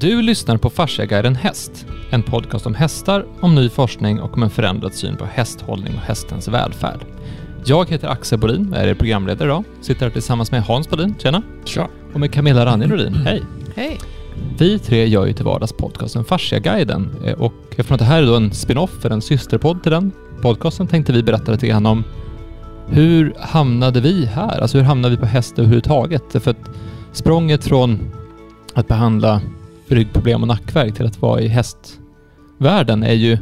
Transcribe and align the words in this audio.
Du 0.00 0.22
lyssnar 0.22 0.56
på 0.56 0.70
Fasciaguiden 0.70 1.34
Häst, 1.34 1.86
en 2.10 2.22
podcast 2.22 2.66
om 2.66 2.74
hästar, 2.74 3.26
om 3.40 3.54
ny 3.54 3.68
forskning 3.68 4.20
och 4.20 4.34
om 4.34 4.42
en 4.42 4.50
förändrad 4.50 4.94
syn 4.94 5.16
på 5.16 5.24
hästhållning 5.24 5.94
och 5.94 6.00
hästens 6.00 6.48
välfärd. 6.48 7.00
Jag 7.64 7.90
heter 7.90 8.08
Axel 8.08 8.38
Bodin 8.38 8.72
och 8.72 8.76
är 8.78 8.86
er 8.86 8.94
programledare 8.94 9.48
idag. 9.48 9.64
Sitter 9.80 10.06
här 10.06 10.10
tillsammans 10.10 10.52
med 10.52 10.62
Hans 10.62 10.90
Bodin, 10.90 11.14
tjena. 11.18 11.42
Tja. 11.64 11.88
Och 12.12 12.20
med 12.20 12.32
Camilla 12.32 12.66
Ranjerodin, 12.66 13.14
hej. 13.14 13.42
Hej. 13.74 13.98
Vi 14.58 14.78
tre 14.78 15.06
gör 15.06 15.26
ju 15.26 15.32
till 15.32 15.44
vardags 15.44 15.72
podcasten 15.72 16.24
Fasciaguiden 16.24 17.10
eh, 17.24 17.34
och 17.34 17.54
eftersom 17.70 17.96
det 17.96 18.04
här 18.04 18.22
är 18.22 18.26
då 18.26 18.36
en 18.36 18.52
spin-off 18.52 18.90
för 19.00 19.10
en 19.10 19.22
systerpodd 19.22 19.82
till 19.82 19.92
den 19.92 20.12
podcasten 20.42 20.86
tänkte 20.86 21.12
vi 21.12 21.22
berätta 21.22 21.52
lite 21.52 21.66
grann 21.66 21.86
om 21.86 22.04
hur 22.88 23.34
hamnade 23.38 24.00
vi 24.00 24.26
här? 24.26 24.60
Alltså 24.60 24.78
hur 24.78 24.84
hamnade 24.84 25.14
vi 25.14 25.20
på 25.20 25.26
häst 25.26 25.58
överhuvudtaget? 25.58 26.42
För 26.42 26.50
att 26.50 26.70
språnget 27.12 27.64
från 27.64 28.10
att 28.74 28.88
behandla 28.88 29.40
ryggproblem 29.94 30.42
och 30.42 30.48
nackvärk 30.48 30.94
till 30.94 31.06
att 31.06 31.22
vara 31.22 31.40
i 31.40 31.48
hästvärlden 31.48 33.02
är 33.02 33.12
ju 33.12 33.38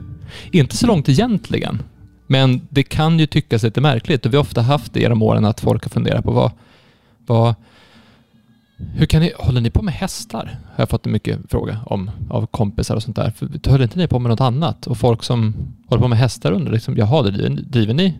inte 0.51 0.77
så 0.77 0.87
långt 0.87 1.09
egentligen. 1.09 1.83
Men 2.27 2.61
det 2.71 2.83
kan 2.83 3.19
ju 3.19 3.27
tyckas 3.27 3.63
lite 3.63 3.81
märkligt 3.81 4.27
och 4.27 4.33
vi 4.33 4.37
har 4.37 4.43
ofta 4.43 4.63
haft 4.63 4.95
det 4.95 5.01
genom 5.01 5.23
åren 5.23 5.45
att 5.45 5.61
folk 5.61 5.85
har 5.85 5.91
funderat 5.91 6.25
på 6.25 6.31
vad, 6.31 6.51
vad 7.27 7.55
hur 8.77 9.07
kan 9.07 9.21
ni, 9.21 9.33
håller 9.39 9.61
ni 9.61 9.71
på 9.71 9.83
med 9.83 9.95
hästar? 9.95 10.59
Har 10.75 10.83
jag 10.83 10.89
fått 10.89 11.07
en 11.07 11.13
mycket 11.13 11.39
fråga 11.49 11.81
om 11.87 12.11
av 12.31 12.47
kompisar 12.47 12.97
och 12.97 13.03
sånt 13.03 13.17
där. 13.17 13.31
För, 13.31 13.71
höll 13.71 13.83
inte 13.83 13.99
ni 13.99 14.09
på 14.09 14.19
med 14.19 14.31
något 14.31 14.41
annat? 14.41 14.87
Och 14.87 14.99
folk 14.99 15.23
som 15.23 15.55
håller 15.87 16.03
på 16.03 16.09
med 16.09 16.19
hästar 16.19 16.53
undrar 16.53 16.73
liksom, 16.73 16.97
jaha, 16.97 17.23
driver, 17.23 17.49
driver 17.49 17.95
ni 17.95 18.15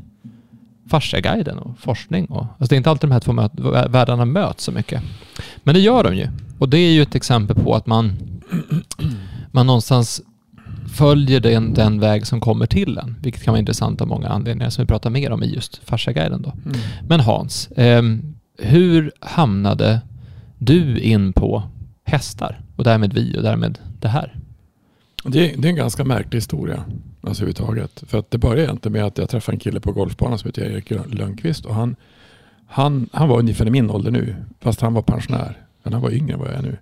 Fasciaguiden 0.89 1.59
och 1.59 1.79
forskning? 1.79 2.27
Och, 2.27 2.47
alltså 2.59 2.67
det 2.69 2.75
är 2.75 2.77
inte 2.77 2.91
alltid 2.91 3.09
de 3.09 3.13
här 3.13 3.21
två 3.21 3.33
möt, 3.33 3.53
världarna 3.89 4.25
möts 4.25 4.65
så 4.65 4.73
mycket. 4.73 5.03
Men 5.63 5.75
det 5.75 5.81
gör 5.81 6.05
de 6.05 6.17
ju. 6.17 6.29
Och 6.59 6.69
det 6.69 6.79
är 6.79 6.93
ju 6.93 7.03
ett 7.03 7.15
exempel 7.15 7.57
på 7.57 7.75
att 7.75 7.87
man, 7.87 8.17
man 9.51 9.67
någonstans 9.67 10.23
följer 10.95 11.41
den, 11.41 11.75
den 11.75 12.01
väg 12.01 12.27
som 12.27 12.41
kommer 12.41 12.67
till 12.67 12.99
en, 12.99 13.17
vilket 13.23 13.43
kan 13.43 13.53
vara 13.53 13.59
intressant 13.59 14.01
av 14.01 14.09
många 14.09 14.29
anledningar 14.29 14.71
som 14.71 14.83
vi 14.83 14.87
pratar 14.87 15.11
mer 15.11 15.31
om 15.33 15.43
i 15.43 15.55
just 15.55 15.81
Fasciaguiden 15.85 16.43
då. 16.43 16.53
Mm. 16.65 16.79
Men 17.09 17.21
Hans, 17.21 17.71
eh, 17.71 18.03
hur 18.59 19.13
hamnade 19.21 20.01
du 20.59 20.99
in 20.99 21.33
på 21.33 21.63
hästar 22.05 22.61
och 22.77 22.85
därmed 22.85 23.13
vi 23.13 23.39
och 23.39 23.43
därmed 23.43 23.79
det 24.01 24.09
här? 24.09 24.37
Det, 25.25 25.55
det 25.57 25.69
är 25.69 25.71
en 25.71 25.77
ganska 25.77 26.05
märklig 26.05 26.37
historia 26.37 26.85
alltså 27.29 27.43
överhuvudtaget. 27.43 28.05
För 28.07 28.19
att 28.19 28.31
det 28.31 28.39
började 28.39 28.63
egentligen 28.63 28.93
med 28.93 29.05
att 29.05 29.19
jag 29.19 29.31
träffade 29.31 29.55
en 29.55 29.61
kille 29.61 29.81
på 29.81 29.93
golfbanan 29.93 30.39
som 30.39 30.49
heter 30.49 30.63
Erik 30.63 30.91
Lundqvist 30.91 31.67
och 31.67 31.75
han, 31.75 31.97
han, 32.67 33.09
han 33.13 33.29
var 33.29 33.39
ungefär 33.39 33.67
i 33.67 33.71
min 33.71 33.91
ålder 33.91 34.11
nu, 34.11 34.37
fast 34.61 34.81
han 34.81 34.95
var 34.95 35.03
pensionär. 35.03 35.67
Men 35.83 35.93
han 35.93 36.03
var 36.03 36.11
yngre 36.11 36.33
än 36.33 36.39
vad 36.39 36.49
jag 36.49 36.57
är 36.57 36.63
nu. 36.63 36.79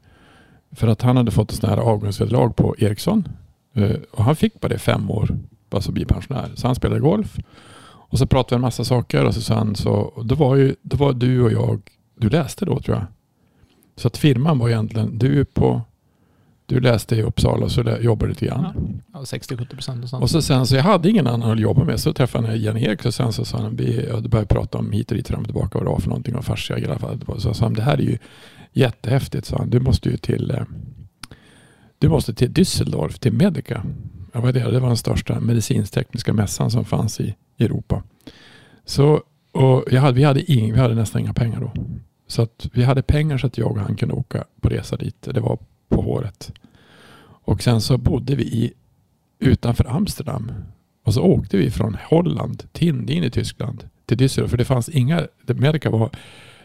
För 0.73 0.89
att 0.89 1.03
han 1.03 1.17
hade 1.17 1.31
fått 1.31 1.51
ett 1.51 1.57
sånt 1.57 1.71
här 1.71 1.79
avgångsvederlag 1.79 2.51
på 2.57 2.75
Ericsson. 2.79 3.29
Eh, 3.75 3.97
och 4.11 4.25
han 4.25 4.37
fick 4.37 4.61
bara 4.61 4.69
det 4.69 4.79
fem 4.79 5.11
år, 5.11 5.39
bara 5.71 5.81
så 5.81 5.93
bli 5.93 6.05
pensionär. 6.05 6.51
Så 6.55 6.67
han 6.67 6.75
spelade 6.75 7.01
golf. 7.01 7.39
Och 7.87 8.19
så 8.19 8.27
pratade 8.27 8.55
vi 8.55 8.57
en 8.57 8.61
massa 8.61 8.85
saker 8.85 9.25
och 9.25 9.35
så 9.35 9.41
sa 9.41 9.55
han 9.55 9.75
så, 9.75 10.23
då 10.25 10.35
var 10.35 10.57
ju, 10.57 10.75
då 10.83 10.97
var 10.97 11.13
du 11.13 11.43
och 11.43 11.53
jag, 11.53 11.81
du 12.17 12.29
läste 12.29 12.65
då 12.65 12.81
tror 12.81 12.97
jag. 12.97 13.07
Så 13.97 14.09
att 14.09 14.17
firman 14.17 14.59
var 14.59 14.69
egentligen, 14.69 15.19
du 15.19 15.45
på 15.45 15.83
du 16.67 16.81
läste 16.81 17.17
i 17.17 17.23
Uppsala 17.23 17.65
och 17.65 17.73
så 17.73 17.97
jobbade 18.01 18.29
lite 18.29 18.47
grann. 18.47 18.94
60-70 19.25 19.69
procent. 19.69 20.13
Och, 20.13 20.23
och 20.23 20.31
så 20.31 20.43
sen 20.43 20.67
så 20.67 20.77
jag 20.77 20.83
hade 20.83 21.11
ingen 21.11 21.27
annan 21.27 21.51
att 21.51 21.61
jobba 21.61 21.85
med. 21.85 22.01
Så 22.01 22.13
träffade 22.13 22.49
jag 22.49 22.57
Jenny 22.57 22.85
Erik 22.85 23.05
och 23.05 23.15
sen 23.15 23.33
så 23.33 23.45
sa 23.45 23.59
han, 23.59 23.77
vi 23.77 24.09
började 24.29 24.47
prata 24.47 24.79
om 24.79 24.93
hit 24.93 25.11
och 25.11 25.17
dit 25.17 25.29
fram 25.29 25.41
och 25.41 25.47
tillbaka 25.47 25.79
vad 25.79 25.87
det 25.87 25.91
var 25.91 25.99
för 25.99 26.09
någonting 26.09 26.37
och 26.37 26.45
fascia 26.45 26.79
i 26.79 26.85
alla 26.85 26.99
fall. 26.99 27.21
Så 27.39 27.55
sa 27.55 27.65
han, 27.65 27.75
det 27.75 27.83
här 27.83 27.99
är 27.99 28.03
ju 28.03 28.19
jättehäftigt. 28.73 29.47
Så 29.47 29.59
han, 29.59 29.71
du 29.71 29.81
måste 29.81 30.09
ju 30.09 30.17
till, 30.17 30.51
eh, 30.51 30.63
du 31.99 32.09
måste 32.09 32.35
till 32.35 32.51
Düsseldorf, 32.51 33.19
till 33.19 33.33
Medica. 33.33 33.85
Jag 34.33 34.41
var 34.41 34.53
där, 34.53 34.73
det 34.73 34.81
var 34.81 34.89
den 34.89 34.97
största 34.97 35.41
medicinstekniska 35.41 36.33
mässan 36.33 36.71
som 36.71 36.85
fanns 36.85 37.21
i 37.21 37.35
Europa. 37.59 38.03
Så, 38.85 39.23
och 39.53 39.85
jag 39.91 40.01
hade, 40.01 40.17
vi, 40.17 40.25
hade 40.25 40.53
ing, 40.53 40.73
vi 40.73 40.79
hade 40.79 40.95
nästan 40.95 41.21
inga 41.21 41.35
pengar 41.35 41.61
då. 41.61 41.73
Så 42.27 42.43
att 42.43 42.69
vi 42.73 42.85
hade 42.85 43.03
pengar 43.03 43.39
så 43.39 43.47
att 43.47 43.59
jag 43.59 43.71
och 43.71 43.79
han 43.79 43.97
kunde 43.97 44.15
åka 44.15 44.45
på 44.61 44.69
resa 44.69 44.97
dit. 44.97 45.17
Det 45.23 45.41
var 45.41 45.59
på 45.89 46.03
håret. 46.03 46.53
Och 47.45 47.63
sen 47.63 47.81
så 47.81 47.99
bodde 47.99 48.35
vi 48.35 48.45
i, 48.45 48.73
utanför 49.45 49.97
Amsterdam. 49.97 50.53
Och 51.05 51.15
så 51.15 51.23
åkte 51.23 51.57
vi 51.57 51.71
från 51.71 51.97
Holland 52.09 52.63
till 52.73 53.11
in 53.11 53.25
i 53.25 53.31
Tyskland 53.31 53.89
till 54.07 54.19
Düsseldorf. 54.19 54.49
För 54.49 54.57
det 54.57 54.65
fanns 54.65 54.89
inga, 54.89 55.27
Amerika 55.49 55.91
var 55.91 56.11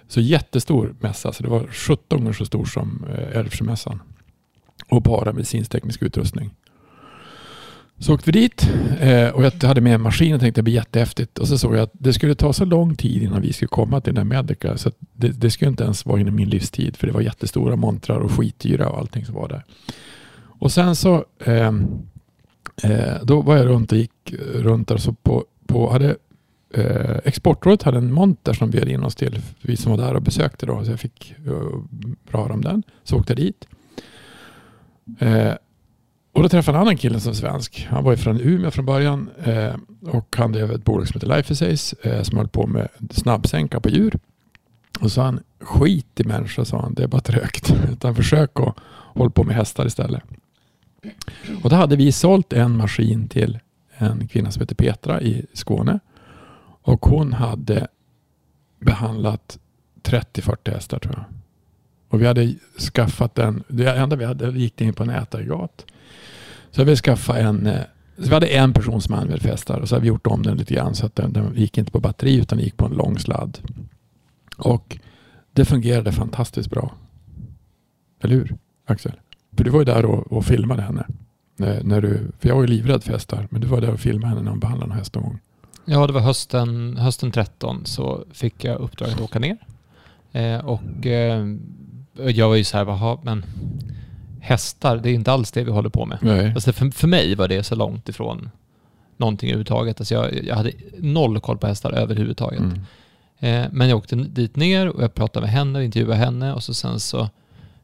så 0.07 0.21
jättestor 0.21 0.95
mässa. 0.99 1.33
Så 1.33 1.43
det 1.43 1.49
var 1.49 1.67
17 1.67 2.19
gånger 2.19 2.33
så 2.33 2.45
stor 2.45 2.65
som 2.65 3.05
eh, 3.13 3.37
Älvsjömässan. 3.37 4.01
Och 4.89 5.01
bara 5.01 5.33
medicinteknisk 5.33 6.01
utrustning. 6.01 6.51
Så 7.97 8.13
åkte 8.13 8.31
vi 8.31 8.39
dit 8.39 8.69
eh, 8.99 9.29
och 9.29 9.43
jag 9.43 9.63
hade 9.63 9.81
med 9.81 9.95
en 9.95 10.01
maskin 10.01 10.33
och 10.33 10.39
tänkte 10.39 10.61
det 10.61 10.63
blir 10.63 10.73
jättehäftigt. 10.73 11.39
Och 11.39 11.47
så 11.47 11.57
såg 11.57 11.75
jag 11.75 11.81
att 11.81 11.91
det 11.93 12.13
skulle 12.13 12.35
ta 12.35 12.53
så 12.53 12.65
lång 12.65 12.95
tid 12.95 13.23
innan 13.23 13.41
vi 13.41 13.53
skulle 13.53 13.69
komma 13.69 14.01
till 14.01 14.15
den 14.15 14.27
där 14.27 14.37
Medica. 14.37 14.77
Så 14.77 14.91
det, 15.13 15.27
det, 15.27 15.51
skulle 15.51 15.69
inte 15.69 15.83
ens 15.83 16.05
vara 16.05 16.19
inom 16.19 16.35
min 16.35 16.49
livstid. 16.49 16.97
För 16.97 17.07
det 17.07 17.13
var 17.13 17.21
jättestora 17.21 17.75
montrar 17.75 18.19
och 18.19 18.31
skitdyra 18.31 18.89
och 18.89 18.97
allting 18.97 19.25
som 19.25 19.35
var 19.35 19.47
där. 19.47 19.63
Och 20.41 20.71
sen 20.71 20.95
så 20.95 21.25
eh, 21.39 21.71
Eh, 22.83 23.23
då 23.23 23.41
var 23.41 23.57
jag 23.57 23.65
runt 23.65 23.91
och 23.91 23.97
gick 23.97 24.33
eh, 24.33 24.37
runt 24.37 24.87
där. 24.87 24.97
Så 24.97 25.13
på, 25.13 25.45
på, 25.67 25.91
hade, 25.91 26.15
eh, 26.73 27.17
Exportrådet 27.25 27.83
hade 27.83 27.97
en 27.97 28.13
monter 28.13 28.53
som 28.53 28.69
bjöd 28.69 28.89
in 28.89 29.03
oss 29.03 29.15
till. 29.15 29.41
Vi 29.61 29.77
som 29.77 29.91
var 29.91 30.05
där 30.05 30.13
och 30.13 30.21
besökte 30.21 30.65
då. 30.65 30.83
Så 30.83 30.91
jag 30.91 30.99
fick 30.99 31.35
uh, 31.47 31.83
röra 32.29 32.53
om 32.53 32.61
den. 32.61 32.83
Så 33.03 33.17
åkte 33.17 33.33
jag 33.33 33.37
dit. 33.37 33.67
Eh, 35.19 35.53
och 36.33 36.43
då 36.43 36.49
träffade 36.49 36.77
jag 36.77 36.81
en 36.81 36.87
annan 36.87 36.97
kille 36.97 37.19
som 37.19 37.35
svensk. 37.35 37.87
Han 37.89 38.03
var 38.03 38.15
från 38.15 38.41
Umeå 38.41 38.71
från 38.71 38.85
början 38.85 39.29
eh, 39.43 39.73
och 40.01 40.35
han 40.37 40.51
drev 40.51 40.71
ett 40.71 40.85
bolag 40.85 41.07
som 41.07 41.13
heter 41.13 41.35
Life 41.35 41.53
Essays 41.53 41.93
eh, 41.93 42.21
som 42.21 42.37
höll 42.37 42.47
på 42.47 42.67
med 42.67 42.87
snabbsänka 43.11 43.79
på 43.79 43.89
djur. 43.89 44.19
Och 44.99 45.03
så 45.05 45.09
sa 45.09 45.23
han, 45.23 45.39
skit 45.59 46.19
i 46.19 46.23
människor, 46.23 46.63
sa 46.63 46.81
han, 46.81 46.93
det 46.93 47.03
är 47.03 47.07
bara 47.07 47.21
trögt. 47.21 47.73
Utan 47.91 48.15
försök 48.15 48.59
att 48.59 48.75
hålla 49.13 49.29
på 49.29 49.43
med 49.43 49.55
hästar 49.55 49.85
istället. 49.85 50.23
Och 51.63 51.69
då 51.69 51.75
hade 51.75 51.95
vi 51.95 52.11
sålt 52.11 52.53
en 52.53 52.77
maskin 52.77 53.27
till 53.27 53.59
en 53.97 54.27
kvinna 54.27 54.51
som 54.51 54.61
heter 54.61 54.75
Petra 54.75 55.21
i 55.21 55.45
Skåne. 55.53 55.99
Och 56.81 57.05
hon 57.05 57.33
hade 57.33 57.87
behandlat 58.79 59.59
30-40 60.03 60.73
hästar 60.73 60.99
tror 60.99 61.15
jag. 61.17 61.25
Och 62.09 62.21
vi 62.21 62.25
hade 62.25 62.55
skaffat 62.93 63.35
den, 63.35 63.63
det 63.67 63.97
enda 63.97 64.15
vi 64.15 64.25
hade, 64.25 64.49
gick 64.49 64.81
in 64.81 64.93
på 64.93 65.05
nätaggregat. 65.05 65.85
Så 66.71 66.83
vi 66.83 66.95
skaffade 66.95 67.39
en 67.39 67.67
eh, 67.67 67.81
så 68.19 68.25
vi 68.25 68.33
hade 68.33 68.47
en 68.47 68.73
person 68.73 69.01
som 69.01 69.15
använde 69.15 69.47
hästar 69.47 69.79
och 69.79 69.89
så 69.89 69.95
hade 69.95 70.01
vi 70.01 70.07
gjort 70.07 70.27
om 70.27 70.43
den 70.43 70.57
lite 70.57 70.73
grann 70.73 70.95
så 70.95 71.05
att 71.05 71.15
den, 71.15 71.33
den 71.33 71.55
gick 71.55 71.77
inte 71.77 71.91
på 71.91 71.99
batteri 71.99 72.35
utan 72.35 72.59
gick 72.59 72.77
på 72.77 72.85
en 72.85 72.91
lång 72.91 73.19
sladd. 73.19 73.57
Och 74.57 74.97
det 75.53 75.65
fungerade 75.65 76.11
fantastiskt 76.11 76.69
bra. 76.69 76.93
Eller 78.23 78.35
hur 78.35 78.55
Axel? 78.85 79.13
För 79.59 79.63
du 79.63 79.71
var 79.71 79.79
ju 79.79 79.85
där 79.85 80.05
och, 80.05 80.31
och 80.31 80.45
filmade 80.45 80.81
henne. 80.81 81.05
När, 81.55 81.83
när 81.83 82.01
du, 82.01 82.31
för 82.39 82.49
jag 82.49 82.55
var 82.55 82.61
ju 82.61 82.67
livrädd 82.67 83.03
för 83.03 83.13
hästar, 83.13 83.47
men 83.49 83.61
du 83.61 83.67
var 83.67 83.81
där 83.81 83.93
och 83.93 83.99
filmade 83.99 84.27
henne 84.27 84.41
när 84.41 84.49
hon 84.49 84.59
behandlade 84.59 84.91
en 84.91 84.97
häst 84.97 85.15
någon 85.15 85.23
gång. 85.23 85.39
Ja, 85.85 86.07
det 86.07 86.13
var 86.13 86.21
hösten, 86.21 86.97
hösten 86.97 87.31
13 87.31 87.85
så 87.85 88.23
fick 88.33 88.63
jag 88.63 88.79
uppdraget 88.79 89.15
att 89.15 89.21
åka 89.21 89.39
ner. 89.39 89.57
Eh, 90.31 90.57
och 90.57 91.07
eh, 91.07 91.45
jag 92.13 92.49
var 92.49 92.55
ju 92.55 92.63
så 92.63 92.77
här, 92.77 93.25
men 93.25 93.45
hästar, 94.39 94.97
det 94.97 95.09
är 95.09 95.13
inte 95.13 95.31
alls 95.31 95.51
det 95.51 95.63
vi 95.63 95.71
håller 95.71 95.89
på 95.89 96.05
med. 96.05 96.17
Nej. 96.21 96.51
Alltså 96.55 96.73
för, 96.73 96.91
för 96.91 97.07
mig 97.07 97.35
var 97.35 97.47
det 97.47 97.63
så 97.63 97.75
långt 97.75 98.09
ifrån 98.09 98.49
någonting 99.17 99.49
överhuvudtaget. 99.49 100.01
Alltså 100.01 100.13
jag, 100.13 100.43
jag 100.43 100.55
hade 100.55 100.71
noll 100.97 101.39
koll 101.39 101.57
på 101.57 101.67
hästar 101.67 101.91
överhuvudtaget. 101.91 102.59
Mm. 102.59 102.81
Eh, 103.39 103.69
men 103.71 103.89
jag 103.89 103.97
åkte 103.97 104.15
dit 104.15 104.55
ner 104.55 104.89
och 104.89 105.03
jag 105.03 105.13
pratade 105.13 105.45
med 105.45 105.53
henne 105.53 105.79
och 105.79 105.85
intervjuade 105.85 106.15
henne 106.15 106.53
och 106.53 106.63
så 106.63 106.73
sen 106.73 106.99
så 106.99 107.29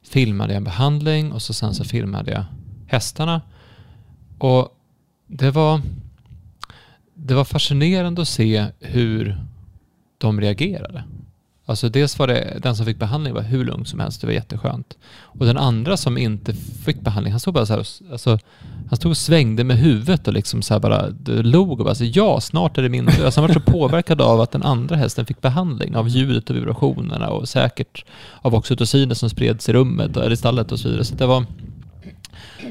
filmade 0.08 0.54
jag 0.54 0.58
en 0.58 0.64
behandling 0.64 1.32
och 1.32 1.42
så 1.42 1.54
sen 1.54 1.74
så 1.74 1.84
filmade 1.84 2.31
jag 2.31 2.46
hästarna. 2.88 3.42
Och 4.38 4.69
det 5.28 5.52
var, 5.52 5.81
det 7.13 7.34
var 7.34 7.46
fascinerande 7.46 8.22
att 8.22 8.28
se 8.28 8.66
hur 8.80 9.38
de 10.18 10.42
reagerade. 10.42 11.04
Alltså 11.67 11.89
dels 11.89 12.19
var 12.19 12.27
det, 12.27 12.59
den 12.62 12.75
som 12.75 12.85
fick 12.85 13.00
behandling 13.00 13.33
var 13.33 13.41
hur 13.41 13.65
lugn 13.65 13.85
som 13.85 14.00
helst, 14.00 14.21
det 14.21 14.27
var 14.27 14.33
jätteskönt. 14.33 14.97
Och 15.21 15.45
den 15.45 15.57
andra 15.57 15.97
som 15.97 16.17
inte 16.17 16.53
fick 16.85 17.01
behandling, 17.01 17.31
han 17.31 17.39
stod 17.39 17.53
bara 17.53 17.65
så 17.65 17.73
här, 17.73 17.85
alltså, 18.12 18.39
han 18.89 18.97
stod 18.97 19.09
och 19.12 19.17
svängde 19.17 19.63
med 19.63 19.77
huvudet 19.77 20.27
och 20.27 20.33
liksom 20.33 20.62
så 20.62 20.79
bara 20.79 21.06
log 21.25 21.79
och 21.79 21.85
bara 21.85 21.95
så, 21.95 22.06
ja, 22.06 22.41
snart 22.41 22.77
är 22.77 22.81
det 22.81 22.89
min 22.89 23.09
Alltså 23.09 23.41
han 23.41 23.47
var 23.47 23.53
så 23.53 23.59
påverkad 23.59 24.21
av 24.21 24.41
att 24.41 24.51
den 24.51 24.63
andra 24.63 24.95
hästen 24.95 25.25
fick 25.25 25.41
behandling, 25.41 25.95
av 25.95 26.09
ljudet 26.09 26.50
och 26.50 26.56
vibrationerna 26.56 27.29
och 27.29 27.50
säkert 27.50 28.06
av 28.41 28.56
oxytociner 28.56 29.15
som 29.15 29.29
spreds 29.29 29.69
i 29.69 29.73
rummet, 29.73 30.17
eller 30.17 30.31
i 30.31 30.38
stallet 30.38 30.71
och 30.71 30.79
så 30.79 30.88
vidare. 30.89 31.06
Så 31.06 31.15
det 31.15 31.25
var, 31.25 31.45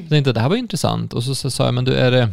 jag 0.01 0.09
tänkte 0.09 0.31
att 0.31 0.35
det 0.35 0.41
här 0.41 0.49
var 0.49 0.57
intressant 0.57 1.13
och 1.13 1.25
så, 1.25 1.35
så 1.35 1.51
sa 1.51 1.65
jag, 1.65 1.75
men 1.75 1.85
du 1.85 1.95
är 1.95 2.11
det, 2.11 2.29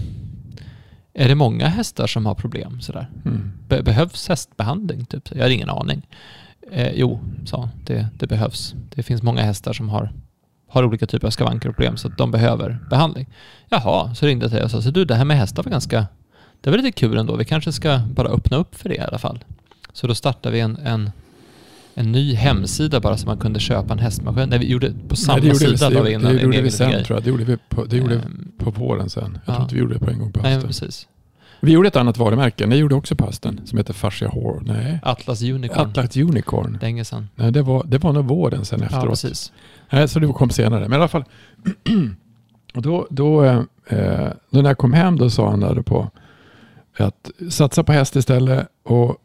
är 1.14 1.28
det 1.28 1.36
många 1.36 1.68
hästar 1.68 2.08
som 2.08 2.26
har 2.26 2.36
problem 2.36 2.82
sådär? 2.82 3.10
Mm. 3.26 3.52
Be 3.68 3.84
behövs 3.84 4.28
hästbehandling? 4.28 5.06
Typ? 5.06 5.30
Jag 5.32 5.44
har 5.44 5.50
ingen 5.50 5.70
aning. 5.70 6.02
Eh, 6.72 6.92
jo, 6.96 7.20
sa 7.46 7.70
det, 7.86 8.08
det 8.20 8.28
behövs. 8.28 8.76
Det 8.96 9.04
finns 9.04 9.24
många 9.24 9.42
hästar 9.42 9.74
som 9.74 9.90
har, 9.90 10.12
har 10.70 10.84
olika 10.84 11.06
typer 11.06 11.28
av 11.28 11.32
skavanker 11.32 11.70
och 11.70 11.76
problem 11.76 11.98
så 11.98 12.08
att 12.08 12.18
de 12.18 12.32
behöver 12.32 12.80
behandling. 12.90 13.28
Jaha, 13.70 14.16
så 14.16 14.26
ringde 14.26 14.44
jag 14.44 14.52
till 14.52 14.58
dig 14.58 14.66
och 14.66 14.72
sa, 14.72 14.82
så 14.82 14.92
du 14.92 15.06
det 15.06 15.16
här 15.16 15.26
med 15.26 15.38
hästar 15.38 15.64
var 15.64 15.72
ganska, 15.72 16.08
det 16.62 16.70
var 16.70 16.78
lite 16.78 16.92
kul 16.92 17.18
ändå. 17.18 17.36
Vi 17.36 17.46
kanske 17.46 17.72
ska 17.72 18.00
bara 18.16 18.28
öppna 18.28 18.58
upp 18.58 18.76
för 18.76 18.90
det 18.90 18.96
i 18.96 19.00
alla 19.00 19.18
fall. 19.18 19.44
Så 19.94 20.08
då 20.08 20.16
startade 20.16 20.54
vi 20.56 20.60
en, 20.62 20.78
en, 20.78 21.12
en 21.94 22.12
ny 22.12 22.34
hemsida 22.36 23.00
bara 23.00 23.18
så 23.18 23.28
man 23.28 23.38
kunde 23.38 23.60
köpa 23.60 23.94
en 23.94 24.00
hästmaskin. 24.00 24.50
Nej, 24.50 24.60
vi 24.60 24.70
gjorde 24.70 24.94
på 25.08 25.16
samma 25.16 25.34
Nej, 25.38 25.42
det 25.42 25.48
gjorde 25.48 25.78
sida 25.78 25.90
vi, 25.90 25.96
la 25.96 26.02
vi 26.02 26.10
det, 26.10 26.14
in 26.16 26.22
det 26.22 26.30
en 26.30 26.40
gjorde 26.40 26.62
vi 26.62 26.72
sen 26.72 26.92
grej. 26.92 27.04
tror 27.04 27.16
jag. 27.18 27.24
Det 27.24 27.30
gjorde 27.30 27.44
vi 27.44 27.58
på, 27.70 27.86
det 27.86 27.98
gjorde 27.98 28.16
Ehm, 28.16 28.52
på 28.58 28.72
våren 28.72 29.10
sen. 29.10 29.24
Jag 29.24 29.42
ja. 29.46 29.54
tror 29.54 29.64
inte 29.64 29.76
vi 29.76 29.82
gjorde 29.82 29.94
det 29.94 30.00
på 30.00 30.12
en 30.12 30.20
gång 30.20 30.32
på 30.32 30.42
Nej, 30.42 30.54
hösten. 30.54 30.68
precis. 30.68 31.08
Vi 31.62 31.72
gjorde 31.72 31.88
ett 31.88 31.96
annat 31.96 32.18
varumärke. 32.18 32.66
Det 32.66 32.76
gjorde 32.76 32.96
också 32.96 33.16
på 33.16 33.26
hösten. 33.26 33.62
Som 33.66 33.78
heter 33.78 33.94
Fascia 33.94 34.28
Hår. 34.30 34.62
Nej. 34.66 35.00
Atlas 35.04 35.42
Unicorn. 35.42 35.90
Atlas 35.90 36.18
Unicorn. 36.18 36.78
Länge 36.82 37.06
sedan. 37.06 37.28
Nej, 37.36 37.52
det 37.52 37.62
var, 37.62 37.84
det 37.84 37.98
var 37.98 38.14
nog 38.14 38.26
våren 38.26 38.66
sen 38.66 38.80
Ja, 38.80 38.86
efteråt. 38.86 39.10
precis. 39.10 39.52
Nej, 39.90 40.08
så 40.08 40.20
det 40.20 40.28
kom 40.28 40.50
senare. 40.50 40.82
Men 40.82 40.92
i 40.92 40.96
alla 40.96 41.08
fall. 41.08 41.24
och 42.76 42.82
då, 42.82 43.08
då, 43.10 43.44
eh, 43.88 44.30
då 44.50 44.62
när 44.62 44.70
jag 44.70 44.78
kom 44.78 44.94
hem 44.94 45.18
då 45.18 45.30
sa 45.30 45.50
han 45.50 45.60
där 45.60 45.82
på 45.82 46.12
att 46.98 47.32
satsa 47.50 47.84
på 47.84 47.92
häst 47.92 48.16
istället. 48.16 48.68
Och 48.84 49.18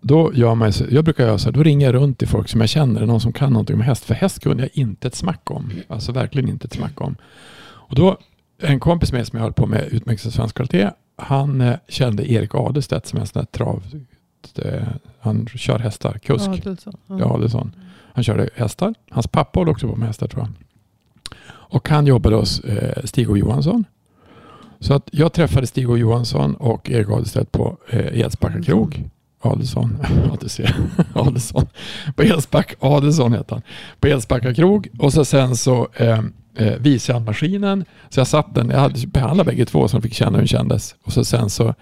då 0.00 0.34
gör 0.34 0.54
man 0.54 0.72
jag 0.90 1.04
brukar 1.04 1.26
göra 1.26 1.38
så 1.38 1.44
här, 1.44 1.52
då 1.52 1.62
ringer 1.62 1.86
jag 1.86 1.94
runt 1.94 2.18
till 2.18 2.28
folk 2.28 2.48
som 2.48 2.60
jag 2.60 2.70
känner, 2.70 3.06
någon 3.06 3.20
som 3.20 3.32
kan 3.32 3.52
någonting 3.52 3.76
om 3.76 3.82
häst. 3.82 4.04
För 4.04 4.14
häst 4.14 4.40
kunde 4.40 4.62
jag 4.62 4.70
inte 4.72 5.08
ett 5.08 5.14
smack 5.14 5.50
om. 5.50 5.70
Alltså 5.88 6.12
verkligen 6.12 6.48
inte 6.48 6.66
ett 6.66 6.72
smack 6.72 7.00
om. 7.00 7.16
Och 7.62 7.94
då, 7.94 8.18
en 8.62 8.80
kompis 8.80 9.12
med 9.12 9.26
som 9.26 9.36
jag 9.36 9.44
höll 9.44 9.52
på 9.52 9.66
med 9.66 9.88
utmärkelse 9.90 10.30
svensk 10.30 10.54
kvalitet, 10.56 10.90
han 11.20 11.60
eh, 11.60 11.76
kände 11.88 12.32
Erik 12.32 12.54
Adestedt 12.54 13.06
som 13.06 13.16
är 13.16 13.20
en 13.20 13.26
sån 13.26 13.40
där 13.40 13.46
trav, 13.46 13.82
eh, 14.56 14.88
han 15.20 15.46
kör 15.46 15.78
hästar, 15.78 16.18
kusk. 16.18 16.50
Så. 16.78 16.92
Ja. 17.06 17.66
Han 18.14 18.24
körde 18.24 18.48
hästar. 18.56 18.94
Hans 19.10 19.26
pappa 19.26 19.60
håller 19.60 19.72
också 19.72 19.88
på 19.88 19.96
med 19.96 20.08
hästar 20.08 20.28
tror 20.28 20.42
jag. 20.42 20.50
Och 21.52 21.88
han 21.88 22.06
jobbade 22.06 22.36
hos 22.36 22.60
eh, 22.60 23.04
Stig 23.04 23.30
och 23.30 23.38
Johansson. 23.38 23.84
Så 24.78 24.94
att 24.94 25.08
jag 25.12 25.32
träffade 25.32 25.66
Stig 25.66 25.90
och 25.90 25.98
Johansson 25.98 26.54
och 26.54 26.90
Erik 26.90 27.10
Adelsstedt 27.10 27.52
på 27.52 27.76
eh, 27.88 28.20
Edsbacka 28.20 28.62
krog. 28.62 29.10
Adelsson. 29.40 29.98
Adelsson. 31.14 31.66
På 32.16 32.22
Edsback. 32.22 32.74
Adelsson 32.80 33.32
heter 33.32 33.54
han. 33.54 33.62
På 34.00 34.08
Edsbacka 34.08 34.54
krog. 34.54 34.88
Och 34.98 35.12
så 35.12 35.24
sen 35.24 35.56
så 35.56 35.88
eh, 35.94 36.22
eh, 36.54 36.74
visade 36.78 37.18
han 37.18 37.24
maskinen. 37.24 37.84
Så 38.08 38.20
jag 38.20 38.26
satt 38.26 38.54
den. 38.54 38.70
Jag 38.70 38.78
hade 38.78 39.06
behandlat 39.06 39.46
bägge 39.46 39.64
två 39.64 39.88
så 39.88 39.96
de 39.96 40.02
fick 40.02 40.14
känna 40.14 40.30
hur 40.30 40.38
den 40.38 40.46
kändes. 40.46 40.94
Och 41.02 41.12
så 41.12 41.24
sen 41.24 41.50
så, 41.50 41.74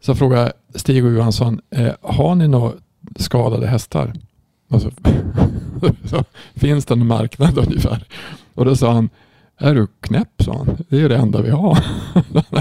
så 0.00 0.14
frågade 0.14 0.52
Stig 0.74 1.04
och 1.04 1.12
Johansson. 1.12 1.60
Eh, 1.70 1.92
har 2.00 2.34
ni 2.34 2.48
några 2.48 2.72
skadade 3.16 3.66
hästar? 3.66 4.12
Alltså, 4.70 4.90
så 6.04 6.24
finns 6.54 6.84
det 6.84 6.94
en 6.94 7.06
marknad 7.06 7.58
ungefär? 7.58 8.04
Och 8.54 8.64
då 8.64 8.76
sa 8.76 8.92
han, 8.92 9.08
är 9.60 9.74
du 9.74 9.86
knäpp? 10.00 10.42
sa 10.44 10.56
han. 10.56 10.76
Det 10.88 10.96
är 10.96 11.00
ju 11.00 11.08
det 11.08 11.16
enda 11.16 11.42
vi 11.42 11.50
har. 11.50 11.78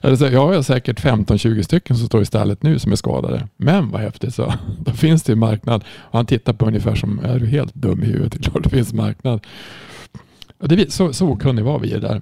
Eller 0.00 0.16
så, 0.16 0.26
jag 0.26 0.46
har 0.46 0.62
säkert 0.62 1.00
15-20 1.00 1.62
stycken 1.62 1.96
som 1.96 2.06
står 2.06 2.22
i 2.22 2.24
stallet 2.24 2.62
nu 2.62 2.78
som 2.78 2.92
är 2.92 2.96
skadade. 2.96 3.48
Men 3.56 3.90
vad 3.90 4.00
häftigt 4.00 4.34
så. 4.34 4.54
Då 4.78 4.92
finns 4.92 5.22
det 5.22 5.32
ju 5.32 5.36
marknad. 5.36 5.84
Och 5.98 6.18
han 6.18 6.26
tittar 6.26 6.52
på 6.52 6.66
ungefär 6.66 6.94
som, 6.94 7.20
är 7.24 7.38
du 7.38 7.46
helt 7.46 7.74
dum 7.74 8.02
i 8.02 8.06
huvudet? 8.06 8.32
Det 8.32 8.38
är 8.38 8.50
klart 8.50 8.64
det 8.64 8.70
finns 8.70 8.92
marknad. 8.92 9.40
Och 10.60 10.68
det, 10.68 10.92
så, 10.92 11.12
så 11.12 11.26
okunnig 11.26 11.64
var 11.64 11.78
vi 11.78 11.90
där. 11.90 12.20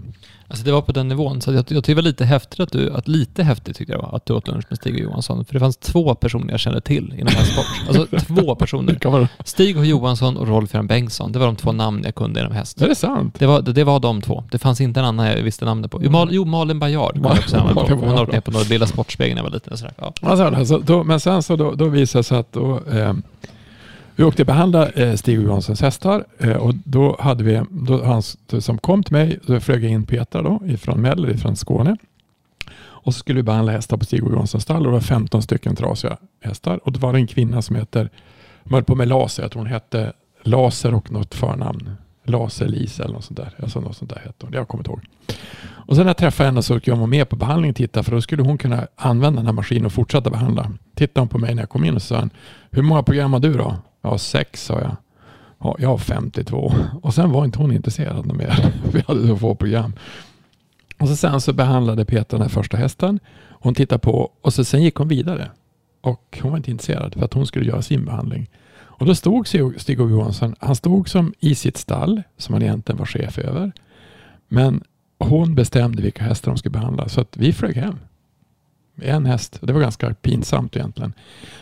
Alltså 0.48 0.64
det 0.64 0.72
var 0.72 0.82
på 0.82 0.92
den 0.92 1.08
nivån. 1.08 1.40
Så 1.40 1.50
jag, 1.50 1.56
jag 1.56 1.66
tyckte 1.66 1.90
det 1.90 1.94
var 1.94 2.02
lite 2.02 2.24
häftigt 2.24 2.60
att 2.60 2.72
du, 2.72 2.92
att 2.92 3.08
lite 3.08 3.42
häftigt 3.42 3.76
tyckte 3.76 3.92
jag 3.92 4.02
var, 4.02 4.16
att 4.16 4.26
du 4.26 4.32
åt 4.32 4.48
lunch 4.48 4.64
med 4.68 4.78
Stig 4.78 4.94
och 4.94 5.00
Johansson. 5.00 5.44
För 5.44 5.54
det 5.54 5.60
fanns 5.60 5.76
två 5.76 6.14
personer 6.14 6.50
jag 6.50 6.60
kände 6.60 6.80
till 6.80 7.14
inom 7.18 7.34
hästsport. 7.34 7.64
Alltså 7.88 8.18
två 8.34 8.54
personer. 8.54 9.28
Stig 9.44 9.76
och 9.76 9.86
Johansson 9.86 10.36
och 10.36 10.48
Rolf-Göran 10.48 10.86
Bengtsson. 10.86 11.32
Det 11.32 11.38
var 11.38 11.46
de 11.46 11.56
två 11.56 11.72
namn 11.72 12.02
jag 12.04 12.14
kunde 12.14 12.40
inom 12.40 12.52
häst. 12.52 12.82
är 12.82 12.88
det 12.88 12.94
sant? 12.94 13.34
Det 13.38 13.46
var, 13.46 13.62
det, 13.62 13.72
det 13.72 13.84
var 13.84 14.00
de 14.00 14.22
två. 14.22 14.44
Det 14.50 14.58
fanns 14.58 14.80
inte 14.80 15.00
en 15.00 15.06
annan 15.06 15.26
jag 15.26 15.36
visste 15.36 15.64
namnet 15.64 15.90
på. 15.90 16.00
Jo, 16.04 16.10
Mal, 16.10 16.28
jo 16.32 16.44
Malin 16.44 16.78
Bajard 16.78 17.16
Hon 17.16 17.24
har 17.24 18.14
varit 18.16 18.32
med 18.32 18.44
på 18.44 18.50
några 18.50 18.64
Lilla 18.64 18.86
Sportspegeln 18.86 19.34
när 19.34 19.42
jag 19.42 19.50
var 19.50 19.54
liten. 19.54 19.76
Sådär. 19.76 19.94
Ja. 19.98 20.12
Alltså, 20.22 20.78
då, 20.78 21.04
men 21.04 21.20
sen 21.20 21.42
så 21.42 21.56
då, 21.56 21.74
då 21.74 21.88
visade 21.88 22.20
det 22.20 22.24
sig 22.24 22.38
att 22.38 22.52
då, 22.52 22.80
eh, 22.90 23.14
vi 24.16 24.24
åkte 24.24 24.42
och 24.42 24.46
behandlade 24.46 24.90
eh, 24.90 25.14
Stig 25.14 25.40
Johanssons 25.40 25.80
hästar 25.80 26.24
eh, 26.38 26.56
och 26.56 26.74
då 26.84 27.16
hade 27.20 27.44
vi, 27.44 27.62
då, 27.70 28.04
han 28.04 28.22
som 28.60 28.78
kom 28.78 29.02
till 29.02 29.12
mig, 29.12 29.38
då 29.46 29.60
flög 29.60 29.84
jag 29.84 29.90
in 29.90 30.06
Petra 30.06 30.42
då 30.42 30.62
ifrån 30.66 31.00
Meller, 31.00 31.30
ifrån 31.30 31.56
Skåne. 31.56 31.96
Och 32.78 33.14
så 33.14 33.18
skulle 33.18 33.36
vi 33.36 33.42
behandla 33.42 33.72
hästar 33.72 33.96
på 33.96 34.04
Stig 34.04 34.20
Johanssons 34.20 34.62
stall 34.62 34.76
och 34.76 34.84
det 34.84 34.90
var 34.90 35.00
15 35.00 35.42
stycken 35.42 35.76
trasiga 35.76 36.16
hästar. 36.40 36.80
Och 36.84 36.92
då 36.92 36.98
var 36.98 37.12
det 37.12 37.18
en 37.18 37.26
kvinna 37.26 37.62
som 37.62 37.76
heter, 37.76 38.10
som 38.62 38.74
höll 38.74 38.84
på 38.84 38.94
med 38.94 39.08
laser, 39.08 39.42
jag 39.42 39.52
tror 39.52 39.62
hon 39.62 39.70
hette 39.70 40.12
Laser 40.42 40.94
och 40.94 41.12
något 41.12 41.34
förnamn. 41.34 41.90
Laser-Lisa 42.24 43.04
eller 43.04 43.14
något 43.14 43.24
sånt 43.24 43.36
där. 43.36 43.52
Alltså 43.62 43.80
något 43.80 43.96
sånt 43.96 44.10
där 44.10 44.20
hette 44.24 44.34
hon, 44.40 44.50
det 44.50 44.56
har 44.56 44.60
jag 44.60 44.68
kommit 44.68 44.86
ihåg. 44.86 45.00
Och 45.86 45.96
sen 45.96 46.04
när 46.04 46.10
jag 46.10 46.16
träffade 46.16 46.48
henne 46.48 46.62
så 46.62 46.74
fick 46.74 46.88
jag 46.88 46.96
vara 46.96 47.06
med 47.06 47.28
på 47.28 47.36
behandlingen 47.36 47.72
och 47.72 47.76
titta 47.76 48.02
för 48.02 48.12
då 48.12 48.20
skulle 48.20 48.42
hon 48.42 48.58
kunna 48.58 48.86
använda 48.96 49.36
den 49.36 49.46
här 49.46 49.52
maskinen 49.52 49.86
och 49.86 49.92
fortsätta 49.92 50.30
behandla. 50.30 50.72
Tittade 50.94 51.20
hon 51.20 51.28
på 51.28 51.38
mig 51.38 51.54
när 51.54 51.62
jag 51.62 51.70
kom 51.70 51.84
in 51.84 51.94
och 51.94 52.02
sa 52.02 52.28
hur 52.70 52.82
många 52.82 53.02
program 53.02 53.32
har 53.32 53.40
du 53.40 53.52
då? 53.52 53.76
Ja, 54.06 54.18
sex 54.18 54.64
sa 54.64 54.80
jag. 54.80 54.96
Ja, 55.58 55.76
jag 55.78 55.88
har 55.88 55.98
52. 55.98 56.72
Och 57.02 57.14
sen 57.14 57.30
var 57.30 57.44
inte 57.44 57.58
hon 57.58 57.72
intresserad 57.72 58.26
något 58.26 58.36
mer. 58.36 58.72
Vi 58.92 59.04
hade 59.08 59.26
så 59.28 59.36
få 59.36 59.54
program. 59.54 59.92
Och 60.98 61.08
så 61.08 61.16
sen 61.16 61.40
så 61.40 61.52
behandlade 61.52 62.04
Peter 62.04 62.36
den 62.36 62.42
här 62.42 62.48
första 62.48 62.76
hästen. 62.76 63.20
Hon 63.50 63.74
tittade 63.74 63.98
på 63.98 64.30
och 64.40 64.54
så 64.54 64.64
sen 64.64 64.82
gick 64.82 64.94
hon 64.94 65.08
vidare. 65.08 65.50
Och 66.00 66.38
hon 66.42 66.50
var 66.50 66.56
inte 66.58 66.70
intresserad 66.70 67.14
för 67.14 67.24
att 67.24 67.32
hon 67.34 67.46
skulle 67.46 67.64
göra 67.66 67.82
sin 67.82 68.04
behandling. 68.04 68.50
Och 68.76 69.06
då 69.06 69.14
stod 69.14 69.46
Stig- 69.46 70.00
Ove 70.00 70.10
Johansson, 70.12 70.54
han 70.60 70.76
stod 70.76 71.08
som 71.08 71.34
i 71.40 71.54
sitt 71.54 71.76
stall 71.76 72.22
som 72.36 72.52
han 72.52 72.62
egentligen 72.62 72.98
var 72.98 73.06
chef 73.06 73.38
över. 73.38 73.72
Men 74.48 74.82
hon 75.18 75.54
bestämde 75.54 76.02
vilka 76.02 76.24
hästar 76.24 76.50
de 76.50 76.58
skulle 76.58 76.72
behandla 76.72 77.08
så 77.08 77.20
att 77.20 77.36
vi 77.36 77.52
flög 77.52 77.76
hem. 77.76 77.98
En 79.02 79.26
häst. 79.26 79.58
Det 79.60 79.72
var 79.72 79.80
ganska 79.80 80.14
pinsamt 80.14 80.76
egentligen. 80.76 81.12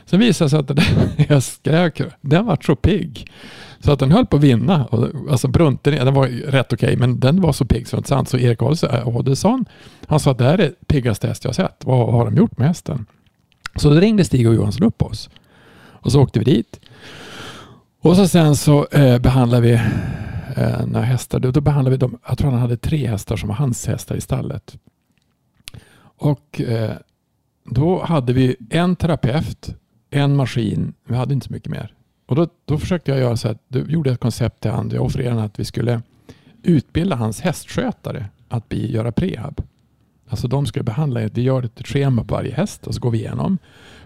Sen 0.05 0.21
visade 0.21 0.47
det 0.47 0.51
sig 0.51 0.59
att 0.59 0.69
den 0.69 0.77
där 0.77 1.25
hästgrävkön, 1.29 2.11
den 2.21 2.47
var 2.47 2.59
så 2.63 2.77
pigg. 2.77 3.33
Så 3.81 3.93
att 3.93 3.99
den 3.99 4.13
höll 4.13 4.27
på 4.27 4.37
att 4.37 4.43
vinna. 4.43 4.89
Alltså 5.31 5.49
Brunten, 5.49 5.95
den 5.95 6.15
var 6.15 6.27
rätt 6.27 6.73
okej, 6.73 6.97
men 6.97 7.21
den 7.21 7.41
var 7.41 7.53
så 7.53 7.65
pigg 7.65 7.89
så 7.89 7.91
det 7.91 7.97
var 7.97 8.01
inte 8.01 8.09
sant. 8.09 8.29
Så 8.29 8.39
Erik 8.39 8.63
äh, 8.63 9.17
Adelsson, 9.17 9.65
han 10.07 10.21
sa 10.21 10.31
att 10.31 10.39
det 10.39 10.45
här 10.45 10.59
är 10.59 10.73
piggaste 10.87 11.27
häst 11.27 11.45
jag 11.45 11.49
har 11.49 11.55
sett. 11.55 11.85
Vad 11.85 12.13
har 12.13 12.25
de 12.25 12.37
gjort 12.37 12.59
med 12.59 12.69
hästen? 12.69 13.07
Så 13.77 13.91
då 13.91 14.01
ringde 14.01 14.25
Stig 14.25 14.49
och 14.49 14.55
Johansson 14.55 14.87
upp 14.87 15.03
oss. 15.03 15.31
Och 15.77 16.13
så 16.13 16.23
åkte 16.23 16.39
vi 16.39 16.45
dit. 16.45 16.81
Och 18.01 18.17
så 18.17 18.29
sen 18.29 18.57
så 18.57 18.87
eh, 18.87 19.19
behandlade 19.19 19.63
vi 19.63 19.73
eh, 20.57 20.87
några 20.87 21.07
hästar. 21.07 21.41
Då, 21.41 21.51
då 21.51 21.61
behandlade 21.61 21.97
vi 21.97 21.99
dem. 21.99 22.19
Jag 22.29 22.39
tror 22.39 22.51
han 22.51 22.61
hade 22.61 22.77
tre 22.77 23.07
hästar 23.07 23.37
som 23.37 23.49
var 23.49 23.57
hans 23.57 23.87
hästar 23.87 24.15
i 24.17 24.21
stallet. 24.21 24.77
Och 26.17 26.61
eh, 26.61 26.97
då 27.65 28.03
hade 28.03 28.33
vi 28.33 28.57
en 28.71 28.97
terapeut, 28.97 29.75
en 30.11 30.37
maskin. 30.37 30.93
Vi 31.09 31.15
hade 31.17 31.35
inte 31.35 31.47
så 31.47 31.53
mycket 31.53 31.71
mer. 31.71 31.95
Och 32.27 32.37
då, 32.37 32.49
då 32.65 32.79
försökte 32.79 33.11
jag 33.11 33.21
göra 33.21 33.37
så 33.37 33.49
att 33.49 33.63
du 33.69 33.81
gjorde 33.89 34.11
ett 34.13 34.21
koncept 34.21 34.61
till 34.61 34.71
han. 34.71 34.91
Jag 34.91 35.05
offererade 35.05 35.43
att 35.43 35.59
vi 35.59 35.65
skulle 35.65 36.03
utbilda 36.63 37.17
hans 37.17 37.41
hästskötare 37.41 38.27
att 38.49 38.69
bli, 38.69 38.93
göra 38.93 39.13
prehab. 39.13 39.63
Alltså 40.29 40.49
de 40.49 40.67
skulle 40.67 40.83
behandla, 40.83 41.21
vi 41.21 41.43
gör 41.43 41.63
ett 41.63 41.87
schema 41.87 42.25
på 42.25 42.35
varje 42.35 42.55
häst 42.55 42.87
och 42.87 42.95
så 42.95 43.01
går 43.01 43.11
vi 43.11 43.19
igenom. 43.19 43.59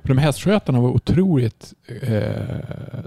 För 0.03 0.09
de 0.09 0.19
hästskötarna 0.19 0.81
var 0.81 0.89
otroligt, 0.89 1.75
eh, 2.03 2.33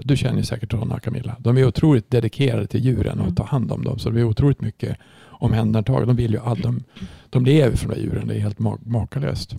du 0.02 0.16
känner 0.16 0.36
ju 0.36 0.44
säkert 0.44 0.74
Ronna 0.74 1.00
Camilla, 1.00 1.36
de 1.38 1.58
är 1.58 1.66
otroligt 1.66 2.10
dedikerade 2.10 2.66
till 2.66 2.84
djuren 2.84 3.20
och 3.20 3.36
tar 3.36 3.44
hand 3.44 3.72
om 3.72 3.84
dem. 3.84 3.98
Så 3.98 4.10
det 4.10 4.20
är 4.20 4.24
otroligt 4.24 4.60
mycket 4.60 4.96
omhändertagande. 5.24 6.06
De 6.06 6.16
vill 6.16 6.32
ju 6.32 6.40
att 6.40 6.62
de, 6.62 6.82
de 7.30 7.44
lever 7.44 7.76
för 7.76 7.88
de 7.88 7.94
där 7.94 8.02
djuren, 8.02 8.28
det 8.28 8.34
är 8.34 8.40
helt 8.40 8.58
ma- 8.58 8.88
makalöst. 8.88 9.56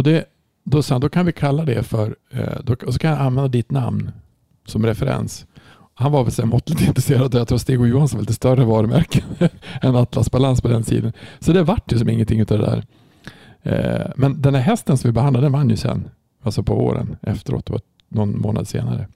Och 0.00 0.04
det, 0.04 0.24
då 0.64 0.82
sa 0.82 0.94
han, 0.94 1.00
då 1.00 1.08
kan 1.08 1.26
vi 1.26 1.32
kalla 1.32 1.64
det 1.64 1.82
för, 1.82 2.16
eh, 2.30 2.60
då, 2.64 2.76
och 2.86 2.92
så 2.92 2.98
kan 2.98 3.10
jag 3.10 3.20
använda 3.20 3.48
ditt 3.48 3.70
namn 3.70 4.10
som 4.66 4.86
referens. 4.86 5.46
Han 5.94 6.12
var 6.12 6.24
väl 6.24 6.32
så 6.32 6.46
måttligt 6.46 6.80
intresserad 6.88 7.34
och 7.34 7.40
jag 7.40 7.48
tror 7.48 7.58
Stig 7.58 7.80
och 7.80 7.88
Johansson 7.88 8.18
var 8.18 8.22
lite 8.22 8.34
större 8.34 8.64
varumärken 8.64 9.22
än 9.82 9.96
Atlas 9.96 10.30
Balans 10.30 10.60
på 10.60 10.68
den 10.68 10.82
tiden. 10.82 11.12
Så 11.40 11.52
det 11.52 11.62
vart 11.62 11.92
ju 11.92 11.98
som 11.98 12.08
ingenting 12.08 12.40
utav 12.40 12.58
det 12.58 12.66
där. 12.66 12.84
Eh, 13.62 14.12
men 14.16 14.42
den 14.42 14.54
här 14.54 14.62
hästen 14.62 14.98
som 14.98 15.08
vi 15.08 15.12
behandlade 15.12 15.46
den 15.46 15.52
vann 15.52 15.70
ju 15.70 15.76
sen. 15.76 16.10
Alltså 16.42 16.62
på 16.62 16.74
våren 16.74 17.16
efteråt, 17.22 17.66
det 17.66 17.72
var 17.72 17.82
någon 18.08 18.40
månad 18.40 18.68
senare. 18.68 19.08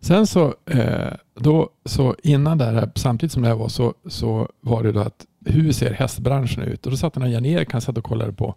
Sen 0.00 0.26
så, 0.26 0.54
eh, 0.66 1.12
då, 1.34 1.70
så 1.84 2.16
innan 2.22 2.58
det 2.58 2.64
här, 2.64 2.90
samtidigt 2.94 3.32
som 3.32 3.42
det 3.42 3.48
här 3.48 3.56
var 3.56 3.68
så, 3.68 3.94
så 4.06 4.48
var 4.60 4.82
det 4.82 4.92
då 4.92 5.00
att 5.00 5.26
hur 5.44 5.72
ser 5.72 5.92
hästbranschen 5.92 6.62
ut? 6.62 6.86
Och 6.86 6.90
då 6.90 6.96
satt 6.96 7.14
den 7.14 7.22
här 7.22 7.30
Jan-Erik, 7.30 7.72
han 7.72 7.80
satt 7.80 7.98
och 7.98 8.04
kollade 8.04 8.32
på 8.32 8.54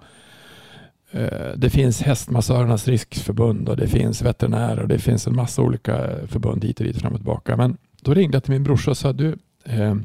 Eh, 1.16 1.58
det 1.58 1.70
finns 1.70 2.02
hästmassörernas 2.02 2.88
riskförbund 2.88 3.70
och 3.70 3.78
det 3.78 3.88
finns 3.88 4.22
veterinärer 4.22 4.82
och 4.82 4.88
det 4.88 5.00
finns 5.00 5.28
en 5.28 5.36
massa 5.36 5.62
olika 5.62 6.10
förbund 6.28 6.64
hit 6.64 6.80
och 6.80 6.86
dit 6.86 7.02
fram 7.02 7.14
och 7.14 7.20
tillbaka. 7.20 7.58
Men 7.58 7.78
då 8.02 8.14
ringde 8.14 8.36
jag 8.36 8.44
till 8.44 8.54
min 8.54 8.64
brorsa 8.64 8.92
och 8.92 8.98
sa 8.98 9.14
du 9.14 9.38
eh, 9.64 9.96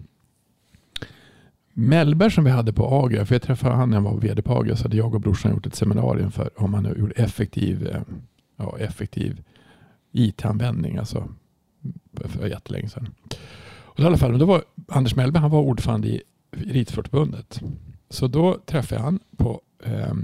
Mellberg 1.72 2.30
som 2.30 2.44
vi 2.44 2.50
hade 2.50 2.72
på 2.72 3.04
Agria, 3.04 3.26
för 3.26 3.34
jag 3.34 3.42
träffade 3.42 3.74
han 3.74 3.90
när 3.90 3.96
jag 3.96 4.02
var 4.02 4.16
vd 4.16 4.42
på 4.42 4.54
Agria, 4.54 4.76
så 4.76 4.82
hade 4.82 4.96
jag 4.96 5.14
och 5.14 5.20
brorsan 5.20 5.52
gjort 5.52 5.66
ett 5.66 5.74
seminarium 5.74 6.30
för 6.30 6.50
om 6.62 6.70
man 6.70 6.94
gjorde 6.98 7.14
effektiv, 7.14 7.86
eh, 7.86 8.02
ja, 8.56 8.78
effektiv 8.78 9.42
IT-användning, 10.12 10.96
alltså 10.96 11.28
för 12.24 12.46
jättelänge 12.46 12.88
sedan. 12.88 13.08
Och 13.24 14.00
Och 14.00 14.00
i 14.00 14.06
alla 14.06 14.16
fall, 14.16 14.38
då 14.38 14.46
var 14.46 14.62
Anders 14.88 15.16
Mellberg 15.16 15.40
han 15.40 15.50
var 15.50 15.60
ordförande 15.60 16.08
i 16.08 16.22
Ridsportförbundet. 16.50 17.60
Så 18.10 18.26
då 18.26 18.58
träffade 18.66 19.00
jag 19.00 19.04
han 19.04 19.20
på, 19.36 19.60
eh, 19.84 20.14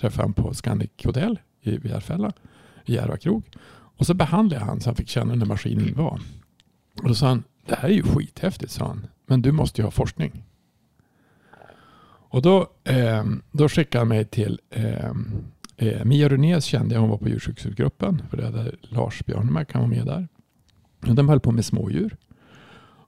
träffade 0.00 0.22
han 0.22 0.32
på 0.32 0.54
Scandic 0.54 0.90
Hotel 1.04 1.38
i 1.60 1.88
Järfälla, 1.88 2.32
i 2.84 2.94
Järva 2.94 3.16
krog. 3.16 3.44
Och 3.96 4.06
så 4.06 4.14
behandlade 4.14 4.60
jag 4.60 4.66
han 4.66 4.80
så 4.80 4.88
han 4.88 4.96
fick 4.96 5.08
känna 5.08 5.34
när 5.34 5.46
maskinen 5.46 5.94
var. 5.94 6.20
Och 7.02 7.08
då 7.08 7.14
sa 7.14 7.28
han, 7.28 7.44
det 7.66 7.74
här 7.74 7.88
är 7.88 7.92
ju 7.92 8.02
skithäftigt, 8.02 8.72
sa 8.72 8.86
han. 8.86 9.06
Men 9.26 9.42
du 9.42 9.52
måste 9.52 9.80
ju 9.80 9.84
ha 9.84 9.90
forskning. 9.90 10.44
Och 12.32 12.42
då, 12.42 12.70
eh, 12.84 13.24
då 13.52 13.68
skickade 13.68 14.00
han 14.00 14.08
mig 14.08 14.24
till 14.24 14.60
eh, 14.70 15.10
eh, 15.76 16.04
Mia 16.04 16.28
Runés 16.28 16.64
kände 16.64 16.94
jag, 16.94 17.00
hon 17.00 17.10
var 17.10 17.18
på 17.18 17.28
djursjukhusgruppen. 17.28 18.22
För 18.30 18.36
det 18.36 18.44
hade 18.44 18.72
Lars 18.80 19.24
Björnemark, 19.26 19.72
han 19.72 19.82
var 19.82 19.88
med 19.88 20.06
där. 20.06 20.28
Och 21.06 21.14
de 21.14 21.28
höll 21.28 21.40
på 21.40 21.52
med 21.52 21.64
smådjur. 21.64 22.16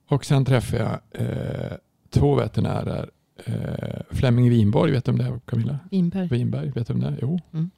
Och 0.08 0.24
sen 0.24 0.44
träffade 0.44 0.82
jag 0.82 1.22
eh, 1.26 1.72
två 2.10 2.34
veterinärer. 2.34 3.10
Eh, 3.36 4.00
Flemming 4.10 4.50
Winborg, 4.50 4.92
vet 4.92 5.04
du 5.04 5.12
om 5.12 5.18
det 5.18 5.24
är 5.24 5.38
Camilla? 5.44 5.78
Winberg. 5.90 6.28
Winberg, 6.28 6.70
vet 6.70 6.86
du 6.86 6.92
om 6.92 7.00
det 7.00 7.06
är? 7.06 7.18
Jo. 7.22 7.40
Mm. 7.52 7.70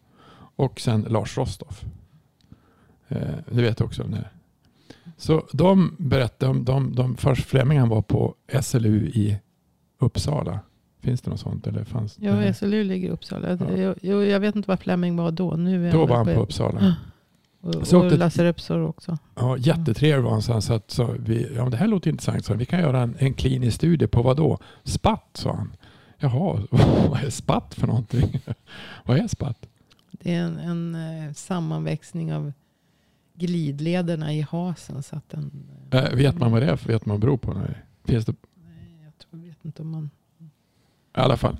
Och 0.56 0.80
sen 0.80 1.06
Lars 1.08 1.38
Rostoff. 1.38 1.84
Eh, 3.08 3.18
det 3.50 3.62
vet 3.62 3.80
jag 3.80 3.86
också 3.86 4.02
om 4.02 4.10
det 4.10 4.16
är. 4.16 4.30
Så 5.16 5.46
de 5.52 5.96
berättade 5.98 6.50
om, 6.50 6.64
de, 6.64 6.94
de, 6.94 7.16
först 7.16 7.46
Flemming 7.46 7.78
han 7.78 7.88
var 7.88 8.02
på 8.02 8.34
SLU 8.62 9.06
i 9.06 9.38
Uppsala. 9.98 10.60
Finns 11.00 11.20
det 11.20 11.30
något 11.30 11.40
sånt? 11.40 11.66
Eller 11.66 11.84
fanns 11.84 12.18
Ja, 12.20 12.32
det? 12.32 12.54
SLU 12.54 12.84
ligger 12.84 13.08
i 13.08 13.10
Uppsala. 13.10 13.58
Ja. 13.60 13.94
Jag, 14.00 14.26
jag, 14.26 14.40
vet 14.40 14.56
inte 14.56 14.68
var 14.68 14.76
Fleming 14.76 15.16
var 15.16 15.30
då. 15.30 15.50
Nu 15.50 15.88
är 15.88 15.92
Då 15.92 16.06
var 16.06 16.16
han 16.16 16.26
på 16.26 16.34
på 16.34 16.40
Uppsala. 16.40 16.96
Och, 17.66 17.86
Så 17.86 17.98
och 17.98 18.04
åkte- 18.04 18.16
Lasse 18.16 18.44
Repsor 18.44 18.80
också. 18.82 19.18
Ja, 19.34 19.56
jättetrevlig 19.58 20.24
var 20.24 20.30
han. 20.30 20.42
Så 20.42 20.52
han 20.52 20.62
sa 20.62 20.74
att 20.74 20.90
så 20.90 21.14
vi, 21.18 21.52
ja, 21.56 21.68
det 21.68 21.76
här 21.76 21.86
låter 21.86 22.10
intressant. 22.10 22.44
Så 22.44 22.54
vi 22.54 22.66
kan 22.66 22.80
göra 22.80 23.00
en, 23.02 23.16
en 23.18 23.34
klinisk 23.34 23.76
studie 23.76 24.06
på 24.06 24.22
vad 24.22 24.36
då? 24.36 24.58
Spatt, 24.84 25.30
sa 25.32 25.52
han. 25.52 25.72
Jaha, 26.18 26.62
vad 27.10 27.24
är 27.24 27.30
spatt 27.30 27.74
för 27.74 27.86
någonting? 27.86 28.40
vad 29.04 29.16
är 29.18 29.28
spatt? 29.28 29.66
Det 30.10 30.34
är 30.34 30.42
en, 30.42 30.58
en 30.58 30.94
eh, 31.28 31.32
sammanväxning 31.32 32.34
av 32.34 32.52
glidlederna 33.34 34.34
i 34.34 34.40
hasen. 34.40 35.02
Så 35.02 35.16
att 35.16 35.28
den, 35.30 35.50
Äh, 35.90 36.10
vet 36.14 36.38
man 36.38 36.52
vad 36.52 36.62
det 36.62 36.66
är? 36.70 36.76
Vet 36.86 37.06
man 37.06 37.14
vad 37.14 37.20
det 37.20 37.26
beror 37.26 37.36
på? 37.36 37.52
Nej. 37.52 37.82
Finns 38.04 38.24
det 38.26 38.34
nej, 38.54 39.04
jag 39.04 39.18
tror, 39.18 39.40
vet 39.40 39.64
inte 39.64 39.82
om 39.82 39.90
man... 39.90 40.10
i 40.38 40.44
alla 41.12 41.36
fall. 41.36 41.56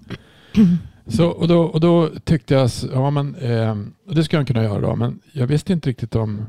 Så, 1.07 1.29
och, 1.29 1.49
då, 1.49 1.63
och 1.63 1.81
då 1.81 2.11
tyckte 2.25 2.55
jag, 2.55 2.71
ja 2.93 3.11
men 3.11 3.35
eh, 3.35 3.77
det 4.15 4.25
ska 4.25 4.37
jag 4.37 4.47
kunna 4.47 4.63
göra 4.63 4.81
då. 4.81 4.97
Men 4.97 5.21
jag 5.33 5.47
visste 5.47 5.73
inte 5.73 5.91
riktigt 5.91 6.15
om 6.15 6.47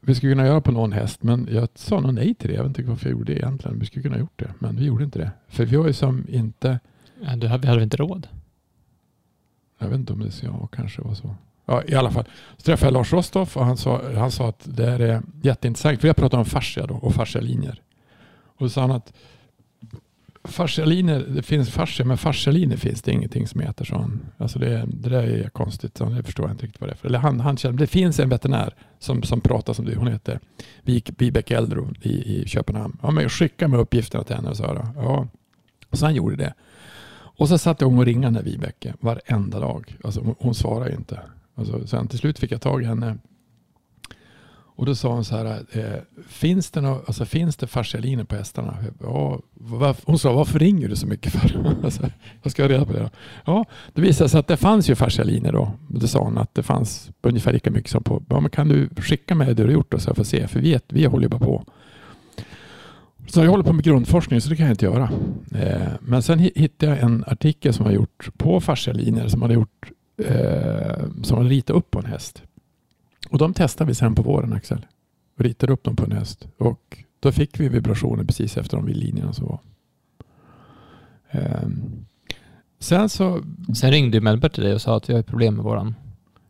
vi 0.00 0.14
skulle 0.14 0.32
kunna 0.32 0.46
göra 0.46 0.60
på 0.60 0.72
någon 0.72 0.92
häst. 0.92 1.22
Men 1.22 1.48
jag 1.50 1.68
sa 1.74 2.00
nog 2.00 2.14
nej 2.14 2.34
till 2.34 2.48
det. 2.48 2.54
Jag 2.54 2.62
vet 2.62 2.78
inte 2.78 2.90
varför 2.90 3.06
jag 3.06 3.18
gjorde 3.18 3.32
det 3.32 3.38
egentligen. 3.38 3.78
Vi 3.78 3.86
skulle 3.86 4.02
kunna 4.02 4.18
gjort 4.18 4.38
det. 4.38 4.54
Men 4.58 4.76
vi 4.76 4.84
gjorde 4.84 5.04
inte 5.04 5.18
det. 5.18 5.30
För 5.48 5.64
vi 5.64 5.76
har 5.76 5.86
ju 5.86 5.92
som 5.92 6.24
inte 6.28 6.78
Ja, 7.24 7.36
du, 7.36 7.58
vi 7.58 7.66
hade 7.66 7.82
inte 7.82 7.96
råd? 7.96 8.28
Jag 9.78 9.88
vet 9.88 9.98
inte 9.98 10.12
om 10.12 10.20
det 10.20 10.30
så, 10.30 10.46
ja, 10.46 10.66
kanske 10.66 11.02
var 11.02 11.14
så. 11.14 11.34
Ja, 11.66 11.82
I 11.86 11.94
alla 11.94 12.10
fall. 12.10 12.24
Så 12.56 12.62
träffade 12.62 12.86
jag 12.86 12.92
Lars 12.92 13.12
Rostoff 13.12 13.56
och 13.56 13.64
han 13.64 13.76
sa, 13.76 14.00
han 14.14 14.30
sa 14.30 14.48
att 14.48 14.60
det 14.64 14.90
här 14.90 15.00
är 15.00 15.22
jätteintressant. 15.42 16.00
För 16.00 16.08
jag 16.08 16.16
pratade 16.16 16.40
om 16.40 16.44
fascia 16.44 16.86
då 16.86 16.94
och 16.94 17.14
fascialinjer. 17.14 17.80
Och 18.44 18.66
då 18.66 18.68
sa 18.68 18.80
han 18.80 18.90
att 18.90 19.12
fascialiner, 20.44 21.24
det 21.28 21.42
finns 21.42 21.70
fascia, 21.70 22.06
men 22.06 22.18
fascialiner 22.18 22.76
finns 22.76 23.02
det 23.02 23.12
ingenting 23.12 23.46
som 23.46 23.60
heter. 23.60 23.84
Så. 23.84 24.10
Alltså 24.38 24.58
det, 24.58 24.84
det 24.86 25.08
där 25.08 25.22
är 25.22 25.48
konstigt. 25.48 25.98
Så 25.98 26.04
det 26.04 26.22
förstår 26.22 26.46
jag 26.46 26.54
inte 26.54 26.64
riktigt 26.64 26.80
vad 26.80 26.90
det 26.90 26.94
är 26.94 26.96
för. 26.96 27.08
Eller 27.08 27.18
han, 27.18 27.40
han 27.40 27.56
känner, 27.56 27.78
det 27.78 27.86
finns 27.86 28.20
en 28.20 28.28
veterinär 28.28 28.74
som, 28.98 29.22
som 29.22 29.40
pratar 29.40 29.72
som 29.72 29.84
du, 29.84 29.94
Hon 29.96 30.08
heter 30.08 30.40
Vibeke 31.18 31.56
Eldro 31.56 31.88
i, 32.02 32.10
i 32.10 32.48
Köpenhamn. 32.48 32.98
Ja, 33.02 33.10
men 33.10 33.28
skicka 33.28 33.68
med 33.68 33.80
uppgifterna 33.80 34.24
till 34.24 34.36
henne 34.36 34.50
och 34.50 34.56
så 34.56 34.66
här. 34.66 34.86
Ja. 34.96 35.28
Så 35.92 36.06
han 36.06 36.14
gjorde 36.14 36.36
det. 36.36 36.54
Och 37.14 37.48
så 37.48 37.58
satte 37.58 37.84
hon 37.84 37.98
och 37.98 38.04
ringde 38.04 38.26
henne, 38.26 38.42
Vibeke 38.42 38.94
varenda 39.00 39.60
dag. 39.60 39.96
Alltså 40.04 40.20
hon, 40.20 40.34
hon 40.38 40.54
svarade 40.54 40.94
inte. 40.94 41.20
Alltså, 41.54 41.86
sen 41.86 42.08
till 42.08 42.18
slut 42.18 42.38
fick 42.38 42.52
jag 42.52 42.60
tag 42.60 42.82
i 42.82 42.84
henne. 42.84 43.18
Och 44.82 44.86
då 44.86 44.94
sa 44.94 45.12
hon 45.12 45.24
så 45.24 45.36
här, 45.36 45.64
eh, 45.72 46.22
finns 46.28 46.70
det, 46.70 46.80
nå, 46.80 47.00
alltså, 47.06 47.24
finns 47.24 47.56
det 47.56 47.66
fascialiner 47.66 48.24
på 48.24 48.36
hästarna? 48.36 48.76
Ja, 49.00 49.40
hon 50.04 50.18
sa, 50.18 50.32
varför 50.32 50.58
ringer 50.58 50.88
du 50.88 50.96
så 50.96 51.06
mycket 51.06 51.32
för? 51.32 51.74
alltså, 51.84 52.10
jag 52.42 52.52
ska 52.52 52.62
ha 52.62 52.68
reda 52.68 52.84
på 52.84 52.92
det 52.92 52.98
då. 52.98 53.10
Ja, 53.44 53.64
det 53.92 54.02
visade 54.02 54.30
sig 54.30 54.40
att 54.40 54.46
det 54.46 54.56
fanns 54.56 54.90
ju 54.90 54.94
fascialiner 54.94 55.52
då. 55.52 55.72
Det 55.88 56.08
sa 56.08 56.18
hon 56.18 56.38
att 56.38 56.54
det 56.54 56.62
fanns 56.62 57.10
ungefär 57.22 57.52
lika 57.52 57.70
mycket 57.70 57.90
som 57.90 58.02
på, 58.02 58.22
ja 58.28 58.40
men 58.40 58.50
kan 58.50 58.68
du 58.68 58.88
skicka 58.96 59.34
med 59.34 59.46
det 59.46 59.54
du 59.54 59.62
har 59.62 59.70
gjort 59.70 59.90
då 59.90 59.98
så 59.98 60.08
jag 60.08 60.16
får 60.16 60.24
se, 60.24 60.48
för 60.48 60.60
vi, 60.60 60.78
vi 60.88 61.04
håller 61.04 61.22
ju 61.22 61.28
bara 61.28 61.40
på. 61.40 61.64
Så 63.26 63.40
jag 63.40 63.50
håller 63.50 63.64
på 63.64 63.72
med 63.72 63.84
grundforskning 63.84 64.40
så 64.40 64.48
det 64.48 64.56
kan 64.56 64.66
jag 64.66 64.72
inte 64.72 64.84
göra. 64.84 65.10
Eh, 65.54 65.92
men 66.00 66.22
sen 66.22 66.38
hittade 66.38 66.92
jag 66.92 67.02
en 67.02 67.24
artikel 67.26 67.74
som 67.74 67.84
har 67.84 67.92
gjort 67.92 68.28
på 68.36 68.60
fascialiner 68.60 69.28
som 69.28 69.42
hade 69.42 69.54
gjort 69.54 69.90
eh, 70.24 71.04
som 71.22 71.38
hade 71.38 71.50
ritat 71.50 71.76
upp 71.76 71.90
på 71.90 71.98
en 71.98 72.06
häst. 72.06 72.42
Och 73.32 73.38
de 73.38 73.54
testade 73.54 73.88
vi 73.88 73.94
sen 73.94 74.14
på 74.14 74.22
våren 74.22 74.52
Axel. 74.52 74.86
Och 75.38 75.44
ritade 75.44 75.72
upp 75.72 75.84
dem 75.84 75.96
på 75.96 76.04
en 76.04 76.12
häst. 76.12 76.48
Och 76.58 77.04
då 77.20 77.32
fick 77.32 77.60
vi 77.60 77.68
vibrationer 77.68 78.24
precis 78.24 78.56
efter 78.56 78.76
de 78.76 78.88
linjerna 78.88 79.32
som 79.32 79.46
var. 79.46 79.58
Eh, 81.30 81.68
sen 82.78 83.08
så 83.08 83.42
Sen 83.74 83.90
ringde 83.90 84.20
Melbert 84.20 84.52
till 84.54 84.62
dig 84.64 84.74
och 84.74 84.82
sa 84.82 84.96
att 84.96 85.10
vi 85.10 85.14
har 85.14 85.22
problem 85.22 85.54
med 85.54 85.64
våran 85.64 85.94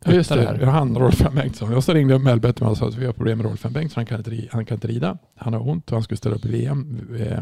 Ja 0.05 0.13
just 0.13 0.29
det, 0.29 0.41
här. 0.41 0.59
jag 0.59 0.67
han 0.71 0.97
Rolf. 0.97 1.33
Bengtsson. 1.33 1.73
Och 1.73 1.83
så 1.83 1.93
ringde 1.93 2.13
mig 2.61 2.71
och 2.71 2.77
sa 2.77 2.87
att 2.87 2.95
vi 2.97 3.05
har 3.05 3.13
problem 3.13 3.37
med 3.37 3.45
Rolf. 3.47 3.63
Bengtsson. 3.63 4.01
Han 4.01 4.05
kan 4.05 4.17
inte, 4.17 4.47
han 4.51 4.65
kan 4.65 4.75
inte 4.75 4.87
rida. 4.87 5.17
Han 5.35 5.53
har 5.53 5.69
ont 5.69 5.91
och 5.91 5.95
han 5.95 6.03
skulle 6.03 6.17
ställa 6.17 6.35
upp 6.35 6.45
i 6.45 6.49
VM. 6.51 7.07
eh, 7.19 7.41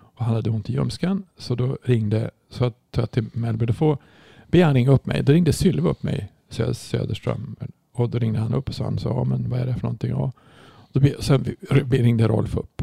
Och 0.00 0.24
han 0.24 0.34
hade 0.34 0.50
ont 0.50 0.70
i 0.70 0.72
ljumsken. 0.72 1.22
Så 1.38 1.54
då 1.54 1.78
ringde 1.84 2.30
så 2.50 2.64
att 2.64 2.76
jag 2.96 3.10
till 3.10 3.24
Mellberg. 3.32 3.66
Då 3.66 3.72
får 3.72 3.98
be 4.46 4.64
han 4.64 4.74
ringa 4.74 4.90
upp 4.90 5.06
mig. 5.06 5.22
Då 5.22 5.32
ringde 5.32 5.52
Sylve 5.52 5.88
upp 5.88 6.02
mig, 6.02 6.32
Sö- 6.50 6.72
Söderström. 6.74 7.56
Och 7.98 8.10
då 8.10 8.18
ringde 8.18 8.38
han 8.38 8.54
upp 8.54 8.68
och 8.68 8.74
sa, 8.74 8.84
han 8.84 8.98
sa 8.98 9.08
ja, 9.08 9.24
men 9.24 9.50
vad 9.50 9.60
är 9.60 9.66
det 9.66 9.74
för 9.74 9.82
någonting? 9.82 10.10
Ja. 10.10 10.32
Då 10.92 11.00
sen 11.20 11.44
ringde 11.90 12.28
Rolf 12.28 12.56
upp. 12.56 12.82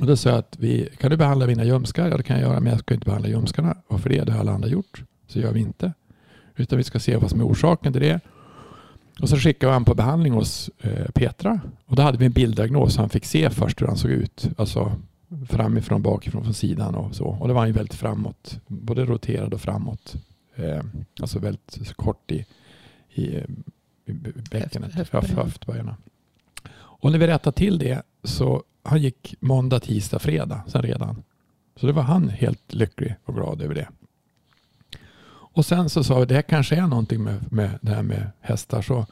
Och 0.00 0.06
då 0.06 0.16
sa 0.16 0.30
jag 0.30 0.38
att 0.38 0.56
vi, 0.58 0.88
kan 0.98 1.10
du 1.10 1.16
behandla 1.16 1.46
mina 1.46 1.64
ljumskar? 1.64 2.08
Ja 2.08 2.16
det 2.16 2.22
kan 2.22 2.40
jag 2.40 2.48
göra 2.48 2.60
men 2.60 2.72
jag 2.72 2.80
ska 2.80 2.94
inte 2.94 3.04
behandla 3.04 3.28
ljumskarna. 3.28 3.76
Varför 3.88 4.08
det? 4.08 4.24
Det 4.24 4.32
har 4.32 4.40
alla 4.40 4.52
andra 4.52 4.68
gjort. 4.68 5.02
Så 5.26 5.38
gör 5.38 5.52
vi 5.52 5.60
inte. 5.60 5.92
Utan 6.56 6.78
vi 6.78 6.84
ska 6.84 6.98
se 6.98 7.16
vad 7.16 7.30
som 7.30 7.40
är 7.40 7.44
orsaken 7.44 7.92
till 7.92 8.02
det. 8.02 8.20
Och 9.20 9.28
så 9.28 9.36
skickade 9.36 9.72
han 9.72 9.84
på 9.84 9.94
behandling 9.94 10.32
hos 10.32 10.70
eh, 10.80 11.10
Petra. 11.14 11.60
Och 11.86 11.96
då 11.96 12.02
hade 12.02 12.18
vi 12.18 12.26
en 12.26 12.32
bilddiagnos. 12.32 12.96
Han 12.96 13.08
fick 13.08 13.24
se 13.24 13.50
först 13.50 13.82
hur 13.82 13.86
han 13.86 13.96
såg 13.96 14.10
ut. 14.10 14.48
Alltså 14.56 14.92
framifrån, 15.48 16.02
bakifrån, 16.02 16.44
från 16.44 16.54
sidan 16.54 16.94
och 16.94 17.14
så. 17.14 17.24
Och 17.24 17.48
då 17.48 17.54
var 17.54 17.60
han 17.60 17.68
ju 17.68 17.74
väldigt 17.74 17.94
framåt. 17.94 18.60
Både 18.66 19.04
roterad 19.04 19.54
och 19.54 19.60
framåt. 19.60 20.16
Eh, 20.56 20.80
alltså 21.20 21.38
väldigt 21.38 21.92
kort 21.96 22.32
i, 22.32 22.46
i 23.14 23.40
bäckenet. 24.50 24.92
Höft- 24.94 25.12
Höft, 25.12 25.30
höftböjarna. 25.30 25.96
Och 26.78 27.12
när 27.12 27.18
vi 27.18 27.26
rättade 27.26 27.56
till 27.56 27.78
det 27.78 28.02
så 28.24 28.62
han 28.82 29.02
gick 29.02 29.34
måndag, 29.40 29.80
tisdag, 29.80 30.18
fredag 30.18 30.62
sen 30.66 30.82
redan. 30.82 31.22
Så 31.76 31.86
det 31.86 31.92
var 31.92 32.02
han 32.02 32.28
helt 32.28 32.74
lycklig 32.74 33.14
och 33.24 33.34
glad 33.34 33.62
över 33.62 33.74
det. 33.74 33.88
Och 35.30 35.66
sen 35.66 35.90
så 35.90 36.04
sa 36.04 36.18
vi, 36.18 36.26
det 36.26 36.34
här 36.34 36.42
kanske 36.42 36.76
är 36.76 36.86
någonting 36.86 37.22
med, 37.22 37.52
med 37.52 37.78
det 37.82 37.90
här 37.94 38.02
med 38.02 38.30
hästar. 38.40 38.82
Så 38.82 39.06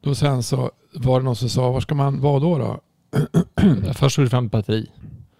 då 0.00 0.14
sen 0.14 0.42
så 0.42 0.70
var 0.94 1.20
det 1.20 1.24
någon 1.24 1.36
som 1.36 1.48
sa, 1.48 1.70
var 1.72 1.80
ska 1.80 1.94
man 1.94 2.20
vara 2.20 2.40
då? 2.40 2.58
då? 2.58 2.80
Först 3.94 4.16
tog 4.16 4.24
du 4.24 4.28
fram 4.28 4.48
batteri. 4.48 4.90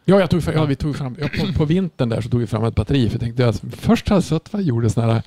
Ja, 0.09 0.21
jag 0.21 0.31
tog, 0.31 0.43
ja, 0.55 0.65
vi 0.65 0.77
tog 0.77 0.97
fram, 0.97 1.17
ja, 1.21 1.29
på, 1.39 1.53
på 1.53 1.65
vintern 1.65 2.09
där 2.09 2.21
så 2.21 2.29
tog 2.29 2.41
vi 2.41 2.47
fram 2.47 2.65
ett 2.65 2.75
batteri. 2.75 3.09
För 3.09 3.15
jag 3.15 3.21
tänkte, 3.21 3.47
alltså, 3.47 3.67
först 3.71 4.09
hade 4.09 4.25
jag 4.31 4.55
och 4.55 4.63
gjorde 4.63 4.91
såna 4.91 5.13
här, 5.13 5.23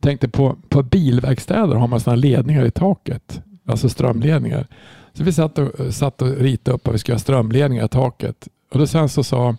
tänkte 0.00 0.28
på, 0.28 0.56
på 0.68 0.82
bilverkstäder 0.82 1.74
har 1.74 1.88
man 1.88 2.00
här 2.06 2.16
ledningar 2.16 2.64
i 2.64 2.70
taket. 2.70 3.42
Alltså 3.66 3.88
strömledningar. 3.88 4.66
Så 5.12 5.24
vi 5.24 5.32
satt 5.32 5.58
och, 5.58 5.94
satt 5.94 6.22
och 6.22 6.36
ritade 6.36 6.74
upp 6.74 6.88
att 6.88 6.94
vi 6.94 6.98
skulle 6.98 7.14
ha 7.14 7.20
strömledningar 7.20 7.84
i 7.84 7.88
taket. 7.88 8.48
Och 8.72 8.78
då 8.78 8.86
sen 8.86 9.08
så 9.08 9.24
sa 9.24 9.56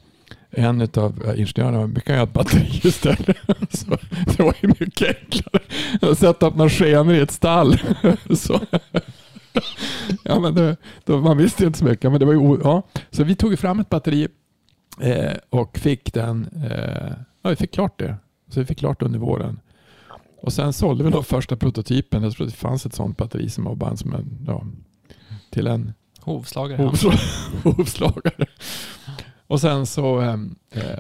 en 0.52 0.82
av 0.82 1.34
ingenjörerna, 1.38 1.86
vi 1.86 2.02
kan 2.02 2.16
göra 2.16 2.24
ett 2.24 2.34
batteri 2.34 2.82
istället. 2.84 3.38
Så 3.70 3.98
det 4.38 4.44
var 4.44 4.56
ju 4.62 4.68
mycket 4.80 5.18
enklare 5.18 6.16
sätta 6.16 6.48
upp 6.48 6.56
några 6.56 6.70
skenor 6.70 7.14
i 7.14 7.20
ett 7.20 7.32
stall. 7.32 7.78
Så. 8.36 8.60
Ja, 10.24 10.40
men 10.40 10.56
det, 10.56 10.78
då, 11.06 11.22
man 11.22 11.38
visste 11.38 11.64
ju 11.64 11.68
inte 11.68 11.80
så 11.80 11.86
mycket. 11.86 12.12
Men 12.12 12.20
det 12.20 12.26
var 12.26 12.34
ju, 12.34 12.60
ja. 12.64 12.82
Så 13.12 13.24
vi 13.24 13.36
tog 13.36 13.60
fram 13.60 13.80
ett 13.80 13.90
batteri 13.90 14.28
eh, 15.02 15.34
och 15.50 15.78
fick 15.78 16.14
den, 16.14 16.48
eh, 16.72 17.12
ja, 17.42 17.50
vi 17.50 17.56
fick 17.56 17.72
klart 17.74 18.00
det. 18.00 18.16
Så 18.50 18.60
vi 18.60 18.66
fick 18.66 18.78
klart 18.80 19.02
under 19.02 19.20
våren. 19.20 19.60
Och 20.42 20.54
sen 20.54 20.74
sålde 20.74 21.04
vi 21.04 21.10
då 21.10 21.24
första 21.24 21.56
prototypen. 21.56 22.24
Jag 22.24 22.34
tror 22.34 22.46
det 22.48 22.54
fanns 22.54 22.86
ett 22.86 22.94
sånt 22.96 23.18
batteri 23.18 23.50
som 23.50 23.64
var 23.64 23.76
bara 23.76 23.98
som 23.98 24.14
en, 24.14 24.38
ja, 24.48 24.64
till 25.50 25.68
en 25.68 25.94
Hovslagare. 26.22 26.82
ja. 26.84 26.90
hovsla- 26.90 27.20
hovslagare. 27.78 28.46
Och 29.48 29.62
sen 29.62 29.86
så... 29.86 30.22
Eh, 30.22 30.36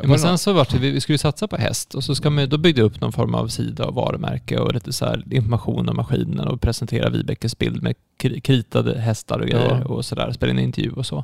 Ja, 0.01 0.07
men 0.07 0.19
sen 0.19 0.37
så 0.37 0.53
vart 0.53 0.71
det, 0.71 0.77
vi 0.77 0.91
vi 0.91 1.01
skulle 1.01 1.17
satsa 1.17 1.47
på 1.47 1.57
häst 1.57 1.95
och 1.95 2.03
så 2.03 2.15
ska 2.15 2.29
man, 2.29 2.49
då 2.49 2.57
byggde 2.57 2.81
jag 2.81 2.85
upp 2.85 3.01
någon 3.01 3.11
form 3.11 3.35
av 3.35 3.47
sida 3.47 3.85
och 3.85 3.95
varumärke 3.95 4.57
och 4.59 4.73
lite 4.73 4.93
så 4.93 5.05
här 5.05 5.23
information 5.33 5.89
om 5.89 5.95
maskinen 5.95 6.47
och 6.47 6.61
presentera 6.61 7.09
Vibekes 7.09 7.57
bild 7.57 7.83
med 7.83 7.95
kri- 8.19 8.39
kritade 8.41 8.99
hästar 8.99 9.39
och 9.39 9.47
grejer 9.47 9.79
Ja. 9.79 9.85
och 9.93 10.05
sådär, 10.05 10.31
spela 10.31 10.51
in 10.51 10.59
intervju 10.59 10.91
och 10.91 11.05
så. 11.05 11.23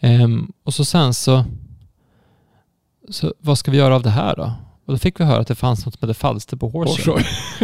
Ehm, 0.00 0.52
och 0.62 0.74
så 0.74 0.84
sen 0.84 1.14
så, 1.14 1.44
så, 3.10 3.34
vad 3.40 3.58
ska 3.58 3.70
vi 3.70 3.76
göra 3.78 3.94
av 3.94 4.02
det 4.02 4.10
här 4.10 4.36
då? 4.36 4.52
Och 4.86 4.94
då 4.94 4.98
fick 4.98 5.20
vi 5.20 5.24
höra 5.24 5.40
att 5.40 5.46
det 5.46 5.54
fanns 5.54 5.86
något 5.86 5.94
som 5.94 6.08
hette 6.08 6.20
Falsterbo 6.20 6.68
Horse. 6.68 7.12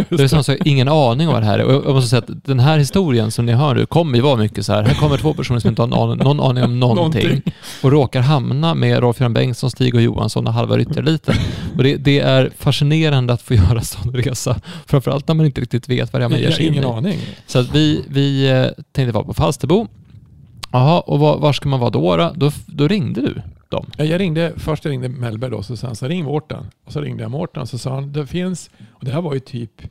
Det 0.09 0.23
är 0.23 0.29
som 0.29 0.45
sagt 0.45 0.67
ingen 0.67 0.89
aning 0.89 1.27
om 1.29 1.33
vad 1.35 1.43
det 1.43 1.47
här 1.47 1.59
är. 1.59 1.65
Och 1.65 1.85
jag 1.87 1.95
måste 1.95 2.11
säga 2.11 2.19
att 2.19 2.45
den 2.45 2.61
här 2.61 2.79
historien 2.79 3.31
som 3.31 3.47
ni 3.47 3.53
hör 3.53 3.75
nu 3.75 3.87
kommer 3.87 4.17
ju 4.17 4.23
vara 4.23 4.37
mycket 4.37 4.67
så 4.67 4.73
här. 4.73 4.83
Här 4.83 4.95
kommer 4.95 5.17
två 5.17 5.35
personer 5.35 5.61
som 5.61 5.69
inte 5.69 5.83
har 5.83 5.87
någon, 5.87 6.19
någon 6.19 6.41
aning 6.41 6.65
om 6.65 6.81
någonting, 6.81 7.23
Någonting. 7.23 7.53
och 7.83 7.93
råkar 7.93 8.21
hamna 8.21 8.75
med 8.75 9.01
Rolf-Göran 9.01 9.35
Bengtsson, 9.35 9.71
Stig 9.71 9.95
och 9.95 10.03
Johansson 10.03 10.47
och 10.47 10.53
halva 10.53 10.77
ryttareliten. 10.77 11.35
Och 11.77 11.83
det, 11.83 11.97
det 11.97 12.19
är 12.21 12.51
fascinerande 12.59 13.33
att 13.33 13.43
få 13.43 13.55
göra 13.55 13.81
sån 13.81 14.15
resa. 14.15 14.61
Framförallt 14.87 15.29
när 15.29 15.35
man 15.35 15.47
inte 15.47 15.61
riktigt 15.61 15.89
vet 15.89 16.13
vad 16.13 16.23
det 16.23 16.25
är 16.25 16.29
man 16.29 16.39
ger 16.39 16.51
sig 16.51 16.67
in 16.67 17.07
i. 17.07 17.19
Så 17.47 17.59
att 17.59 17.75
vi, 17.75 18.05
vi 18.09 18.51
eh, 18.51 18.67
tänkte 18.93 19.13
vara 19.13 19.25
på 19.25 19.35
Falsterbo. 19.35 19.87
Jaha, 20.73 21.01
och 21.01 21.19
var, 21.19 21.39
var 21.39 21.53
ska 21.53 21.69
man 21.69 21.81
vara 21.81 21.91
då, 21.91 22.17
då? 22.17 22.33
Då, 22.37 22.51
då 22.67 22.89
ringde 22.89 23.21
du 23.21 23.43
dem. 23.69 23.87
Ja, 23.97 24.05
Jag 24.05 24.21
ringde, 24.21 24.53
först 24.57 24.85
jag 24.85 24.93
ringde 24.93 25.09
Mellberg 25.09 25.51
då, 25.51 25.63
så 25.63 25.77
sa 25.77 25.87
han 25.87 25.97
så 25.97 26.09
ring 26.09 26.25
Mårten. 26.25 26.67
Och 26.85 26.93
så 26.93 27.01
ringde 27.01 27.23
jag 27.23 27.31
Mårten 27.31 27.63
och 27.63 27.69
så 27.69 27.79
sa 27.79 27.95
han, 27.95 28.13
det 28.13 28.27
finns, 28.27 28.71
och 28.93 29.05
det 29.05 29.11
här 29.11 29.21
var 29.23 29.35
ju 29.35 29.41
typ, 29.41 29.83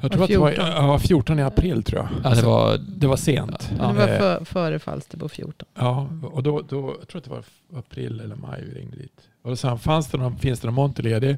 jag 0.00 0.12
tror 0.12 0.22
att 0.22 0.28
det 0.28 0.38
var 0.38 0.50
14. 0.50 0.66
ja, 0.66 0.98
14 0.98 1.38
i 1.38 1.42
april 1.42 1.82
tror 1.82 2.02
jag. 2.02 2.08
Ja, 2.32 2.36
det 2.36 2.42
var... 2.46 2.78
det 2.78 3.06
var 3.06 3.16
sent. 3.16 3.70
Ja. 3.78 3.86
det 3.86 3.92
var 3.92 4.08
Eh, 4.08 4.18
för, 4.18 4.44
före 4.44 4.78
Falsterbo 4.78 5.28
14. 5.28 5.68
Ja, 5.74 6.08
och 6.22 6.42
då, 6.42 6.60
då, 6.68 6.96
jag 6.98 7.08
tror 7.08 7.18
att 7.18 7.24
det 7.24 7.30
var 7.30 7.44
april 7.76 8.20
eller 8.20 8.36
maj 8.36 8.64
vi 8.64 8.80
ringde 8.80 8.96
dit. 8.96 9.20
Och 9.42 9.50
då 9.50 9.56
sa 9.56 9.68
han, 9.68 9.78
fanns 9.78 10.06
det 10.06 10.18
någon, 10.18 10.38
finns 10.38 10.60
det 10.60 10.66
någon 10.66 10.74
monter 10.74 11.02
ledig? 11.02 11.36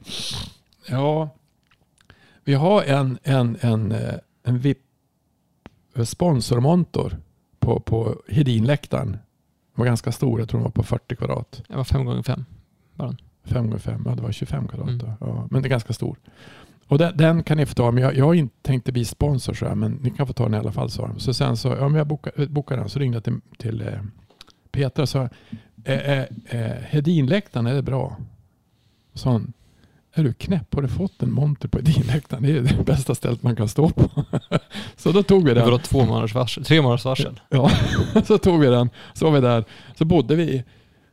Ja, 0.88 1.28
vi 2.44 2.54
har 2.54 2.82
en, 2.82 3.18
en, 3.22 3.56
en, 3.60 3.92
eh, 3.92 4.14
en 4.42 4.58
VIP 4.58 4.78
sponsormontor 6.04 7.16
på, 7.60 7.80
på 7.80 8.22
Hedinläktaren. 8.28 9.10
Den 9.10 9.20
var 9.74 9.84
ganska 9.84 10.12
stor, 10.12 10.40
jag 10.40 10.48
tror 10.48 10.58
den 10.58 10.64
var 10.64 10.70
på 10.70 10.82
40 10.82 11.16
kvadrat. 11.16 11.62
Det 11.68 11.76
var 11.76 11.84
fem 11.84 12.04
gånger 12.04 12.22
fem. 12.22 12.44
5 13.44 13.66
gånger 13.66 13.78
5, 13.78 14.02
ja 14.06 14.14
det 14.14 14.22
var 14.22 14.32
25 14.32 14.68
kvadrat. 14.68 14.88
Mm. 14.88 15.12
Ja, 15.20 15.48
men 15.50 15.62
det 15.62 15.68
är 15.68 15.70
ganska 15.70 15.92
stor. 15.92 16.16
Och 16.86 16.98
den, 16.98 17.16
den 17.16 17.42
kan 17.42 17.56
ni 17.56 17.66
få 17.66 17.74
ta, 17.74 17.90
men 17.90 18.02
jag, 18.02 18.16
jag 18.16 18.24
har 18.24 18.34
inte 18.34 18.54
tänkt 18.62 18.92
bli 18.92 19.04
sponsor 19.04 19.54
så 19.54 19.66
här, 19.66 19.74
men 19.74 19.92
ni 19.92 20.10
kan 20.10 20.26
få 20.26 20.32
ta 20.32 20.44
den 20.44 20.54
i 20.54 20.56
alla 20.56 20.72
fall 20.72 20.90
sa 20.90 21.06
de. 21.06 21.18
Så 21.18 21.34
sen 21.34 21.56
så, 21.56 21.68
ja 21.68 21.88
men 21.88 21.94
jag 21.94 22.06
bokade, 22.06 22.46
bokade 22.46 22.80
den, 22.80 22.88
så 22.88 22.98
ringde 22.98 23.16
jag 23.16 23.24
till, 23.24 23.40
till 23.58 23.80
eh, 23.80 24.00
Petra 24.72 25.02
och 25.02 25.08
sa, 25.08 25.28
eh, 25.84 26.10
eh, 26.10 26.24
eh, 26.46 26.76
Hedinläktaren, 26.82 27.66
är 27.66 27.74
det 27.74 27.82
bra? 27.82 28.16
Så 29.12 29.18
sa 29.18 29.30
hon, 29.30 29.52
är 30.12 30.24
du 30.24 30.32
knäpp? 30.32 30.74
Har 30.74 30.82
du 30.82 30.88
fått 30.88 31.22
en 31.22 31.32
monter 31.32 31.68
på 31.68 31.78
Hedinläktaren? 31.78 32.42
Det 32.42 32.56
är 32.56 32.62
det 32.62 32.84
bästa 32.84 33.14
stället 33.14 33.42
man 33.42 33.56
kan 33.56 33.68
stå 33.68 33.90
på. 33.90 34.24
så 35.02 35.12
då 35.12 35.22
tog 35.22 35.44
vi 35.44 35.48
Det 35.50 35.54
den. 35.54 35.64
var 35.64 35.70
då 35.70 35.78
två 35.78 36.04
månaders 36.04 36.34
varsel, 36.34 36.64
tre 36.64 36.82
månaders 36.82 37.04
varsel. 37.04 37.40
Ja, 37.48 37.70
så 38.26 38.38
tog 38.38 38.60
vi 38.60 38.66
den. 38.66 38.90
Så 39.14 39.24
var 39.24 39.32
vi 39.32 39.40
där. 39.40 39.64
Så 39.98 40.04
bodde 40.04 40.34
vi, 40.36 40.64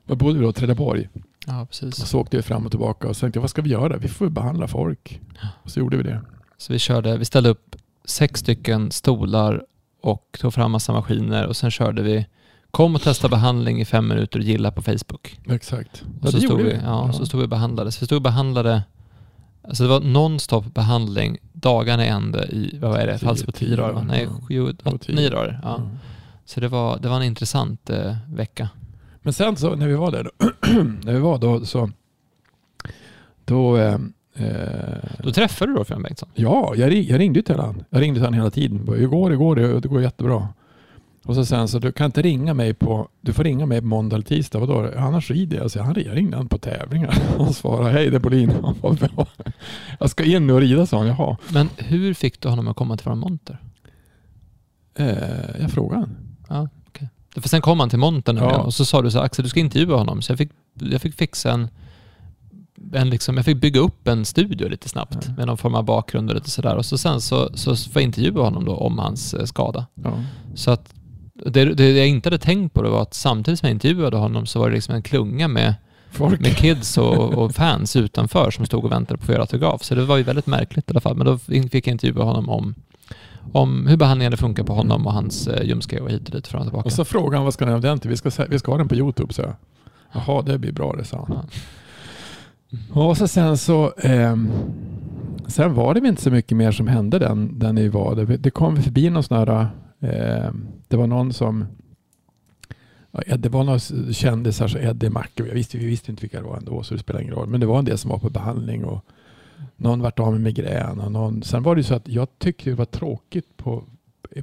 var 0.06 0.16
bodde 0.16 0.40
vi 0.40 0.46
då? 0.46 0.52
Trelleborg. 0.52 1.10
Ja, 1.46 1.62
Och 1.62 1.70
precis. 1.70 1.96
så 1.96 2.20
åkte 2.20 2.38
vi 2.38 2.44
fram 2.44 2.66
och 2.66 2.72
tillbaka 2.72 3.08
och 3.08 3.16
så 3.16 3.20
tänkte 3.20 3.38
jag, 3.38 3.42
vad 3.42 3.50
ska 3.50 3.62
vi 3.62 3.70
göra? 3.70 3.98
Vi 3.98 4.08
får 4.08 4.30
behandla 4.30 4.68
folk. 4.68 5.20
Och 5.64 5.72
så 5.72 5.80
gjorde 5.80 5.98
vi 5.98 6.04
det. 6.04 6.22
Så 6.58 6.74
vi 6.74 6.80
körde, 6.80 7.18
vi 7.18 7.26
ställde 7.26 7.50
upp 7.50 7.76
sex 8.06 8.40
stycken 8.40 8.92
stolar 8.92 9.64
och 10.04 10.38
tog 10.42 10.54
fram 10.54 10.72
massa 10.72 10.94
maskiner 10.94 11.46
och 11.48 11.58
sen 11.58 11.72
körde 11.72 12.02
vi 12.02 12.26
Kom 12.72 12.96
och 12.96 13.02
testa 13.02 13.30
behandling 13.30 13.82
i 13.82 13.86
fem 13.86 14.08
minuter 14.08 14.40
och 14.40 14.46
gilla 14.46 14.72
på 14.72 14.82
Facebook. 14.82 15.40
Exakt. 15.50 16.02
Och 16.02 16.08
Ja, 16.22 16.32
så, 16.32 16.38
det 16.38 16.42
stod 16.42 16.52
gjorde 16.52 16.64
vi, 16.64 16.70
vi. 16.70 16.76
ja, 16.84 17.04
Ja. 17.08 17.14
så 17.14 17.26
stod 17.26 17.40
vi 17.40 17.46
och 17.46 17.50
behandlade. 17.50 17.92
Så 17.92 18.00
vi 18.00 18.06
stod 18.06 18.16
och 18.16 18.22
behandlade, 18.22 18.84
alltså 19.68 19.84
det 19.84 19.90
var 19.90 20.00
nonstop 20.00 20.66
behandling 20.74 21.38
dagarna 21.62 22.06
i 22.06 22.10
ände 22.10 22.46
i, 22.46 22.78
vad 22.82 23.00
är 23.00 23.08
det, 23.08 23.18
Tio- 23.18 23.26
fanns 23.26 23.44
på 23.44 23.52
tio 23.52 23.68
tio 23.68 23.78
dagar 23.78 24.04
Nej, 24.08 24.28
sju, 24.48 24.62
åt, 24.86 25.08
nio 25.08 25.30
dagar. 25.30 25.60
Ja. 25.64 25.70
Ja. 25.70 25.90
Så 26.46 26.60
det 26.60 26.68
var, 26.68 27.00
det 27.00 27.10
var 27.10 27.16
en 27.18 27.24
intressant 27.24 27.90
eh, 27.90 28.16
vecka. 28.34 28.70
Men 29.22 29.34
sen 29.34 29.56
så 29.56 29.76
när 29.76 29.88
vi 29.88 29.94
var 29.94 30.12
där, 30.12 30.24
då, 30.24 30.46
när 31.04 31.14
vi 31.14 31.20
var 31.20 31.38
då 31.38 31.66
så, 31.66 31.90
då, 33.46 33.78
eh, 33.78 33.98
eh, 34.36 34.98
Då 35.24 35.32
träffade 35.32 35.72
du 35.72 35.78
Rolf-Göran 35.78 36.04
Bengtsson. 36.04 36.30
ja, 36.34 36.74
jag, 36.76 36.92
ring- 36.92 37.08
jag 37.10 37.20
ringde 37.20 37.42
till 37.42 37.56
honom. 37.56 37.84
Jag 37.90 38.02
ringde 38.02 38.18
till 38.20 38.26
honom 38.26 38.40
hela 38.40 38.50
tiden. 38.52 38.88
Hur 38.88 39.08
går 39.08 39.30
det? 39.30 39.36
Går 39.36 39.56
det? 39.56 39.80
Det 39.80 39.88
går 39.88 40.02
jättebra. 40.02 40.48
Och 41.28 41.36
så 41.36 41.46
sen 41.46 41.68
så 41.68 41.80
du 41.80 41.92
kan 41.92 42.06
inte 42.06 42.22
ringa 42.22 42.54
mig 42.54 42.74
på, 42.74 43.08
du 43.22 43.34
får 43.34 43.44
ringa 43.44 43.66
mig 43.66 43.82
på 43.82 43.88
måndag 43.88 44.16
eller 44.16 44.26
tisdag. 44.26 44.60
Vadå? 44.60 44.92
Annars 44.98 45.32
rider 45.32 45.58
jag. 45.58 45.72
Så 45.72 45.82
han 45.82 45.96
ringde 45.96 46.38
han 46.38 46.48
på 46.50 46.58
tävlingar. 46.58 47.18
Han 47.38 47.54
svarade, 47.54 47.92
hej 47.92 48.10
det 48.10 48.16
är 48.16 48.20
Bolin. 48.20 48.52
Jag 50.00 50.10
ska 50.10 50.24
in 50.24 50.48
nu 50.48 50.54
och 50.54 50.60
rida, 50.62 50.86
sa 50.86 50.98
han. 50.98 51.08
Jaha. 51.08 51.38
Men 51.54 51.70
hur 51.78 52.14
fick 52.14 52.42
du 52.42 52.50
honom 52.50 52.68
att 52.68 52.76
komma 52.76 52.98
till 52.98 53.08
vår 53.10 53.16
monter? 53.16 53.58
Eh, 54.96 55.62
jag 55.62 55.72
frågade 55.72 56.00
han. 56.02 56.18
Ja, 56.50 56.70
okej. 56.88 57.10
För 57.38 57.50
sen 57.50 57.62
kom 57.62 57.80
han 57.80 57.90
till 57.90 58.00
montern 58.00 58.38
Ja. 58.38 58.58
och 58.62 58.74
så 58.74 58.86
sa 58.86 59.02
du 59.02 59.12
så 59.12 59.18
här, 59.18 59.26
Axel 59.26 59.44
du 59.44 59.50
ska 59.50 59.60
intervjua 59.60 59.98
honom. 59.98 60.22
Så 60.22 60.32
jag 60.32 60.38
fick, 60.38 60.52
jag 60.74 61.02
fick 61.02 61.16
fixa 61.16 61.52
en, 61.52 61.68
en 62.94 63.10
liksom, 63.10 63.36
jag 63.38 63.46
fick 63.46 63.58
bygga 63.62 63.80
upp 63.80 64.08
en 64.08 64.26
studio 64.26 64.68
lite 64.70 64.90
snabbt 64.90 65.18
Ja. 65.28 65.34
med 65.38 65.48
någon 65.48 65.58
form 65.58 65.76
av 65.76 65.84
bakgrund 65.84 66.30
och 66.30 66.36
lite 66.36 66.50
sådär. 66.50 66.76
Och 66.76 66.86
så 66.86 66.98
sen 66.98 67.22
så, 67.22 67.50
så 67.58 67.76
får 67.76 68.02
jag 68.02 68.04
intervjua 68.08 68.44
honom 68.44 68.66
då 68.66 68.76
om 68.76 69.00
hans 69.00 69.34
eh, 69.34 69.46
skada. 69.46 69.86
Ja. 70.04 70.24
Så 70.56 70.72
att 70.72 70.94
det, 71.46 71.74
det 71.74 71.92
jag 71.92 72.08
inte 72.08 72.30
hade 72.30 72.38
tänkt 72.38 72.74
på 72.74 72.82
det 72.82 72.90
var 72.90 73.02
att 73.02 73.14
samtidigt 73.14 73.60
som 73.60 73.68
jag 73.68 73.74
intervjuade 73.74 74.18
honom 74.18 74.46
så 74.46 74.60
var 74.60 74.70
det 74.70 74.76
liksom 74.76 74.96
en 74.96 75.02
klunga 75.02 75.48
med, 75.48 75.74
Folk. 76.10 76.40
med 76.40 76.58
kids 76.58 76.98
och, 76.98 77.34
och 77.34 77.56
fans 77.56 77.96
utanför 77.96 78.52
som 78.52 78.66
stod 78.66 78.86
och 78.86 78.92
väntade 78.92 79.18
på 79.18 79.22
att 79.22 79.26
få 79.26 79.32
göra 79.32 79.42
autograf. 79.42 79.84
Så 79.84 79.96
det 79.96 80.06
var 80.06 80.18
ju 80.18 80.24
väldigt 80.24 80.48
märkligt 80.48 80.90
i 80.90 80.92
alla 80.92 81.02
fall. 81.02 81.16
Men 81.16 81.28
då 81.28 81.38
fick 81.38 81.88
jag 81.88 81.92
intervjua 81.92 82.24
honom 82.24 82.50
om, 82.50 82.76
om 83.52 83.88
hur 83.88 83.98
behandlingen 83.98 84.38
funkar 84.38 84.64
på 84.64 84.74
honom 84.74 85.08
och 85.08 85.14
hans 85.14 85.48
eh, 85.48 85.64
ljumske 85.64 86.00
och 86.00 86.10
hit 86.10 86.26
och 86.26 86.36
dit 86.36 86.48
fram 86.48 86.62
och 86.62 86.68
tillbaka. 86.68 86.86
Och 86.86 86.94
så 86.94 87.06
frågade 87.06 87.36
han 87.38 87.44
vad 87.44 87.54
ska 87.54 87.66
ni 87.66 87.72
ha 87.72 87.80
den 87.80 88.00
till? 88.00 88.10
Vi 88.10 88.18
ska, 88.18 88.32
vi 88.50 88.60
ska 88.60 88.72
ha 88.72 88.78
den 88.78 88.88
på 88.88 88.96
Youtube, 88.96 89.34
så 89.34 89.42
jag. 89.42 89.54
Jaha, 90.14 90.42
det 90.42 90.58
blir 90.58 90.72
bra 90.72 90.96
det, 90.98 91.04
sa 91.04 91.26
han. 91.28 91.38
Ja. 92.94 93.02
Och 93.02 93.18
så 93.18 93.28
sen 93.28 93.58
så 93.58 93.94
ehm, 93.98 94.52
Sen 95.48 95.74
var 95.74 95.94
det 95.94 96.08
inte 96.08 96.22
så 96.22 96.32
mycket 96.32 96.58
mer 96.58 96.72
som 96.72 96.88
hände 96.88 97.20
den, 97.20 97.60
den 97.60 97.76
vi 97.76 97.88
var. 97.88 98.16
Det, 98.16 98.38
det 98.38 98.50
kom 98.50 98.84
förbi 98.84 99.10
någon 99.10 99.24
sån 99.24 99.38
här 99.38 99.68
Eh, 100.00 100.52
det 100.88 100.98
var 100.98 101.08
någon 101.08 101.34
som 101.34 101.66
ja, 103.12 103.38
Det 103.38 103.50
var 103.50 103.64
några 103.64 103.80
kändisar, 104.14 104.68
så 104.68 104.78
Eddie 104.78 105.10
Macke. 105.10 105.44
Vi 105.44 105.52
visste, 105.52 105.78
vi 105.78 105.86
visste 105.86 106.12
inte 106.12 106.22
vilka 106.22 106.42
det 106.42 106.48
var 106.48 106.58
ändå 106.58 106.84
så 106.84 106.94
det 106.94 107.00
spelar 107.00 107.22
ingen 107.22 107.34
roll. 107.34 107.48
Men 107.48 107.60
det 107.60 107.66
var 107.66 107.80
en 107.80 107.86
del 107.86 107.98
som 107.98 108.12
var 108.12 108.18
på 108.18 108.30
behandling 108.30 108.86
och 108.86 109.06
någon 109.76 110.02
vart 110.02 110.20
av 110.20 110.32
med 110.32 110.42
migrän. 110.42 111.00
Och 111.00 111.12
någon, 111.12 111.44
sen 111.44 111.64
var 111.64 111.76
det 111.76 111.84
så 111.84 111.96
att 111.96 112.08
jag 112.08 112.28
tyckte 112.38 112.70
det 112.70 112.76
var 112.76 112.86
tråkigt 112.86 113.58
på, 113.58 113.84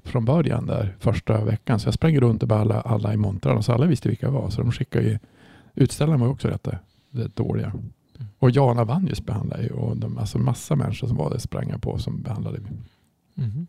från 0.05 0.25
början 0.25 0.67
där 0.67 0.97
första 0.99 1.45
veckan. 1.45 1.81
Så 1.81 1.87
jag 1.87 1.95
sprang 1.95 2.21
runt 2.21 2.43
och 2.43 2.49
behandlade 2.49 2.81
alla 2.81 3.15
i 3.15 3.17
montrarna 3.17 3.63
så 3.63 3.73
alla 3.73 3.87
visste 3.87 4.09
vilka 4.09 4.27
det 4.27 4.33
var. 4.33 4.51
Så 4.51 4.63
de 4.63 4.73
skickade 4.73 5.05
ju 5.05 5.19
utställarna 5.75 6.19
var 6.19 6.29
också 6.29 6.49
rätt, 6.49 6.69
rätt 7.11 7.37
dåliga. 7.37 7.73
Och 8.39 8.51
Jana 8.51 8.85
Vanjus 8.85 9.25
behandlade 9.27 9.63
ju 9.63 9.71
och 9.71 9.97
de, 9.97 10.19
alltså 10.19 10.39
massa 10.39 10.77
människor 10.77 11.09
som 11.09 11.17
var 11.17 11.31
där 11.31 11.39
sprang 11.39 11.69
jag 11.71 11.83
på 11.83 11.99
som 11.99 12.23
behandlade 12.23 12.59
Mm. 13.37 13.67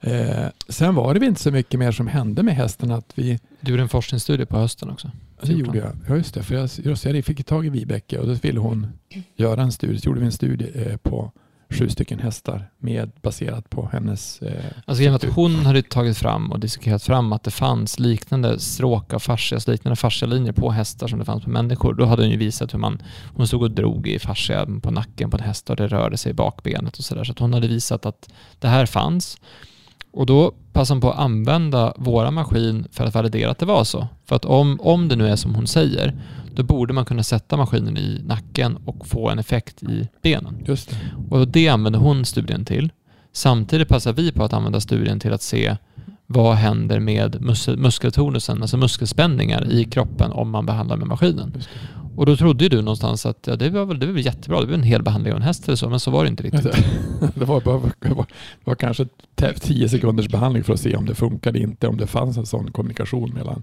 Eh, 0.00 0.46
sen 0.68 0.94
var 0.94 1.14
det 1.14 1.26
inte 1.26 1.40
så 1.40 1.50
mycket 1.50 1.80
mer 1.80 1.92
som 1.92 2.06
hände 2.06 2.42
med 2.42 2.54
hästen 2.54 2.90
att 2.90 3.12
vi 3.14 3.38
Du 3.60 3.70
gjorde 3.70 3.82
en 3.82 3.88
forskningsstudie 3.88 4.46
på 4.46 4.58
hösten 4.58 4.90
också. 4.90 5.10
det 5.42 5.52
gjorde 5.52 5.78
jag. 5.78 5.92
Ja 6.08 6.16
just 6.16 6.34
det, 6.34 6.42
för 6.42 6.54
jag, 6.54 6.70
just 6.84 7.04
jag 7.04 7.24
fick 7.24 7.44
tag 7.44 7.66
i 7.66 7.68
Vibeke 7.68 8.18
och 8.18 8.26
då 8.26 8.32
ville 8.32 8.60
hon 8.60 8.86
göra 9.36 9.62
en 9.62 9.72
studie. 9.72 9.98
Så 9.98 10.06
gjorde 10.08 10.20
vi 10.20 10.26
en 10.26 10.32
studie 10.32 10.70
eh, 10.74 10.96
på 10.96 11.32
sju 11.70 11.88
stycken 11.88 12.18
hästar 12.18 12.70
med, 12.78 13.10
baserat 13.22 13.70
på 13.70 13.88
hennes... 13.92 14.42
Eh, 14.42 14.64
Alltså 14.84 15.02
genom 15.02 15.16
att 15.16 15.24
hon 15.24 15.54
hade 15.66 15.82
tagit 15.82 16.18
fram 16.18 16.52
och 16.52 16.60
diskuterat 16.60 17.02
fram 17.02 17.32
att 17.32 17.42
det 17.42 17.50
fanns 17.50 17.98
liknande 17.98 18.58
stråk 18.58 19.12
av 19.12 19.18
fascia, 19.18 19.56
alltså 19.56 19.70
liknande 19.70 19.96
fascialinjer 19.96 20.52
på 20.52 20.70
hästar 20.70 21.08
som 21.08 21.18
det 21.18 21.24
fanns 21.24 21.44
på 21.44 21.50
människor. 21.50 21.94
Då 21.94 22.04
hade 22.04 22.22
hon 22.22 22.30
ju 22.30 22.36
visat 22.36 22.74
hur 22.74 22.78
man, 22.78 23.02
hon 23.34 23.46
stod 23.46 23.62
och 23.62 23.70
drog 23.70 24.08
i 24.08 24.18
fascia 24.18 24.66
på 24.82 24.90
nacken 24.90 25.30
på 25.30 25.36
en 25.36 25.42
häst 25.42 25.70
och 25.70 25.76
det 25.76 25.86
rörde 25.86 26.16
sig 26.16 26.30
i 26.30 26.34
bakbenet 26.34 26.98
och 26.98 27.04
sådär. 27.04 27.24
Så 27.24 27.32
att 27.32 27.38
hon 27.38 27.52
hade 27.54 27.68
visat 27.68 28.06
att 28.06 28.28
det 28.58 28.68
här 28.68 28.86
fanns. 28.86 29.36
Och 30.18 30.26
då 30.26 30.52
passade 30.72 30.94
hon 30.94 31.00
på 31.00 31.10
att 31.10 31.18
använda 31.18 31.92
våra 31.96 32.30
maskin 32.30 32.86
för 32.92 33.04
att 33.04 33.14
validera 33.14 33.50
att 33.50 33.58
det 33.58 33.66
var 33.66 33.84
så. 33.84 34.08
För 34.26 34.36
att 34.36 34.44
om, 34.44 34.78
om 34.80 35.08
det 35.08 35.16
nu 35.16 35.28
är 35.28 35.36
som 35.36 35.54
hon 35.54 35.66
säger, 35.66 36.14
då 36.54 36.62
borde 36.62 36.92
man 36.92 37.04
kunna 37.04 37.22
sätta 37.22 37.56
maskinen 37.56 37.96
i 37.96 38.22
nacken 38.24 38.76
och 38.84 39.06
få 39.06 39.28
en 39.28 39.38
effekt 39.38 39.82
i 39.82 40.08
benen. 40.22 40.64
Just 40.66 40.90
det. 40.90 40.96
Och 41.30 41.48
det 41.48 41.68
använde 41.68 41.98
hon 41.98 42.24
studien 42.24 42.64
till. 42.64 42.92
Samtidigt 43.32 43.88
passar 43.88 44.12
vi 44.12 44.32
på 44.32 44.44
att 44.44 44.52
använda 44.52 44.80
studien 44.80 45.20
till 45.20 45.32
att 45.32 45.42
se 45.42 45.76
vad 46.26 46.54
händer 46.54 47.00
med 47.00 47.36
mus- 47.40 47.76
muskeltonusen, 47.76 48.62
alltså 48.62 48.76
muskelspänningar 48.76 49.72
i 49.72 49.84
kroppen 49.84 50.32
om 50.32 50.50
man 50.50 50.66
behandlar 50.66 50.96
med 50.96 51.08
maskinen. 51.08 51.62
Och 52.18 52.26
då 52.26 52.36
trodde 52.36 52.64
ju 52.64 52.68
du 52.68 52.82
någonstans 52.82 53.26
att 53.26 53.46
ja, 53.46 53.56
det, 53.56 53.70
var 53.70 53.84
väl, 53.84 53.98
det 53.98 54.06
var 54.06 54.12
väl 54.12 54.24
jättebra, 54.24 54.60
det 54.60 54.66
var 54.66 54.74
en 54.74 54.82
hel 54.82 55.02
behandling 55.02 55.32
av 55.32 55.36
en 55.36 55.42
häst 55.42 55.68
eller 55.68 55.76
så, 55.76 55.88
men 55.88 56.00
så 56.00 56.10
var 56.10 56.24
det 56.24 56.30
inte 56.30 56.42
riktigt. 56.42 56.62
Det 57.34 57.44
var, 57.44 57.60
bara, 57.60 57.90
det 58.00 58.14
var, 58.14 58.26
det 58.64 58.64
var 58.64 58.74
kanske 58.74 59.06
tio 59.60 59.88
sekunders 59.88 60.28
behandling 60.28 60.64
för 60.64 60.72
att 60.72 60.80
se 60.80 60.96
om 60.96 61.06
det 61.06 61.14
funkade 61.14 61.58
inte, 61.58 61.88
om 61.88 61.96
det 61.96 62.06
fanns 62.06 62.36
en 62.36 62.46
sån 62.46 62.70
kommunikation 62.70 63.30
mellan 63.30 63.62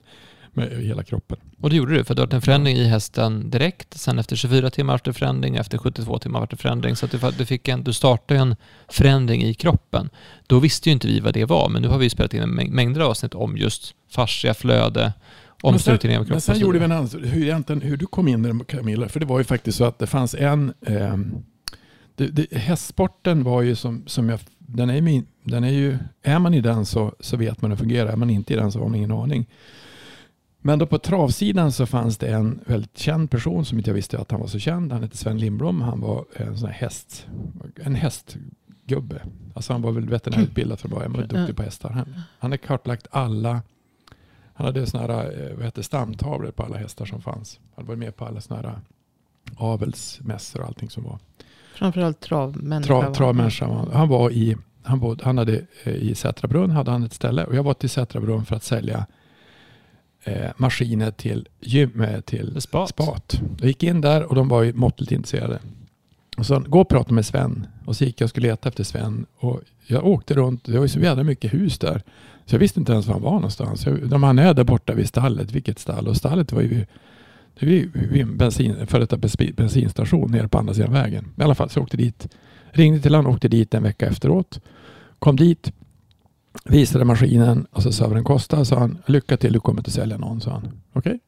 med 0.54 0.84
hela 0.84 1.04
kroppen. 1.04 1.38
Och 1.62 1.70
det 1.70 1.76
gjorde 1.76 1.94
du, 1.94 2.04
för 2.04 2.16
det 2.16 2.22
var 2.22 2.34
en 2.34 2.42
förändring 2.42 2.78
i 2.78 2.84
hästen 2.84 3.50
direkt. 3.50 3.98
Sen 4.00 4.20
efter 4.20 4.36
24 4.36 4.70
timmar 4.70 4.94
var 4.94 5.02
det 5.04 5.14
förändring, 5.14 5.56
efter 5.56 5.78
72 5.78 6.20
timmar 6.20 6.40
var 6.40 6.48
det 6.48 6.58
förändring. 6.58 6.96
Så 6.96 7.06
att 7.06 7.38
du, 7.38 7.46
fick 7.46 7.68
en, 7.68 7.84
du 7.84 7.94
startade 7.94 8.40
en 8.40 8.56
förändring 8.88 9.44
i 9.44 9.54
kroppen. 9.54 10.10
Då 10.48 10.60
visste 10.60 10.90
ju 10.90 10.94
inte 10.94 11.08
vi 11.08 11.20
vad 11.20 11.34
det 11.34 11.46
var, 11.46 11.70
men 11.70 11.82
nu 11.82 11.88
har 11.88 11.98
vi 11.98 12.10
spelat 12.10 12.34
in 12.34 12.50
mängder 12.50 13.02
av 13.02 13.10
avsnitt 13.10 13.36
om 13.36 13.58
just 13.58 13.94
fascia, 14.10 14.54
flöde 14.54 15.14
omstrukturering 15.62 16.18
av 16.18 16.22
Men 16.22 16.28
kroppen. 16.28 16.42
sen 16.42 16.54
och 16.54 16.58
så 16.58 16.62
gjorde 16.62 16.80
vi 16.80 16.86
en 16.86 16.92
ans- 16.92 17.26
hur, 17.26 17.82
hur 17.82 17.98
du 17.98 18.06
kom 18.06 18.28
in 18.28 18.44
där 18.44 18.64
Camilla, 18.64 19.10
för 19.10 19.20
det 19.20 19.26
var 19.26 19.38
ju 19.38 19.44
faktiskt 19.44 19.78
så 19.78 19.84
att 19.86 20.00
det 20.00 20.08
fanns 20.08 20.36
en... 20.36 20.74
ehm, 20.86 21.44
det, 22.16 22.28
det, 22.28 22.54
hästsporten 22.58 23.44
var 23.44 23.62
ju 23.62 23.76
som, 23.76 24.04
som 24.08 24.30
jag... 24.30 24.40
Den 24.58 24.90
är, 24.90 25.02
min, 25.02 25.26
den 25.44 25.64
är 25.64 25.72
ju... 25.72 25.98
Är 26.22 26.40
man 26.40 26.54
i 26.54 26.62
den 26.62 26.86
så, 26.86 27.16
så 27.20 27.38
vet 27.38 27.62
man 27.62 27.72
hur 27.72 27.76
det 27.78 27.80
fungerar. 27.80 28.12
Är 28.12 28.16
man 28.16 28.30
inte 28.30 28.54
i 28.54 28.56
den 28.56 28.72
så 28.72 28.80
har 28.80 28.88
man 28.88 28.96
ingen 28.96 29.12
aning. 29.12 29.46
Men 30.62 30.80
då 30.80 30.86
på 30.86 30.98
travsidan 30.98 31.72
så 31.72 31.86
fanns 31.86 32.18
det 32.18 32.28
en 32.28 32.60
väldigt 32.66 32.98
känd 32.98 33.32
person 33.32 33.66
som 33.66 33.78
inte 33.78 33.90
jag 33.90 33.96
visste 33.96 34.20
att 34.20 34.32
han 34.32 34.40
var 34.40 34.48
så 34.48 34.60
känd. 34.60 34.92
Han 34.92 35.04
hette 35.04 35.18
Sven 35.18 35.38
Lindblom. 35.38 35.82
Han 35.82 36.00
var 36.02 36.26
en 36.36 36.58
sån 36.58 36.68
här 36.70 36.76
häst... 36.76 37.28
En 37.84 37.96
hästgubbe. 37.96 39.22
Alltså 39.54 39.74
han 39.74 39.82
var 39.82 39.92
väl 39.92 40.10
veterinärutbildad 40.10 40.80
från 40.80 40.92
början. 40.92 41.12
Han 41.12 41.22
var 41.22 41.28
duktig 41.28 41.56
på 41.56 41.64
hästar. 41.64 41.90
Han, 41.90 42.22
han 42.40 42.52
har 42.52 42.58
kartlagt 42.58 43.08
alla 43.12 43.62
han 44.58 44.66
hade 44.66 44.86
såna 44.86 45.04
här, 45.04 45.50
eh, 45.50 45.56
vad 45.56 45.66
heter, 45.66 45.82
stamtavlor 45.82 46.52
på 46.52 46.64
alla 46.64 46.78
hästar 46.78 47.06
som 47.06 47.22
fanns. 47.22 47.60
Han 47.60 47.72
hade 47.76 47.88
varit 47.88 48.00
med 48.00 48.16
på 48.16 48.26
alla 48.26 48.42
såna 48.42 48.62
här 48.62 48.80
avelsmässor 49.58 50.62
och 50.62 50.68
allting 50.68 50.90
som 50.90 51.04
var. 51.04 51.20
Framförallt 51.76 52.20
travmänniska. 52.20 52.88
Trav, 52.88 53.04
va? 53.04 53.14
travmänniska. 53.14 53.68
var 53.68 53.76
han. 53.76 53.92
Han 53.94 54.10
var 54.10 54.32
i, 54.32 54.58
han, 54.84 55.00
bod, 55.00 55.22
han 55.24 55.38
hade 55.38 55.62
eh, 55.84 55.94
i 55.94 56.16
Sätrabrunn 56.16 56.72
hade 56.72 56.92
han 56.92 57.04
ett 57.04 57.14
ställe 57.14 57.46
och 57.46 57.56
jag 57.56 57.64
var 57.64 57.74
till 57.74 57.90
Sätrabrunn 57.90 58.46
för 58.46 58.56
att 58.56 58.64
sälja 58.64 59.06
eh, 60.24 60.52
maskiner 60.58 61.12
till 61.12 61.48
gym, 61.60 62.02
eh, 62.02 62.22
till 62.22 62.62
Spat. 62.62 62.90
spat. 62.90 63.42
Jag 63.58 63.68
gick 63.68 63.84
in 63.84 64.02
där 64.02 64.24
och 64.24 64.36
de 64.36 64.48
var 64.48 64.64
ju 64.64 64.74
måttligt 64.74 65.12
intresserade. 65.12 65.60
Och 66.38 66.46
så 66.46 66.60
gå 66.60 66.82
och 66.82 66.90
prata 66.90 67.14
med 67.14 67.26
Sven. 67.26 67.68
Och 67.86 67.96
så 67.96 68.04
gick 68.04 68.22
jag 68.22 68.26
och 68.26 68.30
skulle 68.30 68.48
leta 68.48 68.70
efter 68.70 68.84
Sven. 68.84 69.26
Och 69.38 69.62
jag 69.88 70.06
åkte 70.06 70.34
runt. 70.34 70.64
Det 70.64 70.78
var 70.78 70.82
ju 70.82 70.90
så 70.90 71.00
jävla 71.00 71.24
mycket 71.24 71.54
hus 71.54 71.80
där. 71.80 72.02
Så 72.46 72.56
jag 72.56 72.60
visste 72.60 72.80
inte 72.80 72.92
ens 72.92 73.08
var 73.08 73.14
han 73.14 73.24
var 73.24 73.32
någonstans. 73.32 73.86
Jag, 73.86 74.10
de 74.10 74.24
han 74.24 74.40
är 74.40 74.54
där 74.54 74.64
borta 74.64 74.94
vid 74.94 75.08
stallet. 75.08 75.52
Vilket 75.52 75.80
stall? 75.80 76.08
Och 76.08 76.18
stallet 76.18 76.52
var 76.52 76.62
ju 76.62 76.68
vid, 76.68 76.86
det 77.60 77.66
var 77.66 78.08
vid 78.08 78.22
en 78.22 78.38
bensin, 78.38 78.88
före 78.88 79.06
detta 79.06 79.18
bensinstation 79.58 80.32
nere 80.32 80.48
på 80.48 80.58
andra 80.58 80.74
sidan 80.74 80.94
vägen. 80.94 81.26
I 81.38 81.44
alla 81.44 81.56
fall 81.56 81.70
så 81.70 81.80
jag 81.80 81.84
åkte 81.84 81.98
dit. 81.98 82.28
Ringde 82.72 83.00
till 83.00 83.16
honom, 83.16 83.34
åkte 83.34 83.48
dit 83.48 83.74
en 83.74 83.84
vecka 83.84 84.08
efteråt. 84.08 84.60
Kom 85.20 85.36
dit. 85.36 85.72
Visade 86.66 87.06
maskinen 87.06 87.68
och 87.72 87.84
så 87.84 87.92
sa 87.92 88.08
vad 88.08 88.18
den 88.18 88.24
kostade. 88.24 88.66
Sa 88.66 88.80
han, 88.80 88.98
lycka 89.06 89.38
till 89.38 89.54
du 89.54 89.60
kommer 89.60 89.80
inte 89.80 89.92
sälja 89.92 90.18
någon. 90.18 90.42
Sa 90.42 90.52
han. 90.52 90.72
Okej. 90.94 91.20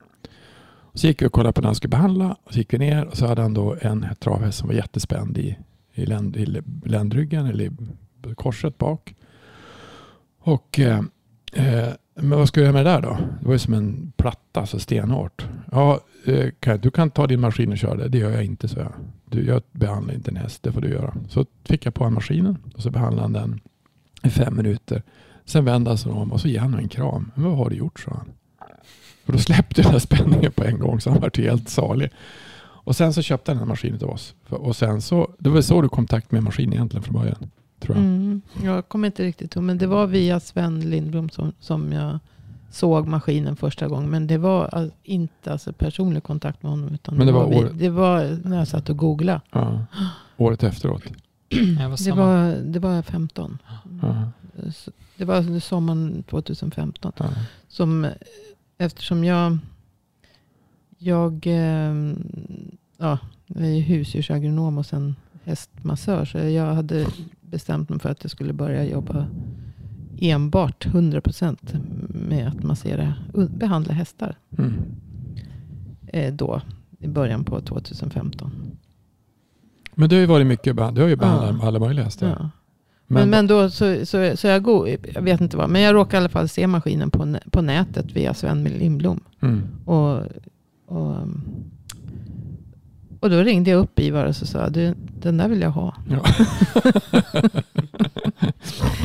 Så 0.94 1.08
gick 1.08 1.22
vi 1.22 1.28
och 1.28 1.32
kollade 1.32 1.54
på 1.54 1.62
när 1.62 1.68
han 1.68 1.76
skulle 1.76 1.90
behandla. 1.90 2.38
Och 2.44 2.54
så 2.54 2.60
gick 2.60 2.74
vi 2.74 2.78
ner 2.78 3.06
och 3.06 3.18
så 3.18 3.28
hade 3.28 3.42
han 3.42 3.54
då 3.54 3.76
en 3.82 4.06
travhäst 4.20 4.58
som 4.58 4.68
var 4.68 4.76
jättespänd 4.76 5.38
i, 5.38 5.58
i, 5.94 6.06
länd, 6.06 6.38
i 6.38 6.62
ländryggen 6.86 7.46
eller 7.46 7.64
i 7.64 7.72
korset 8.36 8.78
bak. 8.78 9.16
Och 10.48 10.80
eh, 10.80 11.00
eh, 11.54 11.90
men 12.16 12.40
vad 12.40 12.48
ska 12.48 12.60
jag 12.60 12.66
göra 12.66 12.74
med 12.74 12.86
det 12.86 12.92
där 12.92 13.02
då? 13.02 13.18
Det 13.40 13.46
var 13.46 13.54
ju 13.54 13.60
som 13.60 13.74
en 13.74 14.12
platta, 14.18 14.66
så 14.66 14.80
stenhårt. 14.80 15.48
Ja, 15.72 16.00
eh, 16.26 16.50
kan, 16.60 16.80
du 16.80 16.92
kan 16.92 17.10
ta 17.10 17.28
din 17.28 17.40
maskin 17.40 17.72
och 17.72 17.78
köra 17.78 17.96
det. 17.96 18.10
Det 18.10 18.18
gör 18.18 18.32
jag 18.32 18.44
inte, 18.44 18.68
så 18.68 18.80
jag. 18.80 18.94
Du, 19.26 19.46
jag 19.46 19.62
behandlar 19.72 20.14
inte 20.14 20.32
en 20.32 20.38
häst, 20.38 20.64
det 20.64 20.72
får 20.72 20.82
du 20.82 20.90
göra. 20.90 21.14
Så 21.30 21.46
fick 21.64 21.86
jag 21.86 21.94
på 21.94 22.04
honom 22.04 22.14
maskinen 22.14 22.58
och 22.76 22.82
så 22.82 22.92
behandlade 22.92 23.22
han 23.22 23.34
den 23.34 23.60
i 24.24 24.30
fem 24.30 24.56
minuter. 24.56 25.04
Sen 25.46 25.66
vände 25.66 25.90
han 25.90 25.98
sig 25.98 26.12
om 26.12 26.32
och 26.32 26.42
så 26.42 26.48
ger 26.48 26.60
han 26.60 26.72
mig 26.72 26.84
en 26.84 26.90
kram. 26.90 27.32
Men 27.36 27.44
vad 27.44 27.58
har 27.58 27.70
du 27.70 27.76
gjort, 27.76 28.00
sa 28.00 28.12
han. 28.12 28.32
Och 29.26 29.34
då 29.34 29.40
släppte 29.40 29.82
den 29.82 29.92
här 29.92 30.00
spänningen 30.00 30.52
på 30.52 30.64
en 30.64 30.80
gång 30.80 31.02
så 31.02 31.10
han 31.10 31.22
var 31.22 31.42
helt 31.42 31.70
salig. 31.70 32.10
Och 32.60 32.96
sen 32.96 33.14
så 33.14 33.22
köpte 33.22 33.52
han 33.52 33.58
den 33.58 33.68
här 33.68 33.70
maskinen 33.70 34.00
till 34.00 34.08
oss. 34.08 34.36
Och 34.50 34.76
sen 34.76 35.02
så, 35.02 35.32
det 35.40 35.50
var 35.50 35.62
så 35.62 35.82
du 35.82 35.90
kom 35.90 36.04
i 36.04 36.08
kontakt 36.08 36.32
med 36.32 36.44
maskinen 36.44 36.74
egentligen 36.74 37.04
från 37.04 37.22
början. 37.22 37.50
Tror 37.80 37.98
jag. 37.98 38.06
Mm, 38.06 38.42
jag 38.64 38.88
kommer 38.88 39.06
inte 39.08 39.24
riktigt 39.24 39.56
ihåg. 39.56 39.64
Men 39.64 39.78
det 39.78 39.88
var 39.88 40.08
via 40.08 40.40
Sven 40.40 40.80
Lindblom 40.90 41.30
som, 41.30 41.52
som 41.60 41.92
jag 41.94 42.20
såg 42.72 43.08
maskinen 43.08 43.56
första 43.56 43.88
gången. 43.88 44.10
Men 44.10 44.28
det 44.28 44.38
var 44.38 44.90
inte 45.04 45.52
alltså 45.52 45.74
personlig 45.74 46.24
kontakt 46.24 46.64
med 46.64 46.70
honom. 46.72 46.94
Utan 46.94 47.16
Men 47.18 47.28
det, 47.28 47.34
det 47.34 47.38
var 47.38 47.44
var 47.44 47.50
vi, 47.52 47.58
år- 47.58 47.72
det 47.74 47.90
var 47.90 48.40
när 48.50 48.58
jag 48.58 48.68
satt 48.68 48.90
och 48.90 48.98
googlade. 48.98 49.42
Ja. 49.52 49.86
Året 50.38 50.64
efteråt. 50.64 51.04
Det 52.06 52.12
var, 52.12 52.56
det 52.64 52.80
var 52.80 53.02
15. 53.02 53.58
Ja. 54.02 54.32
Det 55.18 55.26
var 55.26 55.60
sommaren 55.60 56.24
2015. 56.30 57.12
Ja. 57.18 57.26
Som, 57.68 58.08
eftersom 58.78 59.24
jag, 59.24 59.58
jag, 60.98 61.48
eh, 61.48 61.94
ja, 62.98 63.20
jag 63.48 63.64
är 63.66 63.72
ju 63.72 63.82
husdjursagronom 63.82 64.78
och 64.78 64.86
sen 64.86 65.16
hästmassör. 65.44 66.26
Så 66.26 66.38
jag 66.38 66.74
hade 66.76 67.06
bestämt 67.48 67.90
mig 67.90 68.00
för 68.00 68.10
att 68.10 68.24
jag 68.24 68.32
skulle 68.32 68.54
börja 68.54 68.86
jobba 68.86 69.28
enbart 70.20 70.86
100% 70.86 71.58
med 72.10 72.48
att 72.48 72.64
massera, 72.64 73.14
behandla 73.50 73.94
hästar. 73.94 74.36
Mm. 74.58 74.74
Eh, 76.08 76.34
då, 76.34 76.62
i 77.00 77.08
början 77.08 77.44
på 77.44 77.62
2015. 77.62 78.52
Men 79.96 80.10
det 80.10 80.16
har 80.16 80.22
ju 80.22 80.26
varit 80.28 80.48
mycket, 80.48 80.76
du 80.76 81.02
har 81.02 81.08
ju 81.08 81.16
behandlat 81.16 81.56
Ja. 81.62 81.68
alla 81.68 81.80
möjliga 81.80 82.06
hästar. 82.06 82.28
Ja. 82.40 82.50
Men, 83.10 83.30
men 83.30 83.48
då 83.48 83.70
så, 83.70 84.06
så, 84.06 84.38
så 84.38 84.48
jag 84.48 84.64
går, 84.64 84.90
jag 85.14 85.22
vet 85.22 85.42
inte 85.42 85.58
vad, 85.58 85.70
men 85.70 85.82
jag 85.82 85.96
råkade 85.96 86.18
i 86.18 86.20
alla 86.20 86.30
fall 86.30 86.50
se 86.50 86.68
maskinen 86.68 87.12
på, 87.12 87.36
på 87.52 87.62
nätet 87.62 88.12
via 88.16 88.34
Sven 88.34 88.64
Lindblom. 88.64 89.20
mm. 89.42 89.62
Och, 89.86 90.22
och, 90.86 91.16
och 93.20 93.30
då 93.30 93.38
ringde 93.38 93.72
jag 93.72 93.80
upp 93.80 94.00
Ivar 94.00 94.26
och 94.26 94.36
så 94.36 94.46
sa 94.46 94.70
du, 94.70 94.94
den 95.22 95.38
där 95.38 95.48
vill 95.48 95.62
jag 95.62 95.72
ha. 95.72 95.96
Ja. 96.10 96.24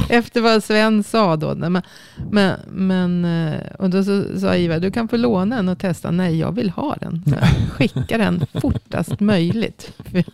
Efter 0.09 0.41
vad 0.41 0.65
Sven 0.65 1.03
sa 1.03 1.37
då. 1.37 1.55
Men, 1.55 1.83
men, 2.31 2.57
men, 2.71 3.25
eh, 3.25 3.61
och 3.79 3.91
då 3.91 4.05
så, 4.05 4.39
sa 4.41 4.57
Ivar, 4.57 4.79
du 4.81 4.91
kan 4.91 5.09
få 5.09 5.17
låna 5.17 5.57
den 5.57 5.69
och 5.69 5.79
testa. 5.79 6.11
Nej, 6.11 6.39
jag 6.39 6.53
vill 6.53 6.71
ha 6.71 6.97
den. 7.01 7.23
Så 7.27 7.35
skicka 7.73 8.19
den 8.19 8.47
fortast 8.55 9.21
möjligt. 9.21 9.93
Jag 10.13 10.25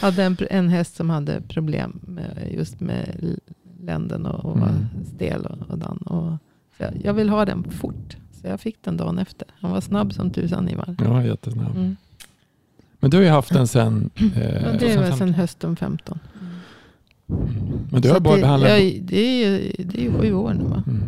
hade 0.00 0.24
en, 0.24 0.36
en 0.50 0.68
häst 0.68 0.96
som 0.96 1.10
hade 1.10 1.40
problem 1.40 2.00
med, 2.06 2.48
just 2.54 2.80
med 2.80 3.36
länden 3.80 4.26
och, 4.26 4.44
och 4.44 4.56
Mm. 4.56 4.86
stel 5.14 5.46
och, 5.46 5.70
och 5.70 5.78
dan. 5.78 5.96
Och, 5.96 6.38
jag, 6.78 6.90
jag 7.04 7.14
vill 7.14 7.28
ha 7.28 7.44
den 7.44 7.64
fort. 7.70 8.16
Så 8.40 8.46
jag 8.48 8.60
fick 8.60 8.76
den 8.84 8.96
dagen 8.96 9.18
efter. 9.18 9.48
Han 9.60 9.70
var 9.70 9.80
snabb 9.80 10.12
som 10.12 10.30
tusan 10.30 10.68
Ivar. 10.68 10.96
ja, 11.04 11.24
jättesnabb. 11.24 11.76
Mm. 11.76 11.96
Men 13.04 13.10
du 13.10 13.16
har 13.16 13.24
ju 13.24 13.30
haft 13.30 13.52
den 13.52 13.66
sen... 13.68 14.10
Eh, 14.16 14.30
det 14.34 14.64
var 14.64 14.78
2015. 14.78 15.18
sedan 15.18 15.34
hösten 15.34 15.76
15. 15.76 16.18
men 17.90 18.00
du 18.02 18.10
har 18.10 18.20
bara 18.20 18.34
det, 18.36 18.40
behandlat... 18.40 18.70
ja, 18.70 18.76
det, 19.02 19.16
är, 19.18 19.48
ju- 19.48 19.72
det 19.78 19.98
är 19.98 20.02
ju 20.02 20.12
sju 20.20 20.32
år 20.34 20.54
nu 20.54 20.64
va? 20.64 20.82
Mm. 20.86 21.02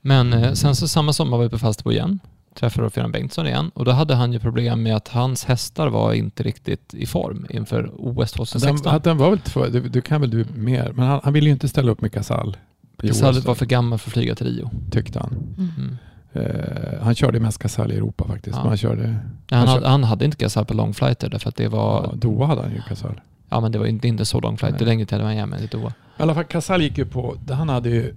Men 0.00 0.32
eh, 0.32 0.52
sen 0.52 0.76
så 0.76 0.88
samma 0.88 1.12
sommar 1.12 1.36
var 1.36 1.44
vi 1.44 1.50
på 1.50 1.58
Falsterbo 1.58 1.92
igen. 1.92 2.18
Träffade 2.54 2.90
Göran 2.96 3.12
Bengtsson 3.12 3.46
igen 3.46 3.70
och 3.74 3.84
då 3.84 3.90
hade 3.90 4.14
han 4.14 4.32
ju 4.32 4.38
problem 4.38 4.82
med 4.82 4.96
att 4.96 5.08
hans 5.08 5.44
hästar 5.44 5.88
var 5.88 6.12
inte 6.12 6.42
riktigt 6.42 6.94
i 6.94 7.06
form 7.06 7.46
inför 7.50 7.90
OS 7.96 8.16
Den, 8.16 8.26
2016. 8.26 8.94
att 8.94 9.04
den 9.04 9.18
var 9.18 9.30
väl 9.30 9.38
två, 9.38 9.66
du, 9.66 9.80
du 9.88 10.00
kan 10.00 10.20
väl 10.20 10.30
du 10.30 10.44
mer, 10.54 10.92
men 10.94 11.06
han, 11.06 11.20
han 11.24 11.32
ville 11.32 11.46
ju 11.46 11.52
inte 11.52 11.68
ställa 11.68 11.90
upp 11.92 12.00
med 12.00 12.12
Casall. 12.12 12.56
Casall 13.02 13.40
var 13.40 13.54
för 13.54 13.66
gammal 13.66 13.98
för 13.98 14.08
att 14.08 14.12
flyga 14.12 14.34
till 14.34 14.46
Rio. 14.46 14.70
Tyckte 14.90 15.18
han. 15.18 15.32
Mm. 15.58 15.96
Eh, 16.32 17.00
han 17.02 17.14
körde 17.14 17.40
mest 17.40 17.58
Casall 17.58 17.92
i 17.92 17.96
Europa 17.96 18.24
faktiskt. 18.28 18.56
Ja. 18.56 18.62
Han 18.68 18.76
körde... 18.76 19.02
Han, 19.50 19.58
Han 19.58 19.68
hade, 19.68 19.88
han 19.88 20.04
hade 20.04 20.24
inte 20.24 20.36
Casall 20.36 20.64
på 20.64 20.74
long 20.74 20.94
flighter 20.94 21.28
därför 21.30 21.48
att 21.48 21.56
det 21.56 21.68
var, 21.68 22.02
Ja, 22.04 22.12
Doha 22.16 22.46
hade 22.46 22.62
han 22.62 22.70
ju 22.72 22.82
Casall. 22.88 23.20
ja 23.48 23.60
men 23.60 23.72
det 23.72 23.78
var 23.78 23.86
inte, 23.86 24.08
inte 24.08 24.24
så 24.24 24.40
long 24.40 24.56
flight, 24.58 24.72
Nej. 24.72 24.78
det 24.78 24.84
längre 24.84 25.06
till 25.06 25.18
Miami 25.18 25.56
än 25.56 25.68
till 25.68 25.80
Doha. 25.80 25.88
I 26.18 26.22
alla 26.22 26.34
fall 26.34 26.44
Casall 26.44 26.82
gick 26.82 26.98
ju 26.98 27.06
på, 27.06 27.36
han 27.50 27.68
hade 27.68 27.88
ju, 27.90 28.14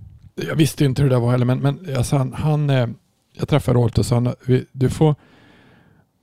jag 0.48 0.56
visste 0.56 0.86
inte 0.86 1.02
hur 1.02 1.10
det 1.10 1.20
var 1.20 1.32
heller, 1.32 1.46
men, 1.46 1.60
men 1.60 1.80
alltså 1.98 2.18
han, 2.18 2.34
han, 2.34 2.70
eh, 2.70 2.88
jag 3.38 3.48
träffade 3.48 3.78
Rolt 3.80 3.98
och 3.98 4.06
sa, 4.06 4.34
vi- 4.46 4.66
du 4.72 4.90
får 4.90 5.16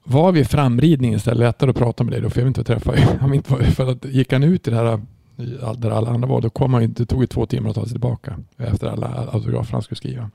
vara 0.05 0.31
vid 0.33 0.47
framridningen 0.49 1.17
istället, 1.17 1.39
lättare 1.39 1.71
att 1.71 1.77
prata 1.77 2.05
med 2.05 2.13
dig 2.13 2.21
då, 2.21 2.31
för 2.31 2.41
jag 2.41 2.45
vill 2.45 2.51
inte 2.51 2.65
träffa 2.65 2.91
vara- 3.49 3.65
för 3.65 3.91
att 3.91 4.05
gick 4.05 4.33
han 4.33 4.43
ut 4.43 4.69
i 4.69 4.71
det 4.71 4.77
här, 4.77 5.01
där 5.77 5.91
alla 5.91 6.11
andra 6.11 6.29
var, 6.29 6.41
då 6.41 6.51
kom 6.51 6.75
han 6.75 6.93
det 6.93 7.07
tog 7.07 7.21
ju 7.21 7.27
två 7.27 7.47
timmar 7.47 7.69
att 7.71 7.75
ta 7.77 7.83
sig 7.83 7.91
tillbaka 7.91 8.39
efter 8.57 8.87
alla 8.87 9.29
autografer 9.33 9.73
han 9.73 9.83
skulle 9.83 9.97
skriva. 9.97 10.31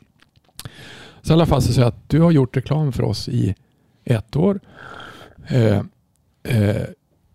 Så 1.21 1.31
i 1.31 1.34
alla 1.34 1.45
fall 1.45 1.62
så 1.62 1.73
säger 1.73 1.81
jag 1.81 1.88
att 1.88 2.10
du 2.10 2.21
har 2.21 2.31
gjort 2.31 2.57
reklam 2.57 2.91
för 2.91 3.03
oss 3.03 3.29
i 3.29 3.55
ett 4.03 4.36
år. 4.36 4.60
Eh, 5.47 5.81
eh, 6.43 6.86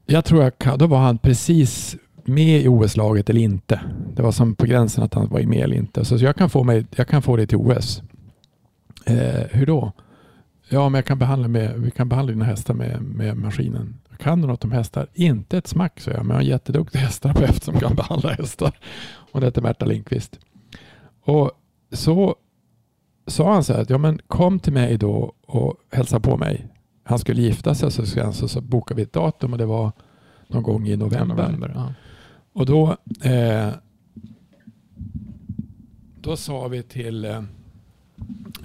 jag 0.06 0.24
tror 0.24 0.42
jag 0.42 0.58
kan, 0.58 0.78
då 0.78 0.86
var 0.86 0.98
han 0.98 1.18
precis 1.18 1.96
med 2.24 2.60
i 2.60 2.68
OS-laget 2.68 3.30
eller 3.30 3.40
inte. 3.40 3.80
Det 4.14 4.22
var 4.22 4.32
som 4.32 4.54
på 4.54 4.66
gränsen 4.66 5.04
att 5.04 5.14
han 5.14 5.28
var 5.28 5.42
med 5.42 5.58
eller 5.58 5.76
inte. 5.76 6.04
Så 6.04 6.16
jag 6.16 6.36
kan 6.36 6.50
få, 6.50 6.64
mig, 6.64 6.86
jag 6.96 7.08
kan 7.08 7.22
få 7.22 7.36
det 7.36 7.46
till 7.46 7.56
OS. 7.56 8.02
Eh, 9.06 9.44
hur 9.50 9.66
då? 9.66 9.92
Ja, 10.68 10.88
men 10.88 10.98
jag 10.98 11.04
kan 11.04 11.18
behandla 11.18 11.48
med, 11.48 11.80
vi 11.80 11.90
kan 11.90 12.08
behandla 12.08 12.32
dina 12.32 12.44
hästar 12.44 12.74
med, 12.74 13.02
med 13.02 13.36
maskinen. 13.36 13.98
Kan 14.18 14.40
du 14.40 14.46
något 14.46 14.64
om 14.64 14.72
hästar? 14.72 15.06
Inte 15.14 15.58
ett 15.58 15.66
smack, 15.66 16.00
så 16.00 16.10
jag. 16.10 16.18
Men 16.18 16.28
jag 16.28 16.34
har 16.34 16.40
en 16.40 16.48
jätteduktig 16.48 16.98
hästterapeut 16.98 17.62
som 17.62 17.80
kan 17.80 17.94
behandla 17.94 18.30
hästar. 18.32 18.78
Och 19.32 19.40
det 19.40 19.46
heter 19.46 19.62
Märta 19.62 19.84
Lindqvist. 19.84 20.38
Och 21.24 21.50
så 21.92 22.36
sa 23.26 23.52
han 23.52 23.64
så 23.64 23.72
här 23.72 23.80
att 23.80 23.90
ja, 23.90 23.98
men 23.98 24.18
kom 24.26 24.58
till 24.58 24.72
mig 24.72 24.98
då 24.98 25.32
och 25.46 25.74
hälsa 25.90 26.20
på 26.20 26.36
mig. 26.36 26.66
Han 27.04 27.18
skulle 27.18 27.42
gifta 27.42 27.74
sig 27.74 27.90
så, 27.90 28.06
sen 28.06 28.32
så, 28.32 28.48
så 28.48 28.60
bokade 28.60 28.96
vi 28.96 29.02
ett 29.02 29.12
datum 29.12 29.52
och 29.52 29.58
det 29.58 29.66
var 29.66 29.92
någon 30.48 30.62
gång 30.62 30.88
i 30.88 30.96
november. 30.96 31.72
ja. 31.74 31.92
Och 32.52 32.66
då, 32.66 32.96
eh, 33.22 33.70
då 36.20 36.36
sa 36.36 36.68
vi 36.68 36.82
till, 36.82 37.24
eh, 37.24 37.42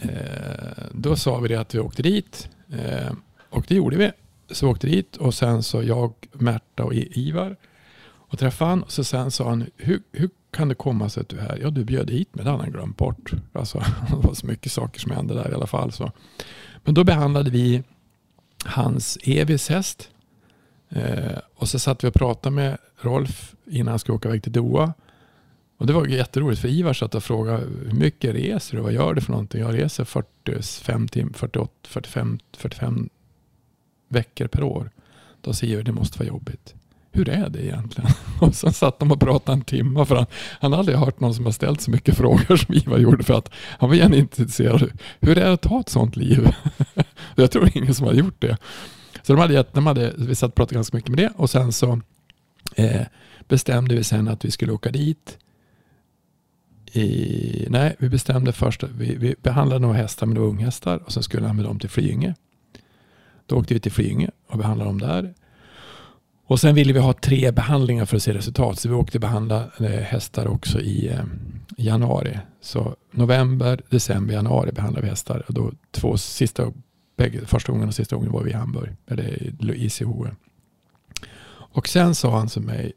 eh, 0.01 0.83
då 0.91 1.15
sa 1.15 1.39
vi 1.39 1.47
det 1.47 1.55
att 1.55 1.75
vi 1.75 1.79
åkte 1.79 2.03
dit. 2.03 2.49
Eh, 2.69 3.13
och 3.49 3.65
det 3.67 3.75
gjorde 3.75 3.97
vi. 3.97 4.11
Så 4.51 4.65
vi 4.65 4.71
åkte 4.71 4.87
dit 4.87 5.17
och 5.17 5.33
sen 5.33 5.63
så 5.63 5.83
jag, 5.83 6.13
Märta 6.33 6.83
och 6.83 6.93
Ivar 6.93 7.55
och 8.03 8.39
träffade 8.39 8.69
han. 8.69 8.83
Och 8.83 8.91
så 8.91 9.03
sen 9.03 9.31
sa 9.31 9.49
han, 9.49 9.65
hur, 9.77 10.01
hur 10.11 10.29
kan 10.51 10.67
det 10.67 10.75
komma 10.75 11.09
sig 11.09 11.21
att 11.21 11.29
du 11.29 11.37
är 11.37 11.41
här? 11.41 11.59
Ja, 11.61 11.69
du 11.69 11.83
bjöd 11.85 12.09
hit 12.09 12.35
mig, 12.35 12.45
det 12.45 12.51
hade 12.51 12.63
han 12.63 12.71
glömt 12.71 12.97
bort. 12.97 13.31
Alltså, 13.53 13.77
det 14.09 14.27
var 14.27 14.33
så 14.33 14.45
mycket 14.45 14.71
saker 14.71 14.99
som 14.99 15.11
hände 15.11 15.33
där 15.33 15.51
i 15.51 15.53
alla 15.53 15.67
fall. 15.67 15.91
Så. 15.91 16.11
Men 16.83 16.93
då 16.93 17.03
behandlade 17.03 17.49
vi 17.51 17.83
hans 18.65 19.17
Evis 19.23 19.69
häst. 19.69 20.09
Eh, 20.89 21.37
och 21.55 21.69
så 21.69 21.79
satt 21.79 22.03
vi 22.03 22.07
och 22.07 22.13
pratade 22.13 22.55
med 22.55 22.77
Rolf 23.01 23.55
innan 23.65 23.87
han 23.87 23.99
skulle 23.99 24.15
åka 24.15 24.29
iväg 24.29 24.43
till 24.43 24.51
Doha. 24.51 24.93
Och 25.77 25.87
det 25.87 25.93
var 25.93 26.05
jätteroligt 26.07 26.61
för 26.61 26.67
Ivar 26.67 26.93
satt 26.93 27.15
och 27.15 27.23
frågade 27.23 27.57
hur 27.57 27.91
mycket 27.93 28.35
reser 28.35 28.77
du? 28.77 28.83
Vad 28.83 28.93
gör 28.93 29.13
du 29.13 29.21
för 29.21 29.31
någonting? 29.31 29.61
Jag 29.61 29.77
reser 29.77 30.03
45, 30.03 31.07
tim- 31.07 31.33
48, 31.33 31.71
45, 31.83 32.39
45 32.57 33.09
veckor 34.07 34.47
per 34.47 34.63
år. 34.63 34.91
Då 35.41 35.53
säger 35.53 35.73
Ivar 35.73 35.83
det 35.83 35.91
måste 35.91 36.19
vara 36.19 36.27
jobbigt. 36.27 36.75
Hur 37.11 37.29
är 37.29 37.49
det 37.49 37.65
egentligen? 37.65 38.09
Och 38.41 38.55
sen 38.55 38.73
satt 38.73 38.99
de 38.99 39.11
och 39.11 39.19
pratade 39.19 39.57
en 39.57 39.61
timme 39.61 40.05
för 40.05 40.15
han, 40.15 40.25
han 40.59 40.71
hade 40.71 40.79
aldrig 40.79 40.97
hört 40.97 41.19
någon 41.19 41.33
som 41.33 41.45
har 41.45 41.51
ställt 41.51 41.81
så 41.81 41.91
mycket 41.91 42.17
frågor 42.17 42.55
som 42.55 42.75
Ivar 42.75 42.97
gjorde 42.97 43.23
för 43.23 43.33
att 43.33 43.49
han 43.53 43.89
var 43.89 43.95
gärna 43.95 44.15
intresserad. 44.15 44.91
Hur 45.19 45.37
är 45.37 45.45
det 45.45 45.53
att 45.53 45.65
ha 45.65 45.79
ett 45.79 45.89
sånt 45.89 46.15
liv? 46.15 46.47
Jag 47.35 47.51
tror 47.51 47.77
ingen 47.77 47.93
som 47.95 48.05
har 48.07 48.13
gjort 48.13 48.41
det. 48.41 48.57
Så 49.23 49.33
de 49.33 49.39
hade, 49.41 49.53
gett- 49.53 49.73
de 49.73 49.87
hade, 49.87 50.13
vi 50.17 50.35
satt 50.35 50.49
och 50.49 50.55
pratade 50.55 50.75
ganska 50.75 50.97
mycket 50.97 51.09
med 51.09 51.17
det 51.19 51.29
och 51.35 51.49
sen 51.49 51.71
så 51.71 52.01
eh, 52.75 53.01
bestämde 53.47 53.95
vi 53.95 54.03
sen 54.03 54.27
att 54.27 54.45
vi 54.45 54.51
skulle 54.51 54.71
åka 54.71 54.91
dit. 54.91 55.37
I, 56.93 57.67
nej, 57.69 57.95
vi 57.99 58.09
bestämde 58.09 58.53
först 58.53 58.83
vi, 58.83 59.15
vi 59.15 59.35
behandlade 59.43 59.79
några 59.79 59.95
hästar, 59.97 60.25
men 60.27 60.33
det 60.35 60.41
var 60.41 60.47
unghästar 60.47 60.97
och 60.97 61.11
sen 61.11 61.23
skulle 61.23 61.47
han 61.47 61.55
med 61.55 61.65
dem 61.65 61.79
till 61.79 61.89
Flyinge. 61.89 62.35
Då 63.45 63.55
åkte 63.57 63.73
vi 63.73 63.79
till 63.79 63.91
Flyinge 63.91 64.29
och 64.47 64.57
behandlade 64.57 64.89
dem 64.89 64.99
där. 64.99 65.33
Och 66.51 66.59
sen 66.59 66.75
ville 66.75 66.93
vi 66.93 66.99
ha 66.99 67.13
tre 67.13 67.51
behandlingar 67.51 68.05
för 68.05 68.15
att 68.15 68.23
se 68.23 68.33
resultat. 68.33 68.79
Så 68.79 68.89
vi 68.89 68.95
åkte 68.95 69.19
behandla 69.19 69.71
eh, 69.79 69.85
hästar 69.85 70.47
också 70.47 70.81
i 70.81 71.07
eh, 71.07 71.23
januari. 71.77 72.39
Så 72.61 72.95
november, 73.11 73.81
december, 73.89 74.33
januari 74.33 74.71
behandlade 74.71 75.03
vi 75.03 75.09
hästar. 75.09 75.43
Och 75.47 75.53
då 75.53 75.71
två 75.91 76.17
sista, 76.17 76.71
bägge, 77.17 77.45
första 77.45 77.71
gången 77.71 77.87
och 77.87 77.95
sista 77.95 78.15
gången 78.15 78.31
var 78.31 78.43
vi 78.43 78.51
i 78.51 78.53
Hamburg. 78.53 78.95
Eller 79.07 79.23
i 79.73 79.85
ICH. 79.85 80.03
Och 81.51 81.87
sen 81.87 82.15
sa 82.15 82.37
han 82.37 82.47
till 82.47 82.61
mig, 82.61 82.93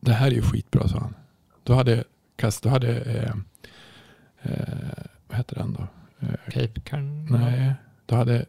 det 0.00 0.12
här 0.12 0.26
är 0.26 0.34
ju 0.34 0.42
skitbra 0.42 0.88
sa 0.88 0.98
han. 0.98 1.14
Då 1.62 1.74
hade, 1.74 2.04
då 2.62 2.68
hade 2.68 3.00
eh, 3.00 3.32
eh, 4.42 5.04
vad 5.28 5.36
heter 5.36 5.54
den 5.54 5.72
då? 5.72 5.86
Eh, 6.20 6.52
Cape 6.52 6.80
Carn... 6.80 7.26
nej, 7.30 7.74
då 8.06 8.14
hade 8.14 8.46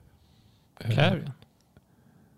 eh, 0.80 0.92
Clarion? 0.92 1.32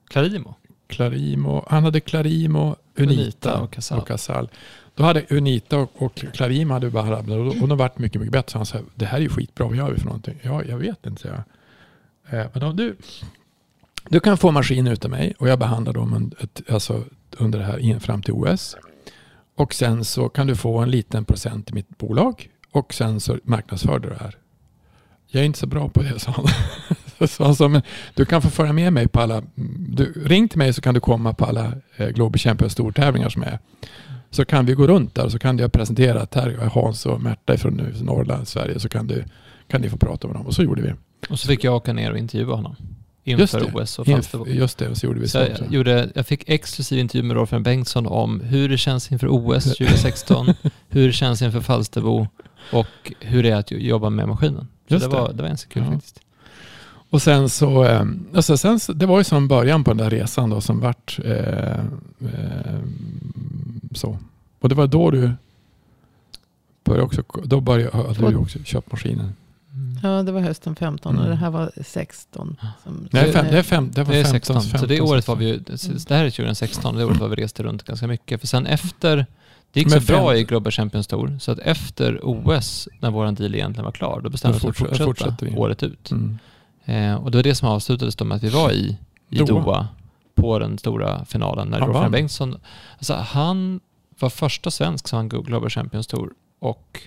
Clarimo? 0.07 0.55
Clarimo, 0.89 1.65
han 1.69 1.83
hade 1.83 1.99
Clarimo, 1.99 2.75
Unita, 2.95 3.13
Unita 3.21 3.61
och 3.61 3.71
Casal. 3.71 3.99
och 3.99 4.07
Casal. 4.07 4.49
Då 4.95 5.03
hade 5.03 5.25
Unita 5.29 5.77
och, 5.77 5.91
och 6.01 6.15
Clarimo 6.33 6.73
hade 6.73 6.89
bara 6.89 7.17
och 7.17 7.25
de 7.55 7.69
har 7.69 7.75
varit 7.77 7.97
mycket, 7.99 8.21
mycket 8.21 8.33
bättre. 8.33 8.51
Så 8.51 8.57
han 8.57 8.65
sa, 8.65 8.77
det 8.95 9.05
här 9.05 9.17
är 9.17 9.21
ju 9.21 9.29
skitbra, 9.29 9.67
vad 9.67 9.75
gör 9.75 9.91
vi 9.91 9.97
för 9.99 10.05
någonting? 10.05 10.39
Ja, 10.41 10.63
jag 10.63 10.77
vet 10.77 11.05
inte, 11.05 11.27
jag. 11.27 12.39
Eh, 12.39 12.47
men 12.53 12.63
om 12.63 12.75
du, 12.75 12.95
du 14.09 14.19
kan 14.19 14.37
få 14.37 14.51
maskin 14.51 14.87
utav 14.87 15.11
mig 15.11 15.33
och 15.39 15.49
jag 15.49 15.59
behandlar 15.59 15.93
dem 15.93 16.13
un- 16.13 16.43
ett, 16.43 16.61
alltså, 16.73 17.03
under 17.37 17.59
det 17.59 17.65
här 17.65 17.77
in, 17.77 17.99
fram 17.99 18.21
till 18.21 18.33
OS. 18.33 18.75
Och 19.55 19.73
sen 19.73 20.05
så 20.05 20.29
kan 20.29 20.47
du 20.47 20.55
få 20.55 20.77
en 20.77 20.91
liten 20.91 21.25
procent 21.25 21.69
i 21.69 21.73
mitt 21.73 21.97
bolag 21.97 22.49
och 22.71 22.93
sen 22.93 23.19
så 23.19 23.37
marknadsför 23.43 23.99
du 23.99 24.09
det 24.09 24.17
här. 24.19 24.35
Jag 25.27 25.41
är 25.41 25.45
inte 25.45 25.59
så 25.59 25.67
bra 25.67 25.89
på 25.89 26.01
det, 26.03 26.19
sa 26.19 26.31
han. 26.31 26.45
så 27.27 27.43
han 27.43 27.55
sa, 27.55 27.67
men 27.67 27.81
du 28.13 28.25
kan 28.25 28.41
få 28.41 28.49
följa 28.49 28.73
med 28.73 28.93
mig 28.93 29.07
på 29.07 29.19
alla, 29.19 29.43
du, 29.89 30.13
ring 30.25 30.47
till 30.49 30.57
mig 30.57 30.73
så 30.73 30.81
kan 30.81 30.93
du 30.93 30.99
komma 30.99 31.33
på 31.33 31.45
alla 31.45 31.73
eh, 31.97 32.07
Global 32.07 32.39
Champions 32.39 32.73
stortävlingar 32.73 33.29
som 33.29 33.43
är. 33.43 33.59
Så 34.31 34.45
kan 34.45 34.65
vi 34.65 34.73
gå 34.73 34.87
runt 34.87 35.15
där 35.15 35.25
och 35.25 35.31
så 35.31 35.39
kan 35.39 35.57
jag 35.57 35.71
presentera 35.71 36.21
att 36.21 36.35
här 36.35 36.47
är 36.47 36.67
Hans 36.67 37.05
och 37.05 37.21
Märta 37.21 37.57
från 37.57 37.73
Norrland, 38.01 38.47
Sverige, 38.47 38.79
så 38.79 38.89
kan, 38.89 39.07
du, 39.07 39.23
kan 39.67 39.81
ni 39.81 39.89
få 39.89 39.97
prata 39.97 40.27
med 40.27 40.35
dem. 40.35 40.45
Och 40.45 40.53
så 40.53 40.63
gjorde 40.63 40.81
vi. 40.81 40.93
Och 41.29 41.39
så 41.39 41.47
fick 41.47 41.63
jag 41.63 41.75
åka 41.75 41.93
ner 41.93 42.11
och 42.11 42.17
intervjua 42.17 42.55
honom. 42.55 42.75
Inför 43.23 43.59
det. 43.59 43.81
OS 43.81 43.99
och 43.99 44.05
Inf-. 44.07 44.49
Just 44.49 44.77
det, 44.77 44.89
och 44.89 44.97
så 44.97 45.05
gjorde 45.05 45.19
vi 45.19 45.27
Så 45.27 45.37
jag, 45.37 45.49
gjorde, 45.73 46.09
jag 46.15 46.27
fick 46.27 46.49
exklusiv 46.49 46.99
intervju 46.99 47.23
med 47.23 47.37
Rolf 47.37 47.49
Bengtsson 47.49 48.07
om 48.07 48.41
hur 48.41 48.69
det 48.69 48.77
känns 48.77 49.11
inför 49.11 49.27
OS 49.27 49.63
2016, 49.63 50.53
hur 50.89 51.07
det 51.07 51.13
känns 51.13 51.41
inför 51.41 51.61
Falsterbo 51.61 52.27
och 52.71 53.13
hur 53.19 53.43
det 53.43 53.49
är 53.49 53.55
att 53.55 53.71
jobba 53.71 54.09
med 54.09 54.27
maskinen. 54.27 54.67
Så 54.87 54.93
Just 54.93 55.05
det, 55.05 55.15
det. 55.15 55.21
var, 55.21 55.33
det 55.33 55.41
var 55.41 55.47
ganska 55.49 55.69
kul 55.73 55.83
Ja. 55.85 55.91
faktiskt. 55.91 56.21
Och 57.09 57.21
sen 57.21 57.49
så, 57.49 57.83
eh, 57.83 58.05
alltså 58.35 58.57
sen, 58.57 58.79
så- 58.79 58.93
det 58.93 59.05
var 59.05 59.17
ju 59.17 59.23
som 59.23 59.47
början 59.47 59.83
på 59.83 59.91
den 59.91 59.97
där 59.97 60.09
resan 60.09 60.49
då 60.49 60.61
som 60.61 60.79
vart 60.79 61.19
eh, 61.25 61.79
eh, 62.19 62.79
så. 63.93 64.17
Och 64.59 64.69
det 64.69 64.75
var 64.75 64.87
då 64.87 65.11
du 65.11 65.31
började 66.83 67.03
också, 67.05 67.23
då 67.43 67.61
började, 67.61 67.97
hade 67.97 68.29
du 68.31 68.35
också 68.35 68.59
köpt 68.63 68.91
maskinen. 68.91 69.33
Ja, 70.03 70.23
det 70.23 70.31
var 70.31 70.41
hösten 70.41 70.75
15 70.75 71.15
och 71.15 71.19
Mm. 71.21 71.29
det 71.31 71.35
här 71.37 71.49
var 71.49 71.71
16. 71.85 72.55
Som, 72.83 73.07
Nej, 73.11 73.31
fem, 73.31 73.45
det, 73.51 73.57
är 73.57 73.63
fem, 73.63 73.91
det 73.93 74.03
var 74.03 74.13
Det 74.13 74.19
är 74.19 74.23
15, 74.23 74.61
16, 74.61 74.61
så 74.79 74.85
det 74.85 74.95
15, 74.97 75.09
året 75.09 75.27
var 75.27 75.35
vi 75.35 75.45
ju, 75.47 75.57
det 76.07 76.15
här 76.15 76.25
är 76.25 76.29
2016, 76.29 76.95
det 76.95 77.05
året 77.05 77.19
var 77.19 77.27
vi 77.27 77.35
reste 77.35 77.63
runt 77.63 77.83
ganska 77.83 78.07
mycket. 78.07 78.39
För 78.39 78.47
sen 78.47 78.65
efter, 78.65 79.25
det 79.71 79.79
gick 79.79 79.91
så 79.91 79.99
bra 79.99 80.35
i 80.35 80.43
Global 80.43 80.71
Champions 80.71 81.07
Tour, 81.07 81.37
så 81.41 81.51
att 81.51 81.59
efter 81.59 82.19
OS, 82.23 82.87
när 82.99 83.11
vår 83.11 83.31
deal 83.31 83.55
egentligen 83.55 83.85
var 83.85 83.91
klar, 83.91 84.21
då 84.23 84.29
bestämde 84.29 84.59
vi 84.63 84.69
oss 84.69 84.77
för 84.77 84.91
att 84.91 84.97
fortsätta 84.97 85.35
året 85.57 85.83
ut. 85.83 86.11
Mm. 86.11 86.39
Eh, 86.89 87.15
och 87.15 87.31
det 87.31 87.37
var 87.37 87.43
det 87.43 87.55
som 87.55 87.69
avslutades 87.69 88.15
då 88.15 88.25
med 88.25 88.35
att 88.37 88.43
vi 88.43 88.49
var 88.49 88.71
i, 88.71 88.97
i 89.29 89.37
Doha. 89.37 89.61
Doha. 89.63 89.87
på 90.35 90.59
den 90.59 90.77
stora 90.77 91.25
finalen 91.25 91.67
när 91.67 91.79
Han 91.79 91.93
vann. 91.93 92.11
Bengtsson, 92.11 92.57
alltså 92.97 93.13
han 93.13 93.79
var 94.19 94.29
första 94.29 94.71
svensk 94.71 95.07
som 95.07 95.17
vann 95.17 95.29
Global 95.29 95.69
Champions 95.69 96.07
Tour 96.07 96.29
och 96.59 97.01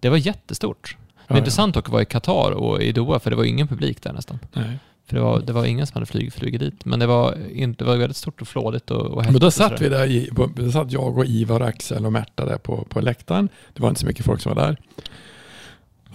det 0.00 0.08
var 0.08 0.16
jättestort. 0.16 0.96
Det 0.98 1.32
var 1.32 1.36
Ja, 1.36 1.38
intressant 1.38 1.74
dock 1.74 1.86
att 1.86 1.92
vara 1.92 2.02
i 2.02 2.04
Qatar 2.04 2.50
och 2.50 2.82
i 2.82 2.92
Doha 2.92 3.18
för 3.18 3.30
det 3.30 3.36
var 3.36 3.44
ingen 3.44 3.68
publik 3.68 4.02
där 4.02 4.12
nästan. 4.12 4.38
ja. 4.52 4.60
Nej. 4.60 4.78
För 5.08 5.16
det 5.16 5.22
var, 5.22 5.40
det 5.40 5.52
var 5.52 5.64
ingen 5.64 5.86
som 5.86 5.94
hade 5.94 6.06
flyg, 6.06 6.32
flugit 6.32 6.60
dit. 6.60 6.84
Men 6.84 6.98
det 6.98 7.06
var, 7.06 7.36
inte, 7.52 7.84
det 7.84 7.90
var 7.90 7.96
väldigt 7.96 8.16
stort 8.16 8.40
och 8.40 8.48
flådigt 8.48 8.90
och, 8.90 9.00
och. 9.06 9.24
Men 9.24 9.38
då 9.38 9.50
satt 9.50 9.80
vi 9.80 9.88
där, 9.88 10.06
i, 10.06 10.30
då 10.56 10.70
satt 10.72 10.92
jag 10.92 11.18
och 11.18 11.26
Ivar, 11.26 11.60
Axel 11.60 12.06
och 12.06 12.12
Märta 12.12 12.44
där 12.44 12.58
på, 12.58 12.84
på 12.90 13.00
läktaren. 13.00 13.48
Det 13.74 13.82
var 13.82 13.88
inte 13.88 14.00
så 14.00 14.06
mycket 14.06 14.24
folk 14.26 14.40
som 14.40 14.54
var 14.54 14.62
där. 14.66 14.76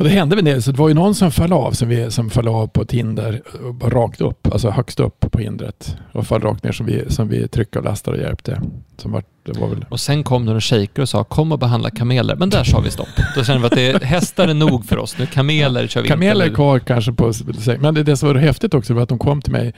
Och 0.01 0.07
det 0.07 0.13
hände 0.13 0.35
väl 0.35 0.45
det, 0.45 0.61
så 0.61 0.71
det 0.71 0.77
var 0.77 0.87
ju 0.87 0.93
någon 0.93 1.15
som 1.15 1.31
föll 1.31 1.53
av, 1.53 1.71
som, 1.71 1.89
vi, 1.89 2.11
som 2.11 2.29
föll 2.29 2.47
av 2.47 2.67
på 2.67 2.81
ett 2.81 2.91
hinder, 2.91 3.41
och 3.67 3.73
bara 3.73 3.89
rakt 3.89 4.21
upp, 4.21 4.47
alltså 4.51 4.69
högst 4.69 4.99
upp 4.99 5.19
på 5.31 5.39
hindret. 5.39 5.95
Och 6.11 6.27
föll 6.27 6.41
rakt 6.41 6.63
ner 6.63 6.71
som 6.71 6.85
vi, 6.85 7.03
som 7.09 7.27
vi 7.27 7.47
tryckte 7.47 7.79
och 7.79 7.85
lastade 7.85 8.17
och 8.17 8.23
hjälpte. 8.23 8.61
Som 8.97 9.11
var, 9.11 9.23
det 9.43 9.59
var 9.59 9.67
väl... 9.67 9.85
Och 9.89 9.99
sen 9.99 10.23
kom 10.23 10.41
det 10.41 10.45
några 10.45 10.61
shejker 10.61 11.01
och 11.01 11.09
sa 11.09 11.23
kom 11.23 11.51
och 11.51 11.59
behandla 11.59 11.89
kameler. 11.89 12.35
Men 12.35 12.49
där 12.49 12.63
sa 12.63 12.79
vi 12.79 12.91
stopp. 12.91 13.07
Då 13.35 13.43
kände 13.43 13.61
vi 13.61 13.65
att 13.67 13.75
det 13.75 14.03
är, 14.03 14.05
hästar 14.05 14.47
är 14.47 14.53
nog 14.53 14.85
för 14.85 14.97
oss. 14.97 15.17
Nu 15.19 15.25
kameler 15.25 15.87
kör 15.87 16.01
vi 16.01 16.07
Kameler 16.07 16.41
är 16.41 16.45
inte. 16.45 16.55
kvar 16.55 16.79
kanske 16.79 17.11
på... 17.11 17.33
Men 17.79 17.93
det, 17.93 18.03
det 18.03 18.17
som 18.17 18.29
var 18.29 18.35
häftigt 18.35 18.73
också 18.73 18.93
var 18.93 19.01
att 19.01 19.09
de 19.09 19.19
kom 19.19 19.41
till 19.41 19.53
mig. 19.53 19.73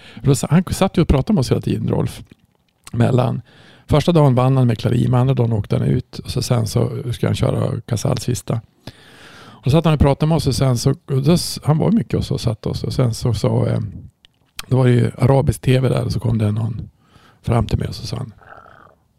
Han 0.50 0.64
satt 0.70 0.98
ju 0.98 1.02
och 1.02 1.08
pratade 1.08 1.34
med 1.34 1.40
oss 1.40 1.52
hela 1.52 1.62
tiden, 1.62 1.88
Rolf. 1.88 2.22
Mellan. 2.94 3.42
Första 3.88 4.12
dagen 4.12 4.36
vann 4.36 4.58
han 4.58 4.68
med 4.68 4.78
Clarima, 4.80 5.20
andra 5.20 5.34
dagen 5.34 5.54
åkte 5.54 5.78
han 5.78 5.88
ut. 5.88 6.20
Och 6.20 6.32
så 6.32 6.42
sen 6.42 6.68
så 6.68 6.92
ska 7.14 7.28
han 7.28 7.36
köra 7.36 7.82
Casal 7.82 8.18
sista. 8.18 8.62
Och 9.66 9.72
satt 9.72 9.86
han 9.86 9.94
och 9.94 10.00
pratade 10.00 10.30
med 10.30 10.36
oss 10.36 10.48
och 10.48 10.56
sen 10.56 10.78
så... 10.78 10.94
han 11.64 11.78
var 11.78 11.92
mycket 11.92 12.14
hos 12.14 12.26
oss 12.26 12.32
och 12.32 12.42
satt 12.42 12.66
oss. 12.66 12.84
Och 12.84 12.94
sen 12.94 13.14
så 13.14 13.34
sa... 13.34 13.68
Eh, 13.68 13.80
då 14.68 14.78
var 14.78 14.86
det 14.86 14.92
ju 14.92 15.12
arabisk 15.18 15.62
tv 15.62 15.90
där 15.90 16.06
och 16.06 16.12
så 16.12 16.20
kom 16.20 16.38
det 16.38 16.52
någon 16.52 16.90
fram 17.42 17.66
till 17.66 17.80
mig 17.80 17.88
och 17.88 17.96
så 17.96 18.08
sa 18.08 18.18
han 18.18 18.34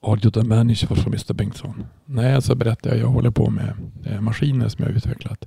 Are 0.07 0.21
you 0.23 0.31
the 0.31 0.43
manager 0.43 0.87
for 0.87 1.07
Mr 1.07 1.33
Bengtsson? 1.33 1.85
Nej, 2.05 2.43
så 2.43 2.55
berättade 2.55 2.95
jag. 2.95 3.05
Jag 3.05 3.09
håller 3.09 3.31
på 3.31 3.51
med 3.51 3.73
eh, 4.05 4.21
maskiner 4.21 4.69
som 4.69 4.85
jag 4.85 4.91
har 4.91 4.97
utvecklat. 4.97 5.47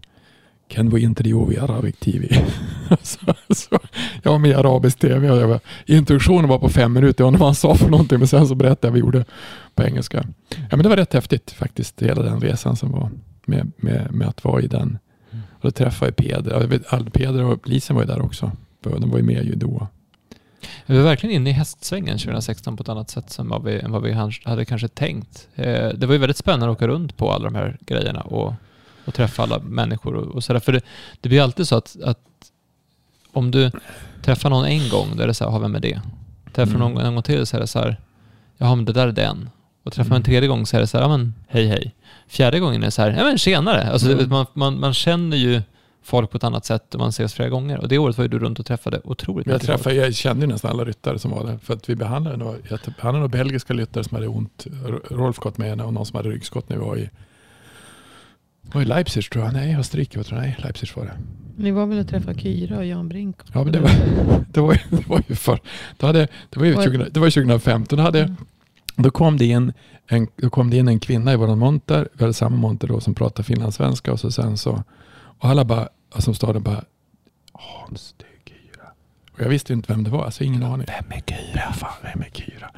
Can 0.67 0.89
we 0.89 0.99
interview 0.99 1.55
i 1.55 1.59
Arabic 1.59 1.95
TV? 1.99 2.27
så, 3.01 3.19
så, 3.49 3.79
jag 4.23 4.31
var 4.31 4.39
med 4.39 4.51
i 4.51 4.53
Arabisk 4.53 4.99
TV 4.99 5.31
och 5.31 5.37
jag 5.37 5.47
var, 5.47 5.59
introduktionen 5.85 6.49
var 6.49 6.59
på 6.59 6.69
fem 6.69 6.93
minuter. 6.93 7.23
Jag 7.23 7.27
undrar 7.27 7.39
vad 7.39 7.47
han 7.47 7.55
sa 7.55 7.75
för 7.75 7.89
någonting 7.89 8.17
men 8.17 8.27
sen 8.27 8.47
så 8.47 8.55
berättade 8.55 8.87
jag 8.87 8.91
vad 8.91 8.93
vi 8.93 8.99
gjorde 8.99 9.25
på 9.75 9.83
engelska. 9.83 10.25
Ja, 10.49 10.57
men 10.69 10.83
det 10.83 10.89
var 10.89 10.97
rätt 10.97 11.13
häftigt 11.13 11.51
faktiskt, 11.51 12.01
hela 12.01 12.21
den 12.21 12.41
resan 12.41 12.75
som 12.75 12.91
var 12.91 13.11
med, 13.47 13.71
med, 13.77 14.11
med 14.13 14.27
att 14.27 14.43
vara 14.43 14.61
i 14.61 14.67
den. 14.67 14.97
Och 15.31 15.61
då 15.61 15.71
träffade 15.71 16.09
jag 16.11 16.15
Peder. 16.15 16.67
Vet, 16.67 17.13
Peder 17.13 17.43
och 17.43 17.67
Lisen 17.67 17.95
var 17.95 18.03
ju 18.03 18.07
där 18.07 18.21
också. 18.21 18.51
De 18.81 19.09
var 19.09 19.17
ju 19.17 19.23
med 19.23 19.45
i 19.45 19.55
Doha. 19.55 19.87
Vi 20.85 20.97
var 20.97 21.03
verkligen 21.03 21.35
inne 21.35 21.49
i 21.49 21.53
hästsvängen 21.53 22.17
2016 22.17 22.77
på 22.77 22.83
ett 22.83 22.89
annat 22.89 23.09
sätt 23.09 23.39
än 23.39 23.49
vad 23.49 23.63
vi, 23.63 23.79
än 23.79 23.91
vad 23.91 24.01
vi 24.03 24.11
hade 24.45 24.65
kanske 24.65 24.87
tänkt. 24.87 25.47
Eh, 25.55 25.89
det 25.89 26.05
var 26.05 26.13
ju 26.13 26.19
väldigt 26.19 26.37
spännande 26.37 26.65
att 26.71 26.77
åka 26.77 26.87
runt 26.87 27.17
på 27.17 27.31
alla 27.31 27.43
de 27.45 27.55
här 27.55 27.77
grejerna 27.81 28.21
och, 28.21 28.53
och 29.05 29.13
träffa 29.13 29.43
alla 29.43 29.59
människor 29.59 30.15
och, 30.15 30.35
och 30.35 30.43
sådär. 30.43 30.59
För 30.59 30.71
det, 30.71 30.81
det 31.21 31.29
blir 31.29 31.41
alltid 31.41 31.67
så 31.67 31.75
att, 31.77 31.97
att 32.03 32.19
om 33.31 33.51
du 33.51 33.71
träffar 34.23 34.49
någon 34.49 34.65
en 34.65 34.89
gång, 34.89 35.07
då 35.17 35.23
är 35.23 35.27
det 35.27 35.33
så 35.33 35.43
här, 35.43 35.51
"Ha, 35.51 35.59
vem 35.59 35.75
är 35.75 35.79
det? 35.79 36.01
Träffar 36.53 36.75
Mm. 36.75 36.79
någon 36.93 37.05
en 37.05 37.13
gång 37.13 37.23
till 37.23 37.45
så 37.45 37.57
är 37.57 37.61
det 37.61 37.67
så 37.67 37.79
här, 37.79 37.99
jaha 38.57 38.75
men 38.75 38.85
det 38.85 38.93
där 38.93 39.07
är 39.07 39.11
den. 39.11 39.49
Och 39.83 39.93
träffar 39.93 40.09
man 40.09 40.15
en 40.15 40.21
Mm. 40.21 40.25
tredje 40.25 40.49
gång 40.49 40.65
så 40.65 40.77
är 40.77 40.81
det 40.81 40.87
så 40.87 40.97
här, 40.97 41.03
ja 41.05 41.17
men 41.17 41.33
hej 41.47 41.67
hej. 41.67 41.95
Fjärde 42.27 42.59
gången 42.59 42.81
är 42.81 42.85
det 42.87 42.91
så 42.91 43.01
här, 43.01 43.09
ja 43.11 43.23
men 43.23 43.37
tjenare. 43.37 43.91
Alltså, 43.91 44.07
Mm. 44.07 44.17
det, 44.23 44.27
man, 44.29 44.45
man, 44.53 44.79
man 44.79 44.93
känner 44.93 45.37
ju 45.37 45.61
folk 46.03 46.31
på 46.31 46.37
ett 46.37 46.43
annat 46.43 46.65
sätt 46.65 46.93
och 46.93 46.99
man 46.99 47.09
ses 47.09 47.33
flera 47.33 47.49
gånger. 47.49 47.77
Och 47.79 47.87
det 47.87 47.97
året 47.97 48.17
var 48.17 48.23
ju 48.25 48.27
du 48.27 48.39
runt 48.39 48.59
och 48.59 48.65
träffade 48.65 49.01
otroligt 49.03 49.47
Jag, 49.47 49.53
mycket 49.53 49.67
folk. 49.67 49.79
träffade, 49.79 49.95
jag 49.95 50.15
kände 50.15 50.45
ju 50.45 50.51
nästan 50.51 50.71
alla 50.71 50.85
ryttare 50.85 51.19
som 51.19 51.31
var 51.31 51.45
där. 51.45 51.57
För 51.63 51.73
att 51.73 51.89
vi 51.89 51.95
behandlade 51.95 52.37
några, 52.37 52.51
jag 52.69 52.79
behandlade 52.79 53.17
några 53.17 53.27
belgiska 53.27 53.73
ryttare 53.73 54.03
som 54.03 54.15
hade 54.15 54.27
ont. 54.27 54.67
Rolf 55.11 55.37
gått 55.37 55.57
med 55.57 55.81
och 55.81 55.93
någon 55.93 56.05
som 56.05 56.15
hade 56.17 56.29
ryggskott 56.29 56.69
när 56.69 56.77
vi 56.77 56.83
var 56.83 56.97
i, 56.97 57.09
var 58.61 58.81
i 58.81 58.85
Leipzig 58.85 59.31
tror 59.31 59.43
jag. 59.45 59.53
Nej, 59.53 59.75
Österrike. 59.75 60.23
Tror 60.23 60.39
jag. 60.39 60.45
Nej, 60.47 60.57
Leipzig 60.63 60.89
var 60.95 61.05
det. 61.05 61.13
Ni 61.57 61.71
var 61.71 61.85
väl 61.85 61.99
och 61.99 62.07
träffade 62.07 62.39
Kyra 62.39 62.77
och 62.77 62.85
Jan 62.85 63.09
Brink? 63.09 63.35
Ja, 63.53 63.63
men 63.63 63.73
det 63.73 63.79
var, 63.79 63.91
det 64.53 64.61
var, 64.61 64.73
ju- 64.73 64.97
det 64.97 65.07
var 65.09 65.23
ju 65.27 65.35
för, 65.35 65.59
då 65.97 66.07
hade, 66.07 66.27
det 66.49 66.59
var 66.59 66.65
ju 66.65 66.73
Var- 66.73 66.83
20, 66.83 66.97
det 67.11 67.19
var 67.19 67.29
2015. 67.29 67.97
Då, 67.97 68.03
hade, 68.03 68.19
Mm. 68.19 68.35
Då, 69.03 69.11
kom 69.11 69.37
det 69.37 69.45
in 69.45 69.73
en, 70.07 70.27
då 70.35 70.49
kom 70.49 70.69
det 70.69 70.77
in 70.77 70.87
en 70.87 70.99
kvinna 70.99 71.33
i 71.33 71.35
våran 71.35 71.59
monter, 71.59 72.07
vi 72.13 72.23
hade 72.23 72.33
samma 72.33 72.57
monter 72.57 72.87
då 72.87 72.99
som 72.99 73.15
pratade 73.15 73.43
finlandssvenska 73.43 74.11
och 74.11 74.19
så 74.19 74.31
sen 74.31 74.57
så, 74.57 74.83
och 75.39 75.49
alla 75.49 75.65
bara, 75.65 75.87
som 76.17 76.33
staden 76.33 76.63
bara, 76.63 76.83
Hans, 77.53 78.15
det 78.17 78.23
är 78.23 78.49
Kyra. 78.49 78.87
Och 79.33 79.41
jag 79.41 79.49
visste 79.49 79.73
inte 79.73 79.93
vem 79.93 80.03
det 80.03 80.09
var, 80.09 80.25
alltså 80.25 80.43
ingen 80.43 80.63
aning. 80.63 80.87
Vem 80.87 81.17
är 81.17 81.21
Kyra? 81.21 81.73
Fan, 81.73 81.89
vem 82.03 82.21
är 82.21 82.29
Kyra? 82.33 82.69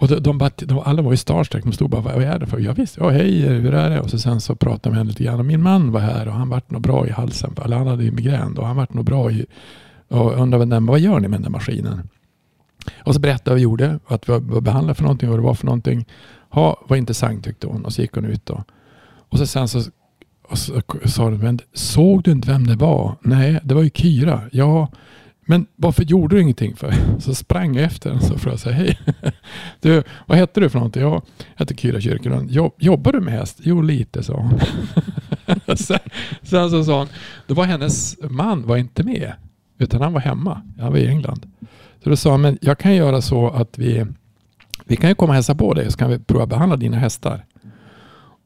Och 0.00 0.08
de, 0.08 0.20
de, 0.20 0.38
bara, 0.38 0.50
de 0.56 0.78
alla 0.78 1.02
var 1.02 1.10
ju 1.10 1.16
starstruck, 1.16 1.64
de 1.64 1.72
stod 1.72 1.90
bara, 1.90 2.02
vad 2.02 2.22
är 2.22 2.38
det 2.38 2.46
för? 2.46 2.58
Jag 2.58 2.74
visste, 2.74 3.00
ja 3.00 3.10
hej, 3.10 3.40
hur 3.40 3.74
är 3.74 3.90
det? 3.90 4.00
Och 4.00 4.10
så 4.10 4.18
sen 4.18 4.40
så 4.40 4.54
pratade 4.54 4.80
de 4.82 4.90
med 4.90 4.98
henne 4.98 5.08
lite 5.08 5.24
grann. 5.24 5.38
Och 5.38 5.46
min 5.46 5.62
man 5.62 5.92
var 5.92 6.00
här 6.00 6.28
och 6.28 6.34
han 6.34 6.48
vart 6.48 6.70
nog 6.70 6.82
bra 6.82 7.06
i 7.06 7.10
halsen, 7.10 7.54
eller 7.64 7.76
han 7.76 7.86
hade 7.86 8.04
ju 8.04 8.10
migrän 8.10 8.58
och 8.58 8.66
han 8.66 8.76
vart 8.76 8.94
nog 8.94 9.04
bra 9.04 9.30
i, 9.30 9.46
och 10.08 10.32
undrade 10.32 10.66
vad, 10.66 10.82
vad 10.86 11.00
gör 11.00 11.20
ni 11.20 11.28
med 11.28 11.38
den 11.38 11.42
där 11.42 11.50
maskinen? 11.50 12.08
Och 13.04 13.14
så 13.14 13.20
berättade 13.20 13.44
vi 13.44 13.50
vad 13.50 13.56
vi 13.56 13.62
gjorde, 13.62 13.98
att 14.06 14.28
vi 14.28 14.32
var 14.32 14.60
behandlade 14.60 14.94
för 14.94 15.02
någonting, 15.02 15.28
vad 15.28 15.38
det 15.38 15.42
var 15.42 15.54
för 15.54 15.66
någonting. 15.66 16.04
Ha, 16.50 16.84
vad 16.88 16.98
intressant 16.98 17.44
tyckte 17.44 17.66
hon. 17.66 17.84
Och 17.84 17.92
så 17.92 18.02
gick 18.02 18.14
hon 18.14 18.24
ut 18.24 18.46
då. 18.46 18.64
Och 19.28 19.38
så 19.38 19.46
sen 19.46 19.68
så, 19.68 19.82
och 20.48 20.58
så 20.58 20.82
sa 21.04 21.24
hon, 21.24 21.38
men 21.38 21.58
såg 21.72 22.22
du 22.22 22.30
inte 22.30 22.48
vem 22.48 22.66
det 22.66 22.76
var? 22.76 23.16
Nej, 23.20 23.60
det 23.64 23.74
var 23.74 23.82
ju 23.82 23.90
Kyra. 23.90 24.40
Ja, 24.52 24.88
men 25.46 25.66
varför 25.76 26.04
gjorde 26.04 26.36
du 26.36 26.42
ingenting 26.42 26.76
för? 26.76 26.94
Så 27.18 27.34
sprang 27.34 27.74
jag 27.74 27.84
efter 27.84 28.10
henne 28.10 28.34
och 28.34 28.40
frågade 28.40 28.60
säga 28.60 28.74
hej. 28.74 28.98
Du, 29.80 30.02
vad 30.26 30.38
hette 30.38 30.60
du 30.60 30.68
för 30.68 30.78
någonting? 30.78 31.02
Ja, 31.02 31.22
jag 31.38 31.58
heter 31.58 31.74
Kyra 31.74 32.00
Kyrkelund. 32.00 32.50
Jobb, 32.50 32.72
jobbar 32.78 33.12
du 33.12 33.20
med 33.20 33.34
häst? 33.34 33.60
Jo, 33.62 33.82
lite 33.82 34.22
sa 34.22 34.34
hon. 34.34 34.60
sen, 35.76 35.98
sen 36.42 36.70
så 36.70 36.84
sa 36.84 36.98
hon, 36.98 37.08
då 37.46 37.54
var 37.54 37.64
hennes 37.64 38.16
man 38.30 38.66
var 38.66 38.76
inte 38.76 39.02
med. 39.02 39.32
Utan 39.78 40.00
han 40.00 40.12
var 40.12 40.20
hemma. 40.20 40.62
Han 40.78 40.92
var 40.92 40.98
i 40.98 41.06
England. 41.06 41.46
Så 42.04 42.10
då 42.10 42.16
sa 42.16 42.30
han, 42.30 42.40
men 42.40 42.58
jag 42.60 42.78
kan 42.78 42.94
göra 42.94 43.20
så 43.20 43.48
att 43.50 43.78
vi, 43.78 44.06
vi 44.84 44.96
kan 44.96 45.08
ju 45.10 45.14
komma 45.14 45.30
och 45.30 45.34
hälsa 45.34 45.54
på 45.54 45.74
dig 45.74 45.90
så 45.92 45.98
kan 45.98 46.10
vi 46.10 46.18
prova 46.18 46.46
behandla 46.46 46.76
dina 46.76 46.96
hästar. 46.96 47.44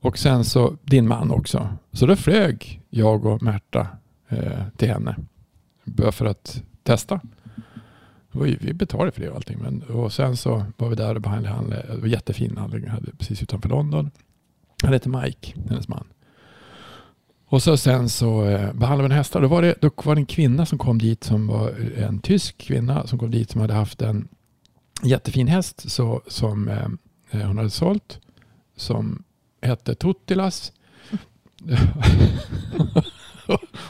Och 0.01 0.19
sen 0.19 0.45
så 0.45 0.77
din 0.85 1.09
man 1.09 1.31
också. 1.31 1.69
Så 1.93 2.07
då 2.07 2.17
flög 2.17 2.81
jag 2.91 3.27
och 3.27 3.43
Märta 3.43 3.87
eh, 4.29 4.63
till 4.77 4.89
henne. 4.89 5.17
Bara 5.85 6.13
för 6.13 6.27
att 6.27 6.63
testa. 6.83 7.21
Ju- 8.35 8.59
Vi 8.61 8.73
betalade 8.75 9.11
för 9.11 9.21
det 9.21 9.29
och 9.31 9.37
allting. 9.37 9.59
Men, 9.63 9.83
och 9.83 10.13
sen 10.13 10.37
så 10.37 10.65
var 10.77 10.89
vi 10.89 10.97
där 10.97 11.15
och 11.15 11.21
behandlade. 11.21 11.85
Det 11.95 12.01
var 12.01 12.07
jättefin 12.09 12.59
anläggning. 12.59 12.91
hade 12.91 13.11
Precis 13.19 13.43
utanför 13.43 13.69
London. 13.69 14.11
Han 14.83 14.93
heter 14.93 15.11
Mike, 15.11 15.55
hennes 15.69 15.89
man. 15.89 16.05
Och 17.51 17.63
så 17.63 17.77
sen 17.77 18.09
så 18.09 18.45
eh, 18.45 18.73
behandlade 18.73 19.09
vi 19.09 19.15
en 19.15 19.19
hästar. 19.19 19.41
Då 19.41 19.49
var, 19.49 19.63
det, 19.63 19.75
då 19.81 19.91
var 20.05 20.15
det 20.15 20.21
en 20.21 20.27
kvinna 20.27 20.67
som 20.67 20.79
kom 20.79 20.99
dit 20.99 21.25
som 21.25 21.47
var 21.47 21.75
en 21.97 22.21
tysk 22.21 22.59
kvinna 22.59 23.07
som 23.07 23.19
kom 23.19 23.31
dit 23.31 23.51
som 23.51 23.61
hade 23.61 23.75
haft 23.75 24.03
en 24.03 24.29
jättefin 25.03 25.49
häst 25.49 25.91
så, 25.91 26.23
som 26.27 26.69
eh, 26.69 26.89
hon 27.47 27.57
hade 27.57 27.71
sålt. 27.71 28.19
Som 28.77 29.23
hette 29.63 29.95
Tuttilas. 29.95 30.73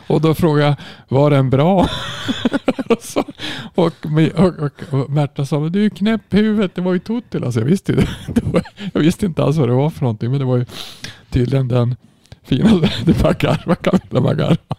och 0.07 0.21
då 0.21 0.35
frågade 0.35 0.67
jag, 0.69 0.77
var 1.09 1.31
den 1.31 1.51
bra? 1.51 1.81
och, 2.89 3.03
så, 3.03 3.25
och, 3.75 3.95
och, 4.35 4.59
och, 4.59 4.83
och 4.91 5.11
Märta 5.11 5.47
sa, 5.47 5.69
du 5.69 5.85
är 5.85 5.91
knäpp 5.91 6.35
i 6.35 6.37
huvudet, 6.37 6.75
det 6.75 6.81
var 6.81 6.93
ju 6.93 6.99
Tuttilas. 6.99 7.57
Jag 7.57 7.65
visste, 7.65 7.93
ju. 7.93 7.99
Det 8.35 8.45
var, 8.45 8.63
jag 8.93 9.01
visste 9.01 9.27
inte 9.27 9.43
alls 9.43 9.57
vad 9.57 9.69
det 9.69 9.75
var 9.75 9.91
för 9.91 10.01
någonting, 10.01 10.31
men 10.31 10.39
det 10.39 10.47
var 10.47 10.57
ju 10.57 10.65
tydligen 11.31 11.69
den 11.69 11.97
finaste. 12.49 12.91
Det 13.05 13.23
var 13.23 13.35
garva, 13.41 13.75
Camilla 13.75 14.21
var 14.21 14.35
garva. 14.35 14.75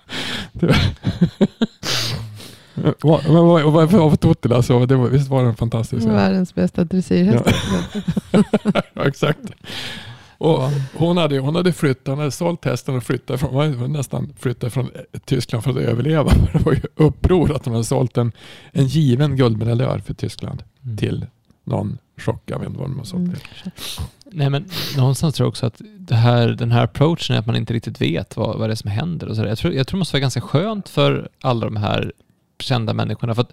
Men 2.73 3.45
vad 3.47 3.91
var 3.91 4.15
Tuttilas? 4.15 4.65
Så 4.65 4.85
det 4.85 4.95
var- 4.95 5.09
Visst 5.09 5.29
var 5.29 5.43
den 5.43 5.55
fantastisk? 5.55 6.07
Världens 6.07 6.55
bästa 6.55 6.83
dressyrhäst. 6.83 7.45
Ja, 8.93 9.05
exakt. 9.07 9.39
Och 10.37 10.61
hon, 10.95 11.17
hade, 11.17 11.39
hon 11.39 11.55
hade 11.55 11.73
flyttat, 11.73 12.07
hon 12.07 12.17
hade 12.17 12.31
sålt 12.31 12.65
hästen 12.65 12.95
och 12.95 13.03
flyttat 13.03 13.39
från, 13.39 13.73
hon 13.73 13.91
nästan 13.93 14.33
flyttat 14.39 14.73
från 14.73 14.89
Tyskland 15.25 15.63
för 15.63 15.71
att 15.71 15.77
överleva. 15.77 16.31
Det 16.53 16.59
var 16.65 16.71
ju 16.73 16.81
uppror 16.95 17.55
att 17.55 17.65
hon 17.65 17.73
hade 17.73 17.83
sålt 17.85 18.17
en, 18.17 18.31
en 18.71 18.85
given 18.87 19.35
guldmedaljör 19.35 19.99
för 19.99 20.13
Tyskland 20.13 20.63
Mm. 20.85 20.97
till 20.97 21.25
någon 21.69 21.97
chock. 22.17 22.43
Jag 22.45 22.59
vet 22.59 22.67
inte 22.67 22.79
vad 22.79 22.89
har 22.89 23.03
sålt 23.03 23.23
Mm. 23.23 24.09
Nej, 24.31 24.49
men 24.49 24.65
någonstans 24.97 25.35
tror 25.35 25.45
jag 25.45 25.49
också 25.49 25.65
att 25.65 25.81
det 25.97 26.15
här, 26.15 26.47
den 26.47 26.71
här 26.71 26.83
approachen 26.83 27.35
är 27.35 27.39
att 27.39 27.45
man 27.45 27.55
inte 27.55 27.73
riktigt 27.73 28.01
vet 28.01 28.37
vad, 28.37 28.57
vad 28.57 28.69
det 28.69 28.73
är 28.73 28.75
som 28.75 28.91
händer. 28.91 29.27
Och 29.27 29.35
så 29.35 29.41
där. 29.41 29.49
Jag, 29.49 29.57
tror, 29.57 29.73
jag 29.73 29.87
tror 29.87 29.97
det 29.97 29.99
måste 29.99 30.15
vara 30.15 30.21
ganska 30.21 30.41
skönt 30.41 30.89
för 30.89 31.29
alla 31.41 31.65
de 31.65 31.75
här 31.75 32.13
kända 32.59 32.93
människorna. 32.93 33.35
För 33.35 33.41
att 33.41 33.51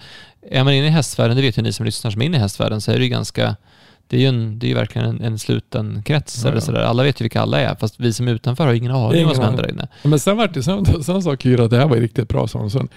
är 0.50 0.64
man 0.64 0.72
inne 0.72 0.86
i 0.86 0.90
hästvärlden, 0.90 1.36
det 1.36 1.42
vet 1.42 1.58
ju 1.58 1.62
ni 1.62 1.72
som 1.72 1.86
lyssnar 1.86 2.10
som 2.10 2.22
är 2.22 2.26
inne 2.26 2.36
i 2.36 2.40
hästvärlden, 2.40 2.80
så 2.80 2.92
är 2.92 2.98
det 2.98 3.04
ju 3.04 3.10
ganska 3.10 3.56
det 4.08 4.16
är 4.16 4.20
ju, 4.20 4.26
en, 4.26 4.58
det 4.58 4.66
är 4.66 4.68
ju 4.68 4.74
verkligen 4.74 5.08
en, 5.08 5.20
en 5.20 5.38
sluten 5.38 6.02
krets. 6.02 6.40
Ja, 6.44 6.50
eller 6.50 6.60
sådär. 6.60 6.80
Alla 6.80 7.02
vet 7.02 7.20
ju 7.20 7.22
vilka 7.22 7.40
alla 7.40 7.60
är, 7.60 7.74
fast 7.74 8.00
vi 8.00 8.12
som 8.12 8.28
är 8.28 8.32
utanför 8.32 8.66
har 8.66 8.72
ingen 8.72 8.90
aning 8.90 9.14
Ingen 9.14 9.26
vad 9.26 9.36
som 9.36 9.44
händer 9.44 9.62
där 9.62 9.70
inne. 9.70 9.88
Men 10.02 10.18
sen, 10.18 10.36
var 10.36 10.48
det, 10.48 10.62
sen, 10.62 11.02
sen 11.02 11.22
sa 11.22 11.36
Kyra 11.36 11.64
att 11.64 11.70
det 11.70 11.78
här 11.78 11.88
var 11.88 11.96
riktigt 11.96 12.28
bra. 12.28 12.48
sa 12.48 12.58
hon 12.58 12.88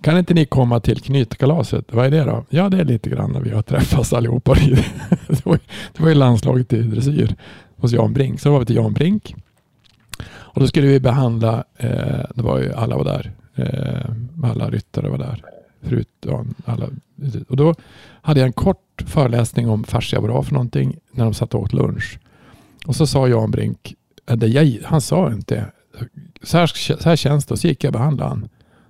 kan 0.00 0.18
inte 0.18 0.34
ni 0.34 0.44
komma 0.46 0.80
till 0.80 1.00
knytkalaset? 1.00 1.84
Vad 1.92 2.06
är 2.06 2.10
det 2.10 2.24
då? 2.24 2.44
Ja, 2.50 2.68
det 2.68 2.80
är 2.80 2.84
lite 2.84 3.10
grann 3.10 3.32
när 3.32 3.40
vi 3.40 3.50
har 3.50 3.62
träffats 3.62 4.12
allihopa. 4.12 4.54
det, 5.28 5.44
var, 5.46 5.54
ju- 5.54 5.60
det 5.96 6.02
var 6.02 6.08
ju 6.08 6.14
landslaget 6.14 6.72
i 6.72 6.82
dressyr 6.82 7.34
hos 7.76 7.92
Jan 7.92 8.12
Brink. 8.12 8.40
Så 8.40 8.52
var 8.52 8.58
vi 8.60 8.66
till 8.66 8.76
Jan 8.76 8.92
Brink. 8.92 9.34
Och 10.30 10.60
då 10.60 10.66
skulle 10.66 10.86
vi 10.86 11.00
behandla, 11.00 11.64
eh, 11.76 12.24
det 12.34 12.42
var 12.42 12.58
ju 12.58 12.72
alla 12.72 12.96
var 12.96 13.04
där. 13.04 13.32
Eh, 13.54 14.10
alla 14.50 14.70
ryttare 14.70 15.08
var 15.08 15.18
där. 15.18 15.44
Förutom 15.82 16.54
alla. 16.64 16.88
Och 17.48 17.56
då 17.56 17.74
hade 18.22 18.40
jag 18.40 18.46
en 18.46 18.52
kort 18.52 19.02
föreläsning 19.06 19.68
om 19.68 19.84
fascia 19.84 20.20
vad 20.20 20.30
var 20.30 20.42
för 20.42 20.52
någonting 20.54 20.96
när 21.12 21.24
de 21.24 21.34
satt 21.34 21.54
och 21.54 21.62
åt 21.62 21.72
lunch. 21.72 22.18
Och 22.86 22.96
så 22.96 23.06
sa 23.06 23.28
Jan 23.28 23.50
Brink, 23.50 23.94
äh, 24.30 24.36
det 24.36 24.46
jag, 24.46 24.78
han 24.84 25.00
sa 25.00 25.32
inte, 25.32 25.64
så 26.42 26.58
här, 26.58 26.66
så 26.96 27.08
här 27.08 27.16
känns 27.16 27.46
det. 27.46 27.54
Och 27.54 27.58
så 27.58 27.68
gick 27.68 27.84
jag 27.84 27.88
och 27.88 27.92
behandlade 28.00 28.30
han. 28.30 28.48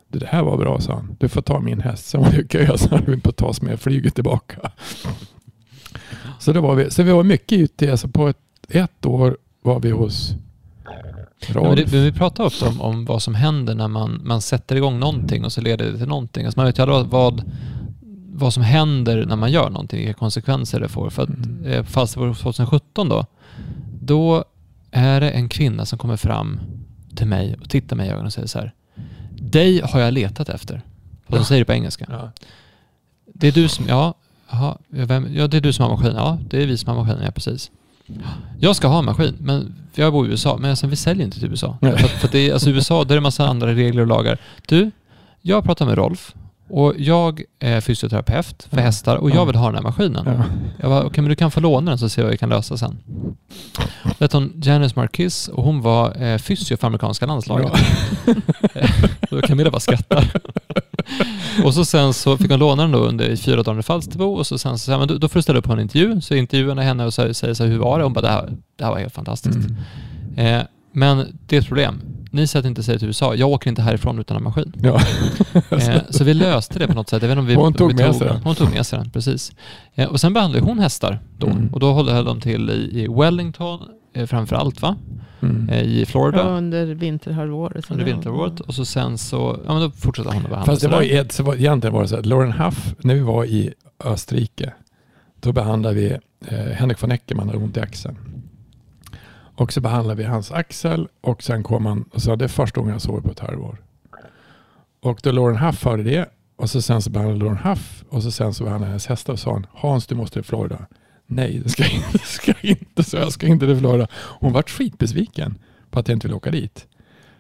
Det 0.09 0.27
här 0.27 0.42
var 0.42 0.57
bra, 0.57 0.81
sa 0.81 0.92
han. 0.94 1.16
Du 1.21 1.29
får 1.29 1.42
ta 1.42 1.61
min 1.61 1.81
häst. 1.81 2.07
Sen 2.07 2.21
var 2.21 2.31
det 2.31 2.49
kö, 2.49 2.79
så 2.79 2.99
vi 3.07 3.21
på 3.21 3.47
oss 3.47 3.62
med 3.62 3.81
flyget 3.81 4.14
tillbaka. 4.14 4.71
Så, 6.38 6.53
det 6.53 6.61
var 6.61 6.75
vi, 6.75 6.90
så 6.90 7.03
vi 7.03 7.12
var 7.12 7.23
mycket 7.23 7.59
ute. 7.59 7.90
Alltså 7.90 8.09
på 8.09 8.29
ett, 8.29 8.37
ett 8.68 9.07
år 9.07 9.37
var 9.62 9.81
vi 9.81 9.90
hos 9.90 10.35
Ja, 11.55 11.75
det, 11.75 11.85
vi 11.85 12.12
pratar 12.12 12.44
ofta 12.44 12.68
om, 12.68 12.81
om 12.81 13.05
vad 13.05 13.23
som 13.23 13.35
händer 13.35 13.75
när 13.75 13.88
man, 13.88 14.21
man 14.25 14.40
sätter 14.40 14.77
igång 14.77 14.99
någonting 14.99 15.44
och 15.44 15.53
så 15.53 15.61
leder 15.61 15.92
det 15.92 15.99
till 15.99 16.09
någonting. 16.09 16.44
Alltså 16.44 16.59
man 16.61 16.66
vet 16.66 16.79
ju 16.79 16.83
aldrig 16.83 17.07
vad, 17.07 17.53
vad 18.33 18.53
som 18.55 18.62
händer 18.62 19.27
när 19.27 19.37
man 19.37 19.53
gör 19.53 19.71
någonting, 19.71 19.99
vilka 19.99 20.14
konsekvenser 20.14 20.81
det 20.81 20.88
får. 20.88 21.11
För 21.11 21.23
att 21.23 21.29
Mm. 21.29 21.64
eh, 21.64 21.85
Falsterbo 21.85 22.35
2017 22.35 23.09
då, 23.09 23.27
då 24.01 24.44
är 24.90 25.21
det 25.21 25.31
en 25.31 25.49
kvinna 25.49 25.87
som 25.87 25.99
kommer 25.99 26.16
fram 26.16 26.61
till 27.16 27.27
mig 27.27 27.57
och 27.61 27.71
tittar 27.71 27.97
mig 27.97 28.07
i 28.07 28.11
ögonen 28.11 28.27
och 28.27 28.33
säger 28.33 28.49
så 28.49 28.59
här. 28.59 28.73
Dig 29.50 29.80
har 29.80 30.00
jag 30.00 30.14
letat 30.14 30.48
efter. 30.48 30.82
Och 31.26 31.37
de 31.37 31.44
säger 31.44 31.61
det 31.61 31.64
på 31.64 31.72
engelska. 31.72 32.06
Ja. 32.08 32.30
Det 33.34 33.48
är 33.48 33.52
du 33.52 33.68
som, 33.68 33.88
ja, 33.88 34.14
jaha, 34.50 34.78
vem, 34.88 35.34
ja 35.34 35.46
det 35.46 35.56
är 35.56 35.61
du 35.61 35.72
som 35.72 35.82
har 35.82 35.96
maskin. 35.96 36.16
Ja, 36.16 36.38
det 36.50 36.62
är 36.62 36.66
vi 36.66 36.76
som 36.76 36.88
har 36.88 37.04
maskinen, 37.04 37.24
ja 37.24 37.30
precis. 37.30 37.70
Jag 38.58 38.76
ska 38.76 38.88
ha 38.88 38.98
en 38.98 39.04
maskin, 39.04 39.37
men 39.40 39.74
jag 39.94 40.12
bor 40.12 40.26
i 40.26 40.30
USA, 40.30 40.56
men 40.56 40.70
alltså, 40.70 40.87
vi 40.87 40.96
säljer 40.96 41.24
inte 41.24 41.40
till 41.40 41.50
USA. 41.50 41.79
För, 41.81 41.96
för 41.96 42.29
det 42.29 42.48
är, 42.48 42.52
alltså 42.52 42.70
USA, 42.70 43.04
där 43.04 43.10
är 43.10 43.16
det 43.16 43.20
massa 43.20 43.48
andra 43.48 43.75
regler 43.75 44.02
och 44.02 44.08
lagar. 44.08 44.38
Du, 44.66 44.90
jag 45.42 45.64
pratar 45.64 45.87
med 45.87 45.98
Rolf 45.98 46.35
och 46.71 46.94
jag 46.98 47.42
är 47.58 47.81
fysioterapeut 47.81 48.66
för 48.71 48.77
Ja. 48.77 48.83
hästar 48.83 49.16
och 49.16 49.31
Ja. 49.31 49.35
jag 49.35 49.46
vill 49.46 49.56
ha 49.56 49.66
den 49.66 49.75
här 49.75 49.83
maskinen. 49.83 50.23
Ja. 50.27 50.44
Jag 50.81 50.90
bara, 50.90 51.04
okej 51.04 51.23
men 51.23 51.29
du 51.29 51.37
kan 51.37 51.50
få 51.50 51.60
låna 51.60 51.90
den 51.90 51.98
så 51.98 52.08
ser 52.08 52.23
vi 52.23 52.27
vad 52.27 52.33
vi 52.33 52.38
kan 52.38 52.48
lösa 52.48 52.77
sen. 52.77 52.98
Då 54.04 54.25
hette 54.25 54.37
hon 54.37 54.52
Janice 54.64 54.92
Marquis 54.96 55.48
och 55.48 55.64
hon 55.64 55.81
var 55.81 56.23
eh, 56.23 56.38
fysio 56.38 56.77
för 56.77 56.87
amerikanska 56.87 57.27
landslaget. 57.27 57.73
Då 59.31 59.40
Camilla 59.42 59.71
bara 59.71 59.81
skrattar. 59.81 60.31
och 61.64 61.75
så 61.75 61.85
sen 61.85 62.14
så 62.14 62.37
fick 62.37 62.50
hon 62.50 62.58
låna 62.60 62.83
den 62.83 62.92
då 62.92 62.98
under 62.98 63.37
fyra 63.37 63.62
dagar 63.62 63.81
i 63.81 63.83
Falsterbo 63.83 64.25
och 64.25 64.46
så 64.46 64.58
sen 64.58 64.79
så 64.79 64.85
sa 64.92 64.98
men 64.98 65.21
då, 65.21 65.29
får 65.29 65.38
du 65.38 65.42
ställa 65.42 65.58
upp 65.58 65.64
på 65.64 65.73
en 65.73 65.81
intervju. 65.81 66.21
Så 66.21 66.35
intervjuade 66.35 66.83
henne 66.83 67.04
och 67.04 67.14
säger 67.14 67.33
så 67.54 67.64
här, 67.64 67.71
hur 67.71 67.79
var 67.79 67.98
det? 67.98 68.04
Hon 68.04 68.12
bara, 68.12 68.21
det 68.21 68.29
här, 68.29 68.52
det 68.77 68.85
här 68.85 68.90
var 68.90 68.98
helt 68.98 69.14
fantastiskt. 69.14 69.56
Mm. 70.37 70.56
Eh, 70.56 70.62
men 70.92 71.38
det 71.46 71.56
är 71.56 71.60
ett 71.60 71.66
problem. 71.66 72.00
Ni 72.30 72.46
säger 72.46 72.60
att 72.60 72.64
ni 72.64 72.68
inte 72.68 72.82
säger 72.82 72.98
till 72.98 73.08
USA. 73.08 73.34
Jag 73.34 73.48
åker 73.48 73.70
inte 73.70 73.82
härifrån 73.82 74.18
utan 74.18 74.36
en 74.36 74.42
maskin. 74.42 74.72
Ja. 74.82 75.00
Eh, 75.70 76.00
så 76.10 76.24
vi 76.24 76.34
löste 76.34 76.78
det 76.78 76.86
på 76.86 76.94
något 76.94 77.08
sätt. 77.08 77.22
Jag 77.22 77.28
vet 77.28 77.32
inte 77.38 77.40
om 77.40 77.46
vi, 77.46 77.54
Hon 77.54 77.72
tog 77.74 77.88
vi 77.88 78.02
med 78.04 78.14
sig 78.16 78.26
den. 78.28 78.42
Hon 78.42 78.54
tog 78.54 78.70
med 78.70 78.86
sig 78.86 78.98
den, 78.98 79.10
precis. 79.10 79.52
Eh, 79.94 80.08
och 80.08 80.20
sen 80.20 80.32
behandlade 80.32 80.64
hon 80.64 80.78
hästar 80.78 81.18
då. 81.38 81.46
Mm. 81.46 81.68
Och 81.74 81.80
då 81.80 81.92
höll 81.92 82.24
de 82.24 82.40
till 82.40 82.70
i, 82.70 83.02
i 83.02 83.08
Wellington, 83.08 83.80
eh, 84.14 84.26
framför 84.26 84.56
allt 84.56 84.82
va? 84.82 84.96
Mm. 85.40 85.68
Eh, 85.68 85.82
I 85.82 86.06
Florida. 86.06 86.38
Ja, 86.38 86.44
under 86.44 86.86
vinterhalvåret. 86.86 87.90
under 87.90 88.04
det- 88.04 88.12
vinterhalvåret. 88.12 88.60
Och 88.60 88.74
så 88.74 88.84
sen 88.84 89.18
så, 89.18 89.60
ja 89.66 89.72
men 89.72 89.82
då 89.82 89.90
fortsatte 89.90 90.28
han 90.28 90.38
att 90.38 90.48
behandlas. 90.50 90.66
Fast 90.66 90.82
det 90.82 90.88
var, 90.88 91.02
ett- 91.02 91.32
så 91.32 91.42
var, 91.42 91.54
egentligen 91.54 91.94
var 91.94 92.02
det 92.02 92.08
så 92.08 92.16
att 92.16 92.26
Lauren 92.26 92.52
Huff, 92.52 92.94
när 92.98 93.14
vi 93.14 93.20
var 93.20 93.44
i 93.44 93.72
Österrike, 94.04 94.72
då 95.40 95.52
behandlade 95.52 95.94
vi 95.94 96.16
eh, 96.46 96.58
Henrik 96.74 97.02
von 97.02 97.10
Eckermann 97.12 97.46
hade 97.46 97.58
ont 97.58 97.76
i 97.76 97.80
axeln. 97.80 98.16
Och 99.59 99.73
så 99.73 99.81
behandlade 99.81 100.23
vi 100.23 100.29
hans 100.29 100.52
axel 100.52 101.09
och 101.21 101.42
sen 101.42 101.63
kom 101.63 101.87
han, 101.87 102.02
och 102.13 102.23
sa 102.23 102.37
det 102.37 102.44
är 102.44 102.48
första 102.48 102.81
gången 102.81 102.92
jag 102.92 103.02
sover 103.02 103.21
på 103.21 103.31
ett 103.31 103.40
halvår. 103.40 103.79
Och 105.00 105.21
då 105.23 105.33
Lauren 105.33 105.56
Huff 105.56 105.85
hörde 105.85 106.02
det 106.02 106.29
och 106.56 106.71
så 106.71 106.83
sen 106.83 107.02
så 107.02 107.11
behandlade 107.11 107.40
Lauren 107.40 107.56
Huff 107.59 108.04
och 108.09 108.23
så 108.23 108.31
sen 108.31 108.54
så 108.54 108.65
behandlade 108.65 108.90
hennes 108.90 109.06
hästar 109.06 109.33
och 109.33 109.38
sa 109.38 109.52
han, 109.52 109.67
Hans 109.73 110.06
du 110.06 110.15
måste 110.15 110.35
till 110.35 110.44
Florida. 110.44 110.87
Nej, 111.27 111.59
det 111.65 111.69
ska, 111.69 111.83
jag 111.83 111.92
inte- 111.92 112.19
ska 112.19 112.52
inte, 112.63 113.04
så 113.04 113.17
jag 113.17 113.33
ska 113.33 113.46
inte 113.46 113.67
till 113.67 113.77
Florida. 113.79 114.06
Hon 114.15 114.52
var 114.52 114.63
skitbesviken 114.63 115.59
på 115.90 115.98
att 116.00 116.09
jag 116.09 116.17
inte 116.17 116.27
ville 116.27 116.37
åka 116.37 116.50
dit. 116.50 116.87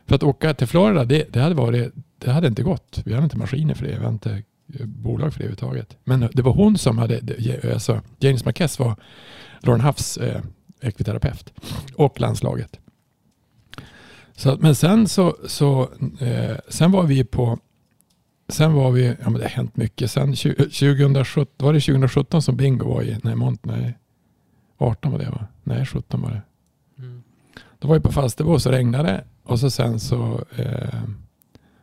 För 0.06 0.14
att 0.14 0.22
åka 0.22 0.54
till 0.54 0.66
Florida, 0.66 1.04
det, 1.04 1.32
det, 1.32 1.40
hade 1.40 1.54
varit, 1.54 1.92
det 2.18 2.30
hade 2.30 2.46
inte 2.48 2.62
gått. 2.62 3.02
Vi 3.04 3.12
hade 3.14 3.24
inte 3.24 3.38
maskiner 3.38 3.74
för 3.74 3.84
det. 3.84 3.90
Vi 3.90 3.96
hade 3.96 4.08
inte 4.08 4.42
eh, 4.80 4.86
bolag 4.86 5.32
för 5.32 5.38
det 5.38 5.44
överhuvudtaget. 5.44 5.96
Men 6.04 6.28
det 6.32 6.42
var 6.42 6.52
hon 6.52 6.78
som 6.78 6.98
hade, 6.98 7.20
alltså, 7.74 8.00
James 8.18 8.44
Marquez 8.44 8.78
var 8.78 8.96
Lauren 9.60 9.80
Huffs 9.80 10.16
eh, 10.16 10.40
ekviterapeut 10.80 11.52
och 11.94 12.20
landslaget. 12.20 12.78
Så, 14.36 14.56
men 14.60 14.74
sen 14.74 15.08
så, 15.08 15.36
så 15.46 15.88
eh, 16.20 16.56
sen 16.68 16.92
var 16.92 17.02
vi 17.02 17.24
på, 17.24 17.58
sen 18.48 18.72
var 18.72 18.90
vi, 18.90 19.06
ja 19.06 19.30
men 19.30 19.32
det 19.32 19.42
har 19.42 19.50
hänt 19.50 19.76
mycket. 19.76 20.10
Sen 20.10 20.32
tju- 20.34 20.56
2017, 20.56 21.66
var 21.66 21.72
det 21.72 21.80
2017 21.80 22.42
som 22.42 22.56
Bingo 22.56 22.88
var 22.88 23.02
i, 23.02 23.18
nej, 23.22 23.34
Mont, 23.34 23.64
nej, 23.64 23.98
18 24.78 25.12
var 25.12 25.18
det 25.18 25.30
va? 25.30 25.46
Nej, 25.64 25.86
17 25.86 26.22
var 26.22 26.30
det. 26.30 26.42
Mm. 27.02 27.22
Då 27.78 27.88
var 27.88 27.94
vi 27.94 28.00
på 28.00 28.12
Falsterbo 28.12 28.58
så 28.58 28.70
regnade 28.70 29.08
det 29.08 29.24
och 29.42 29.60
så 29.60 29.70
sen 29.70 30.00
så, 30.00 30.44
eh, 30.56 31.00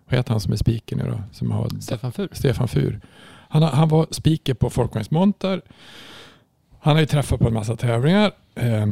vad 0.05 0.17
heter 0.17 0.31
han 0.31 0.39
som 0.41 0.53
är 0.53 0.57
speaker 0.57 0.95
nu 0.95 1.03
då? 1.03 1.21
Som 1.31 1.51
har, 1.51 1.69
Stefan 1.81 2.11
Fur. 2.11 2.29
Stefan 2.31 2.67
Fur. 2.67 3.01
Han, 3.49 3.63
han 3.63 3.89
var 3.89 4.07
speaker 4.11 4.53
på 4.53 4.69
Folkvagnsmonter. 4.69 5.61
Han 6.79 6.93
har 6.95 6.99
ju 7.01 7.05
träffat 7.05 7.39
på 7.39 7.47
en 7.47 7.53
massa 7.53 7.75
tävlingar. 7.75 8.31
Eh, 8.55 8.87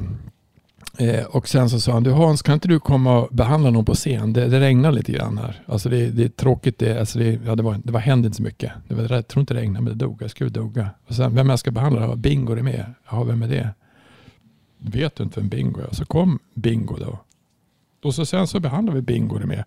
eh, 0.97 1.25
och 1.25 1.47
sen 1.47 1.69
så 1.69 1.79
sa 1.79 1.91
han, 1.91 2.03
du 2.03 2.11
Hans 2.11 2.41
kan 2.41 2.53
inte 2.53 2.67
du 2.67 2.79
komma 2.79 3.19
och 3.19 3.35
behandla 3.35 3.69
någon 3.69 3.85
på 3.85 3.93
scen? 3.93 4.33
Det, 4.33 4.47
det 4.47 4.59
regnar 4.59 4.91
lite 4.91 5.11
grann 5.11 5.37
här. 5.37 5.63
Alltså 5.65 5.89
det, 5.89 6.09
det 6.09 6.23
är 6.23 6.29
tråkigt. 6.29 6.79
Det, 6.79 6.99
alltså 6.99 7.19
det, 7.19 7.39
ja, 7.45 7.55
det, 7.55 7.63
var, 7.63 7.81
det 7.83 7.91
var, 7.91 7.99
hände 7.99 8.25
inte 8.25 8.37
så 8.37 8.43
mycket. 8.43 8.71
Det 8.87 8.95
var, 8.95 9.09
jag 9.09 9.27
tror 9.27 9.41
inte 9.41 9.53
det 9.53 9.59
regnade 9.59 9.83
men 9.83 9.97
det 9.97 10.05
dog. 10.05 10.21
Jag 10.21 10.31
skulle 10.31 10.49
dugga. 10.49 10.89
Och 11.07 11.15
sen, 11.15 11.35
vem 11.35 11.49
jag 11.49 11.59
ska 11.59 11.71
behandla? 11.71 12.15
Bingo 12.15 12.53
är 12.53 12.61
med. 12.61 12.93
Ja, 13.11 13.23
vem 13.23 13.43
är 13.43 13.47
det? 13.47 13.69
Vet 14.77 15.15
du 15.15 15.23
inte 15.23 15.39
vem 15.39 15.49
Bingo 15.49 15.81
är? 15.81 15.95
Så 15.95 16.05
kom 16.05 16.39
Bingo 16.53 16.97
då. 16.97 17.19
Och 18.03 18.15
så 18.15 18.25
sen 18.25 18.47
så 18.47 18.59
behandlade 18.59 18.99
vi 18.99 19.01
Bingo 19.01 19.37
det 19.37 19.45
med. 19.45 19.63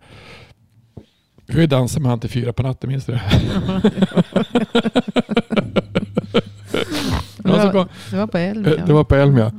Vi 1.45 1.67
dansat 1.67 2.01
med 2.01 2.09
han 2.09 2.19
till 2.19 2.29
fyra 2.29 2.53
på 2.53 2.63
natten, 2.63 2.89
minns 2.89 3.05
du 3.05 3.13
det? 3.13 3.21
Det 7.37 7.53
var, 7.53 7.71
kom, 7.71 7.87
det 8.11 8.17
var 8.17 8.27
på 8.27 8.37
Elmia. 8.37 8.85
det 8.85 8.93
var 8.93 9.03
på 9.03 9.15
Elmia. 9.15 9.51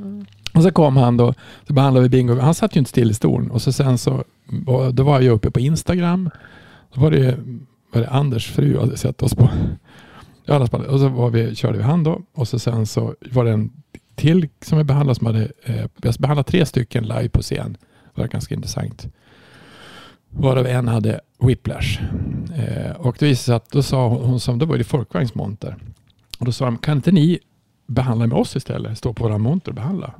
Och 0.53 0.63
så 0.63 0.71
kom 0.71 0.97
han 0.97 1.17
då, 1.17 1.33
så 1.67 1.73
behandlade 1.73 2.03
vi 2.03 2.09
Bingo. 2.09 2.39
Han 2.39 2.53
satt 2.53 2.75
ju 2.75 2.79
inte 2.79 2.89
still 2.89 3.11
i 3.11 3.13
stolen. 3.13 3.51
Och 3.51 3.61
så 3.61 3.71
sen 3.71 3.97
så, 3.97 4.23
var- 4.45 4.91
då 4.91 5.03
var 5.03 5.21
jag 5.21 5.33
uppe 5.33 5.51
på 5.51 5.59
Instagram. 5.59 6.29
Då 6.93 7.01
var 7.01 7.11
det, 7.11 7.37
var 7.93 8.01
det 8.01 8.09
Anders 8.09 8.51
fru 8.51 8.79
hade 8.79 8.97
sett 8.97 9.21
oss 9.23 9.35
på. 9.35 9.49
I 10.47 10.51
alla 10.51 10.67
fall. 10.67 10.85
Och 10.85 10.99
så 10.99 11.07
var 11.09 11.29
vi, 11.29 11.55
körde 11.55 11.77
vi 11.77 11.83
han 11.83 12.03
då. 12.03 12.21
Och 12.33 12.47
så 12.47 12.59
sen 12.59 12.85
så 12.85 13.15
var 13.31 13.45
det 13.45 13.51
en 13.51 13.71
till 14.15 14.47
som 14.61 14.77
vi 14.77 14.83
behandlade 14.83 15.15
som 15.15 15.27
hade, 15.27 15.51
eh, 15.63 15.85
jag 16.01 16.13
behandlade 16.19 16.49
tre 16.49 16.65
stycken 16.65 17.03
live 17.03 17.29
på 17.29 17.41
scen. 17.41 17.77
Det 18.15 18.21
var 18.21 18.27
ganska 18.27 18.55
intressant. 18.55 19.07
Varav 20.29 20.67
en 20.67 20.87
hade 20.87 21.19
whiplash. 21.39 21.99
Eh, 22.57 22.91
och 22.91 23.15
det 23.19 23.25
visade 23.25 23.43
sig 23.45 23.55
att 23.55 23.69
då 23.71 23.83
sa 23.83 24.07
hon, 24.07 24.25
hon 24.25 24.39
som, 24.39 24.59
då 24.59 24.65
var 24.65 24.77
det 24.77 24.83
folkvagnsmonter. 24.83 25.75
Och 26.39 26.45
då 26.45 26.51
sa 26.51 26.65
de, 26.65 26.77
kan 26.77 26.97
inte 26.97 27.11
ni 27.11 27.39
behandla 27.87 28.27
med 28.27 28.37
oss 28.37 28.55
istället? 28.55 28.97
Stå 28.97 29.13
på 29.13 29.23
våra 29.23 29.37
monter 29.37 29.71
och 29.71 29.75
behandla. 29.75 30.13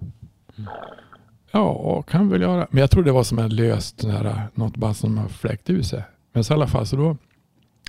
Ja, 1.51 2.01
kan 2.01 2.28
vi 2.28 2.32
väl 2.32 2.41
göra. 2.41 2.68
Men 2.72 2.82
jag 2.82 2.91
tror 2.91 3.03
det 3.03 3.12
var 3.12 3.24
som 3.24 3.39
en 3.39 3.55
löst, 3.55 4.03
här, 4.03 4.47
något 4.53 4.78
bara 4.78 4.93
som 4.93 5.18
har 5.18 5.28
fläkt 5.28 5.70
ur 5.70 5.82
sig. 5.82 6.03
Men 6.34 6.43
så 6.43 6.53
i 6.53 6.55
alla 6.55 6.68
fall, 6.68 6.86
så 6.88 6.95
då 6.95 7.18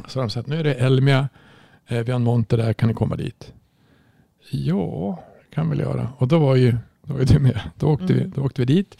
så 0.08 0.18
har 0.18 0.24
de 0.26 0.30
sagt, 0.30 0.48
nu 0.48 0.56
är 0.60 0.64
det 0.64 0.74
Elmia, 0.74 1.28
eh, 1.86 1.98
vi 1.98 2.12
har 2.12 2.16
en 2.16 2.24
monter 2.24 2.56
där, 2.56 2.72
kan 2.72 2.88
ni 2.88 2.94
komma 2.94 3.16
dit? 3.16 3.52
Ja, 4.50 5.22
kan 5.54 5.70
vi 5.70 5.76
väl 5.76 5.86
göra. 5.86 6.08
Och 6.16 6.28
då 6.28 6.38
var 6.38 6.56
ju, 6.56 6.76
då 7.02 7.12
var 7.12 7.20
ju 7.20 7.26
du 7.26 7.38
med. 7.38 7.60
Då 7.78 7.88
åkte, 7.88 8.06
vi, 8.12 8.20
Mm. 8.20 8.32
då 8.36 8.42
åkte 8.42 8.62
vi 8.62 8.74
dit. 8.74 8.96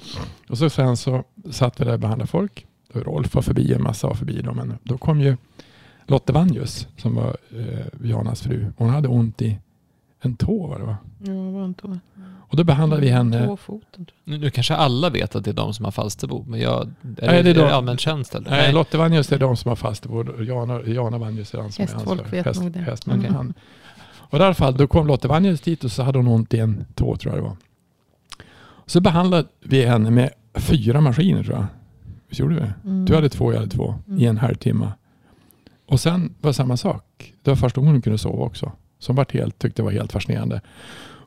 Och 0.49 0.59
så 0.59 0.71
sen 0.71 0.97
så 0.97 1.25
satt 1.51 1.81
vi 1.81 1.85
där 1.85 1.93
och 1.93 2.01
behandlade 2.01 2.27
folk. 2.31 2.66
Då 2.93 3.01
Rolf 3.01 3.35
var 3.35 3.43
förbi, 3.43 3.73
en 3.75 3.83
massa 3.83 4.07
var 4.07 4.14
förbi. 4.14 4.43
Då, 4.43 4.55
men 4.55 4.79
då 4.83 4.99
kom 4.99 5.21
ju 5.21 5.37
Lotte 6.07 6.33
Vanjus 6.33 6.89
som 6.97 7.14
var 7.14 7.37
eh, 7.51 7.87
Janas 8.09 8.43
fru. 8.43 8.66
Hon 8.77 8.91
hade 8.91 9.09
ont 9.09 9.43
i 9.43 9.59
en 10.21 10.37
tå 10.37 10.66
var 10.66 10.79
det 10.79 10.85
va? 10.85 10.97
Ja, 11.18 11.33
det 11.33 11.51
var 11.51 11.64
inte 11.64 12.01
Och 12.51 12.57
då 12.57 12.65
behandlade 12.65 13.03
vi 13.03 13.09
henne. 13.09 13.47
Tåfoten. 13.47 14.07
tror 14.07 14.17
Nu, 14.25 14.39
nu 14.39 14.51
kanske 14.51 14.75
alla 14.75 15.11
vet 15.11 15.37
att 15.37 15.45
det 15.45 15.51
är 15.51 15.55
de 15.55 15.75
som 15.75 15.85
har 15.85 15.93
Falsterbo, 15.93 16.45
men 16.49 16.61
jag... 16.61 16.83
Är, 16.83 16.89
Nej, 17.03 17.13
det, 17.13 17.21
det 17.21 17.27
är 17.27 17.39
är 17.39 17.43
det 17.43 17.53
de- 17.53 17.63
allmänt 17.73 18.01
känt 18.01 18.35
eller? 18.35 18.51
Nej, 18.51 18.73
Lotte 18.73 18.99
Vanjus 18.99 19.33
är 19.33 19.39
de 19.39 19.57
som 19.57 19.69
har 19.69 19.77
och 20.29 20.45
Jana, 20.45 20.81
Jana 20.83 21.19
Vanjus 21.19 21.55
är 21.55 21.59
han 21.59 21.73
som 21.73 21.83
Hästfolk 21.83 22.21
är 22.21 22.25
ansvarig. 22.25 22.45
vet 22.45 22.61
nog 22.61 22.73
det. 22.73 22.79
hästman. 22.79 23.19
Mm. 23.21 23.35
Han. 23.35 23.55
Och 24.17 24.39
i 24.39 24.43
alla 24.43 24.55
fall, 24.55 24.77
då 24.77 24.87
kom 24.87 25.07
Lotte 25.07 25.29
Vanjus 25.29 25.61
dit 25.61 25.85
och 25.85 25.93
så 25.93 26.03
hade 26.03 26.19
hon 26.19 26.29
ont 26.29 26.55
i 26.55 26.59
en 26.59 26.85
tå 26.95 27.17
tror 27.17 27.35
jag 27.35 27.43
det 27.45 27.49
var. 27.49 27.57
Så 28.87 29.01
behandlade 29.01 29.49
vi 29.61 29.85
henne 29.87 30.11
med 30.11 30.31
fyra 30.55 31.01
maskiner 31.01 31.45
tror 31.45 31.57
jag. 31.57 31.67
Visst 32.29 32.41
gjorde 32.41 32.55
vi? 32.55 32.89
Mm. 32.91 33.05
Du 33.05 33.15
hade 33.15 33.29
två, 33.29 33.53
jag 33.53 33.59
hade 33.61 33.71
två 33.71 33.95
i 34.19 34.27
en 34.27 34.39
halvtimme. 34.39 34.93
Och 35.87 36.01
sen 36.01 36.35
var 36.41 36.51
det 36.51 36.55
samma 36.55 36.77
sak. 36.77 37.35
Det 37.43 37.51
var 37.51 37.57
första 37.57 37.81
gången 37.81 37.95
hon 37.95 38.03
kunde 38.03 38.19
sova 38.19 38.45
också. 38.45 38.73
Som 38.99 39.17
vart 39.17 39.33
helt, 39.33 39.59
tyckte 39.59 39.83
var 39.83 39.91
helt 39.91 40.13
fascinerande. 40.13 40.61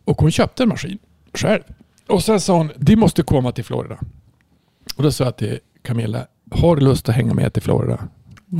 Och 0.06 0.22
hon 0.22 0.32
köpte 0.32 0.64
en 0.64 0.70
maskin 0.70 0.98
själv. 1.34 1.62
Och 2.08 2.24
sen 2.24 2.40
sa 2.40 2.58
hon, 2.58 2.72
de 2.78 2.96
måste 2.96 3.24
komma 3.24 3.52
till 3.52 3.64
Florida. 3.64 3.98
Och 4.96 5.04
då 5.04 5.12
sa 5.12 5.24
jag 5.24 5.38
till 5.38 5.60
Camilla, 5.82 6.28
har 6.52 6.76
du 6.76 6.82
lust 6.86 7.10
att 7.10 7.16
hänga 7.16 7.34
med 7.34 7.54
till 7.54 7.62
Florida? 7.64 8.08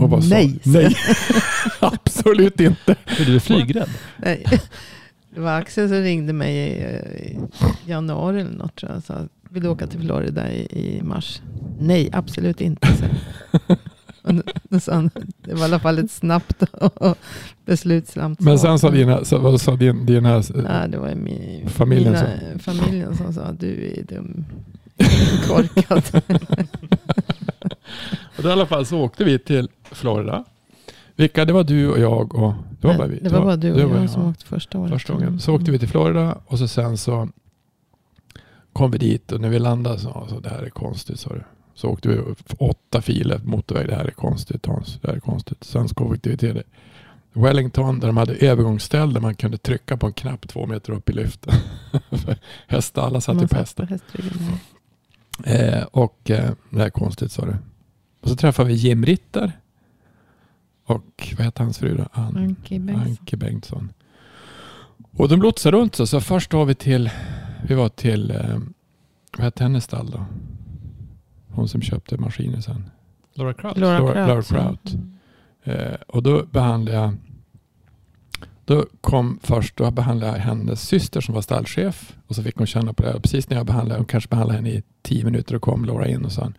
Och 0.02 0.24
sa- 0.24 0.30
Nej, 0.30 0.60
Nej, 0.64 0.96
absolut 1.80 2.60
inte. 2.60 2.96
Är 3.06 3.26
du 3.26 3.40
flygrädd? 3.40 3.90
Nej. 4.18 4.46
Det 5.36 5.40
var 5.42 5.52
Axel 5.60 5.88
som 5.90 5.98
ringde 5.98 6.34
mig 6.34 6.56
i, 6.58 6.70
i 7.30 7.40
januari 7.86 8.42
eller 8.42 8.52
något. 8.52 8.76
Tror 8.76 9.02
jag. 9.08 9.28
Vill 9.50 9.64
du 9.64 9.70
åka 9.70 9.88
till 9.88 10.00
Florida 10.00 10.52
i, 10.52 10.62
i 10.98 11.02
mars? 11.04 11.42
Nej, 11.80 12.10
absolut 12.14 12.62
inte. 12.62 12.88
Så. 14.24 14.80
Sa 14.80 14.94
han, 14.94 15.10
det 15.38 15.54
var 15.54 15.62
i 15.62 15.64
alla 15.64 15.80
fall 15.80 16.00
ett 16.00 16.12
snabbt 16.12 16.64
och 16.74 17.18
beslutsamt 17.66 18.40
Men 18.40 18.60
sen 18.60 18.80
sa 18.80 18.90
dina, 18.90 19.26
så, 19.26 19.58
sa 19.58 19.76
din, 19.76 20.06
dina 20.06 20.44
Ja, 20.70 20.88
det 20.88 20.98
var 20.98 21.16
min, 21.16 21.70
Familjen 21.70 22.14
mina, 22.14 22.60
familjen 22.60 23.18
som 23.18 23.34
sa 23.34 23.52
du 23.52 23.94
är 23.98 24.04
dum. 24.04 24.46
Korkad. 25.48 26.24
och 28.38 28.44
då 28.44 28.50
i 28.50 28.52
alla 28.52 28.66
fall 28.66 28.86
så 28.86 29.00
åkte 29.00 29.24
vi 29.24 29.40
till 29.40 29.70
Florida. 29.84 30.44
Vilka? 31.16 31.46
Det 31.46 31.54
var 31.54 31.64
du 31.64 31.90
och 31.90 32.00
jag 32.00 32.36
och... 32.36 32.54
Det 32.82 32.88
var 32.88 32.98
bara 32.98 33.08
vi. 33.08 33.20
det 33.20 33.30
var 33.30 33.42
bara 33.42 33.56
du 33.56 33.72
och 33.72 33.78
det 33.78 33.82
jag 33.82 33.90
var 33.90 34.08
som 34.08 34.30
åkte 34.30 34.46
första 34.46 34.80
året. 34.80 34.92
Första 34.92 35.14
gången. 35.14 35.40
Så 35.40 35.56
åkte 35.56 35.72
vi 35.72 35.80
till 35.80 35.90
Florida 35.90 36.38
och 36.46 36.60
så 36.60 36.68
sen 36.68 36.98
så 36.98 37.30
kom 38.74 38.92
vi 38.92 38.98
dit 38.98 39.32
och 39.32 39.42
när 39.42 39.50
vi 39.50 39.60
landade 39.60 40.00
så 40.00 40.28
sa 40.30 40.40
det 40.40 40.50
här 40.50 40.64
är 40.64 40.70
konstigt. 40.70 41.20
Så, 41.20 41.36
så 41.76 41.90
åkte 41.90 42.10
vi 42.10 42.22
åtta 42.58 43.02
filer 43.02 43.42
motorväg. 43.44 43.88
Det 43.88 43.96
här 43.96 44.06
är 44.06 44.12
konstigt 44.12 44.66
Hans. 44.66 45.00
Det 45.02 45.08
här 45.08 45.16
är 45.16 45.20
konstigt. 45.20 45.76
Vi 45.96 46.38
till 46.38 46.64
Wellington 47.34 48.00
där 48.00 48.08
de 48.08 48.18
hade 48.18 48.34
övergångsställ 48.34 49.14
där 49.14 49.22
man 49.22 49.36
kunde 49.36 49.58
trycka 49.58 49.98
på 49.98 50.08
en 50.08 50.14
knapp 50.14 50.48
två 50.48 50.66
meter 50.66 50.94
upp 50.94 51.10
i 51.10 51.14
lyften. 51.14 51.54
Hästar, 52.68 53.02
alla 53.02 53.22
satt 53.22 53.42
ju 53.42 53.48
på 53.48 53.56
hästar. 53.56 54.00
Eh, 55.44 55.84
och 55.84 56.30
eh, 56.30 56.52
det 56.70 56.78
här 56.78 56.86
är 56.86 56.90
konstigt 56.90 57.32
sa 57.32 57.46
du. 57.46 57.56
Och 58.22 58.30
så 58.30 58.36
träffade 58.36 58.70
vi 58.70 58.76
Jim 58.76 59.06
Ritter. 59.06 59.52
Och 60.86 61.34
vad 61.38 61.46
heter 61.46 61.64
hans 61.64 61.78
fru 61.78 61.98
då? 61.98 62.06
Ann. 62.12 62.38
Anki 62.38 62.80
Bengtsson. 62.80 63.08
Anke 63.08 63.38
Bengtsson. 63.38 63.94
Och 65.12 65.30
de 65.30 65.42
lotsade 65.42 65.78
runt 65.78 65.96
så, 65.96 66.08
så 66.08 66.22
först 66.22 66.54
var 66.54 66.66
vi 66.66 66.76
till, 66.76 67.10
vi 67.68 67.76
var 67.76 67.90
till, 67.90 68.32
eh, 68.32 68.60
vad 69.38 69.44
hette 69.44 69.64
hennes 69.64 69.84
stall 69.84 70.12
då? 70.12 70.26
Hon 71.56 71.68
som 71.68 71.82
köpte 71.82 72.18
maskiner 72.18 72.62
sen. 72.62 72.90
Laura 73.34 73.54
Kraut? 73.54 73.78
Laura 73.78 74.00
Laura- 74.00 74.14
Kraut. 74.14 74.28
Laura. 74.28 74.44
Kraut. 74.64 74.94
Mm. 74.94 75.14
Eh, 75.64 75.96
och 76.08 76.24
då 76.24 76.46
behandlade 76.46 76.98
jag, 76.98 77.14
då 78.66 78.86
kom 79.02 79.40
först, 79.44 79.78
då 79.78 79.92
behandlade 79.92 80.32
jag 80.34 80.40
hennes 80.40 80.82
syster 80.88 81.22
som 81.22 81.34
var 81.36 81.42
stallchef. 81.42 82.16
Och 82.28 82.36
så 82.36 82.44
fick 82.44 82.56
hon 82.58 82.68
känna 82.68 82.94
på 82.94 83.04
det. 83.04 83.14
Och 83.14 83.22
precis 83.24 83.50
när 83.50 83.58
jag 83.58 83.66
behandlade, 83.66 84.00
hon 84.00 84.06
kanske 84.06 84.30
behandlade 84.30 84.58
henne 84.58 84.70
i 84.70 84.84
tio 85.02 85.24
minuter 85.26 85.56
och 85.56 85.62
kom 85.62 85.86
Laura 85.86 86.08
in 86.08 86.26
och 86.26 86.32
sa 86.32 86.52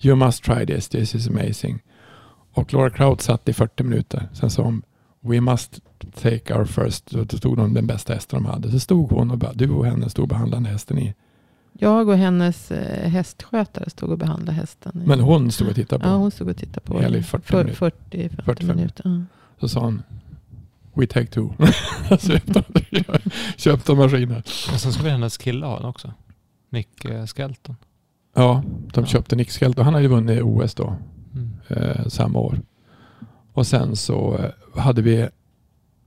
You 0.00 0.16
must 0.16 0.44
try 0.44 0.66
this, 0.66 0.88
this 0.88 1.14
is 1.14 1.28
amazing. 1.28 1.82
Och 2.52 2.72
Laura 2.72 2.90
Kraut 2.90 3.20
satt 3.20 3.48
i 3.48 3.52
40 3.52 3.82
minuter. 3.82 4.28
Sen 4.32 4.50
sa 4.50 4.62
hon 4.62 4.82
We 5.20 5.40
must 5.40 5.80
take 6.14 6.54
our 6.54 6.64
first. 6.64 7.10
Då 7.10 7.24
tog 7.24 7.56
de 7.56 7.74
den 7.74 7.86
bästa 7.86 8.14
hästen 8.14 8.42
de 8.42 8.50
hade. 8.50 8.70
Så 8.70 8.80
stod 8.80 9.10
hon 9.10 9.30
och 9.30 9.38
bara, 9.38 9.52
du 9.52 9.70
och 9.70 9.86
henne 9.86 10.10
stod 10.10 10.28
behandlande 10.28 10.70
hästen 10.70 10.98
i 10.98 11.14
Jag 11.72 12.08
och 12.08 12.16
hennes 12.16 12.70
eh, 12.70 13.10
hästskötare 13.10 13.90
stod 13.90 14.10
och 14.10 14.18
behandlade 14.18 14.52
hästen. 14.52 15.02
Men 15.06 15.20
hon 15.20 15.52
stod 15.52 15.68
och 15.68 15.74
tittade 15.74 16.04
på. 16.04 16.08
Ja, 16.10 16.14
hon 16.14 16.30
stod 16.30 16.48
och 16.48 16.56
tittade 16.56 16.80
på 16.86 17.02
i 17.02 17.22
40 17.22 17.44
för- 17.46 17.64
minuter. 17.64 17.90
40-50 18.10 18.42
45. 18.44 18.76
minuter. 18.76 19.02
Ja. 19.04 19.24
Så 19.60 19.68
sa 19.68 19.80
hon 19.80 20.02
We 20.94 21.06
take 21.06 21.26
two. 21.26 21.48
köpte 23.56 23.94
maskiner. 23.94 24.38
Och 24.72 24.80
sen 24.80 24.92
skulle 24.92 25.10
hennes 25.10 25.38
kille 25.38 25.66
ha 25.66 25.76
den 25.76 25.84
också. 25.86 26.12
Nick 26.70 27.04
eh, 27.04 27.26
Skelton. 27.26 27.76
Ja, 28.34 28.62
de 28.92 29.06
köpte 29.06 29.36
Nick 29.36 29.50
Skelton. 29.50 29.84
Han 29.84 29.94
hade 29.94 30.02
ju 30.02 30.08
vunnit 30.08 30.42
OS 30.42 30.74
då. 30.74 30.96
Mm. 31.34 31.50
eh, 31.68 32.06
samma 32.06 32.38
år. 32.38 32.60
Och 33.52 33.66
sen 33.66 33.96
så 33.96 34.38
eh, 34.38 34.80
hade 34.80 35.02
vi, 35.02 35.28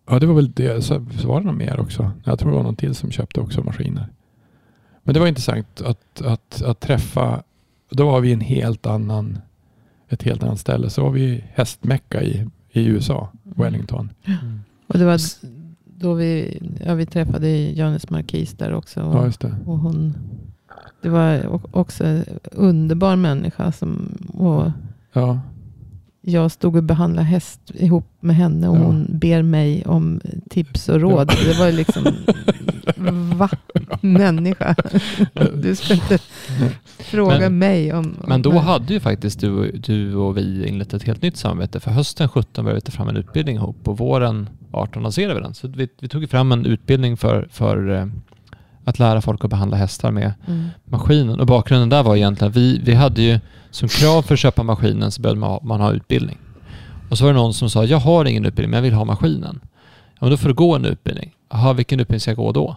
ja 0.10 0.20
det 0.20 0.26
var 0.26 0.34
väl 0.34 0.52
det, 0.52 0.82
så, 0.82 1.06
så 1.20 1.28
var 1.28 1.40
det 1.40 1.46
något 1.48 1.58
mer 1.58 1.80
också. 1.80 2.12
Jag 2.24 2.40
tror 2.40 2.52
det 2.52 2.58
var 2.58 2.64
någon 2.64 2.76
till 2.76 2.96
som 2.96 3.12
köpte 3.12 3.42
också 3.42 3.64
maskiner. 3.64 4.08
Men 5.04 5.14
det 5.14 5.20
var 5.20 5.28
intressant 5.28 5.82
att, 5.82 6.22
att, 6.22 6.62
att 6.62 6.80
träffa, 6.80 7.44
då 7.90 8.06
var 8.06 8.22
vi 8.22 8.30
i 8.30 8.34
en 8.34 8.42
helt 8.42 8.86
annan, 8.86 9.38
ett 10.10 10.24
helt 10.24 10.44
annat 10.44 10.60
ställe. 10.60 10.90
Så 10.90 11.04
var 11.04 11.12
vi 11.12 11.44
hästmecka 11.54 12.24
i, 12.24 12.48
i 12.72 12.86
USA, 12.86 13.30
Wellington. 13.44 14.10
Mm. 14.26 14.60
Och 14.88 14.98
det 15.00 15.06
var 15.06 15.20
då 15.86 16.14
vi, 16.14 16.60
ja, 16.86 16.94
vi 16.94 17.06
träffade 17.06 17.50
Johannes 17.50 18.10
Marquis 18.10 18.54
där 18.54 18.74
också. 18.74 19.02
Och, 19.02 19.16
Ja, 19.16 19.26
just 19.26 19.42
det. 19.42 19.56
och 19.66 19.78
hon, 19.80 20.16
det 21.02 21.10
var 21.10 21.60
också 21.72 22.06
en 22.06 22.26
underbar 22.52 23.16
människa. 23.16 23.72
Som, 23.72 24.18
och 24.34 24.72
Ja, 25.14 25.40
jag 26.22 26.52
stod 26.52 26.76
och 26.76 26.84
behandlade 26.84 27.28
häst 27.28 27.60
ihop 27.74 28.06
med 28.20 28.36
henne 28.36 28.68
och 28.70 28.76
Ja. 28.76 28.80
hon 28.80 29.08
ber 29.10 29.42
mig 29.44 29.84
om 29.86 30.22
tips 30.50 30.90
och 30.90 31.02
råd. 31.02 31.28
Det 31.46 31.60
var 31.60 31.66
ju 31.68 31.72
liksom, 31.72 32.04
va? 33.38 33.50
Människa. 34.02 34.76
Du 35.56 35.76
ska 35.76 35.94
inte 35.94 36.20
fråga 37.00 37.40
Men- 37.40 37.58
mig 37.60 37.94
om... 37.94 38.00
om 38.00 38.16
Men 38.28 38.42
då 38.42 38.58
hade 38.60 38.94
ju 38.94 39.00
faktiskt 39.00 39.40
du, 39.40 39.72
du 39.72 40.16
och 40.16 40.38
vi 40.38 40.68
inlett 40.68 40.94
ett 40.94 41.04
helt 41.04 41.22
nytt 41.22 41.38
samarbete. 41.38 41.80
För 41.80 41.92
hösten 41.92 42.30
17 42.30 42.66
började 42.66 42.78
vi 42.78 42.82
ta 42.82 42.92
fram 42.92 43.08
en 43.10 43.18
utbildning 43.18 43.56
ihop 43.56 43.88
och 43.88 43.98
våren 43.98 44.50
18 44.72 45.04
lanserade 45.04 45.36
vi 45.36 45.42
den. 45.42 45.54
Så 45.54 45.68
vi, 45.68 45.88
vi 46.02 46.08
tog 46.08 46.30
fram 46.30 46.52
en 46.52 46.66
utbildning 46.66 47.18
för, 47.18 47.48
för 47.52 47.90
eh, 47.90 48.06
att 48.86 49.00
lära 49.00 49.22
folk 49.22 49.44
att 49.44 49.50
behandla 49.50 49.78
hästar 49.78 50.12
med 50.12 50.34
Mm. 50.48 50.68
maskinen. 50.86 51.40
Och 51.40 51.46
bakgrunden 51.46 51.90
där 51.90 52.04
var 52.04 52.16
egentligen 52.16 52.50
att 52.52 52.58
vi, 52.58 52.80
vi 52.84 52.94
hade 52.94 53.22
ju 53.22 53.40
som 53.72 53.88
krav 53.90 54.22
för 54.22 54.34
att 54.34 54.40
köpa 54.40 54.64
maskinen 54.64 55.12
så 55.12 55.22
behövde 55.22 55.40
man 55.40 55.50
ha, 55.50 55.60
man 55.64 55.82
ha 55.82 55.92
utbildning. 55.92 56.38
Och 57.10 57.18
så 57.18 57.24
var 57.24 57.34
det 57.34 57.40
någon 57.40 57.54
som 57.54 57.70
sa, 57.70 57.86
jag 57.86 57.98
har 57.98 58.26
ingen 58.26 58.46
utbildning 58.46 58.70
men 58.72 58.78
jag 58.78 58.82
vill 58.84 58.94
ha 58.94 59.06
maskinen. 59.06 59.60
Ja, 60.14 60.18
men 60.20 60.30
då 60.30 60.38
får 60.38 60.48
du 60.50 60.54
gå 60.56 60.76
en 60.76 60.86
utbildning. 60.86 61.32
Jaha, 61.50 61.74
vilken 61.74 62.00
utbildning 62.00 62.20
ska 62.20 62.32
jag 62.32 62.38
gå 62.38 62.52
då? 62.52 62.64
Och 62.68 62.76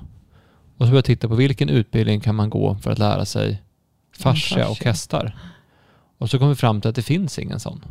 så 0.79 0.79
började 0.79 0.97
jag 0.97 1.05
titta 1.05 1.29
på 1.29 1.35
vilken 1.35 1.69
utbildning 1.69 2.21
kan 2.21 2.35
man 2.35 2.51
gå 2.51 2.75
för 2.83 2.91
att 2.91 2.99
lära 2.99 3.25
sig 3.25 3.63
fascia 4.19 4.69
och 4.69 4.85
hästar. 4.85 5.37
Och 6.19 6.31
så 6.31 6.39
kom 6.39 6.49
vi 6.49 6.55
fram 6.55 6.81
till 6.81 6.89
att 6.89 6.95
det 6.97 7.03
finns 7.03 7.39
ingen 7.39 7.61
sån. 7.61 7.85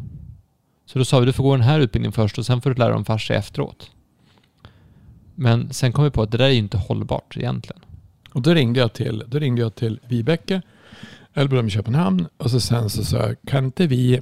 Så 0.85 0.99
då 0.99 1.05
sa 1.05 1.19
vi, 1.19 1.25
du 1.25 1.33
får 1.33 1.43
gå 1.43 1.51
den 1.55 1.65
här 1.65 1.79
utbildningen 1.79 2.11
först 2.11 2.37
och 2.37 2.45
sen 2.45 2.61
får 2.61 2.69
du 2.69 2.75
lära 2.75 2.89
dig 2.89 2.97
om 2.97 3.05
fascia 3.05 3.35
efteråt. 3.37 3.91
Men 5.35 5.73
sen 5.73 5.91
kom 5.91 6.03
vi 6.03 6.09
på 6.09 6.21
att 6.21 6.31
det 6.31 6.37
där 6.37 6.45
är 6.45 6.49
ju 6.49 6.57
inte 6.57 6.77
hållbart 6.77 7.37
egentligen 7.37 7.81
och 8.33 8.41
då 8.41 8.53
ringde 8.53 8.79
jag 8.79 8.93
till, 8.93 9.23
då 9.27 9.39
ringde 9.39 9.61
jag 9.61 9.75
till 9.75 9.99
Vibeke, 10.07 10.61
Elbrum 11.33 11.67
i 11.67 11.69
Köpenhamn. 11.69 12.27
Och 12.37 12.51
så 12.51 12.59
sen 12.59 12.89
så 12.89 13.03
sa 13.03 13.17
jag, 13.17 13.35
kan 13.47 13.65
inte 13.65 13.87
vi 13.87 14.21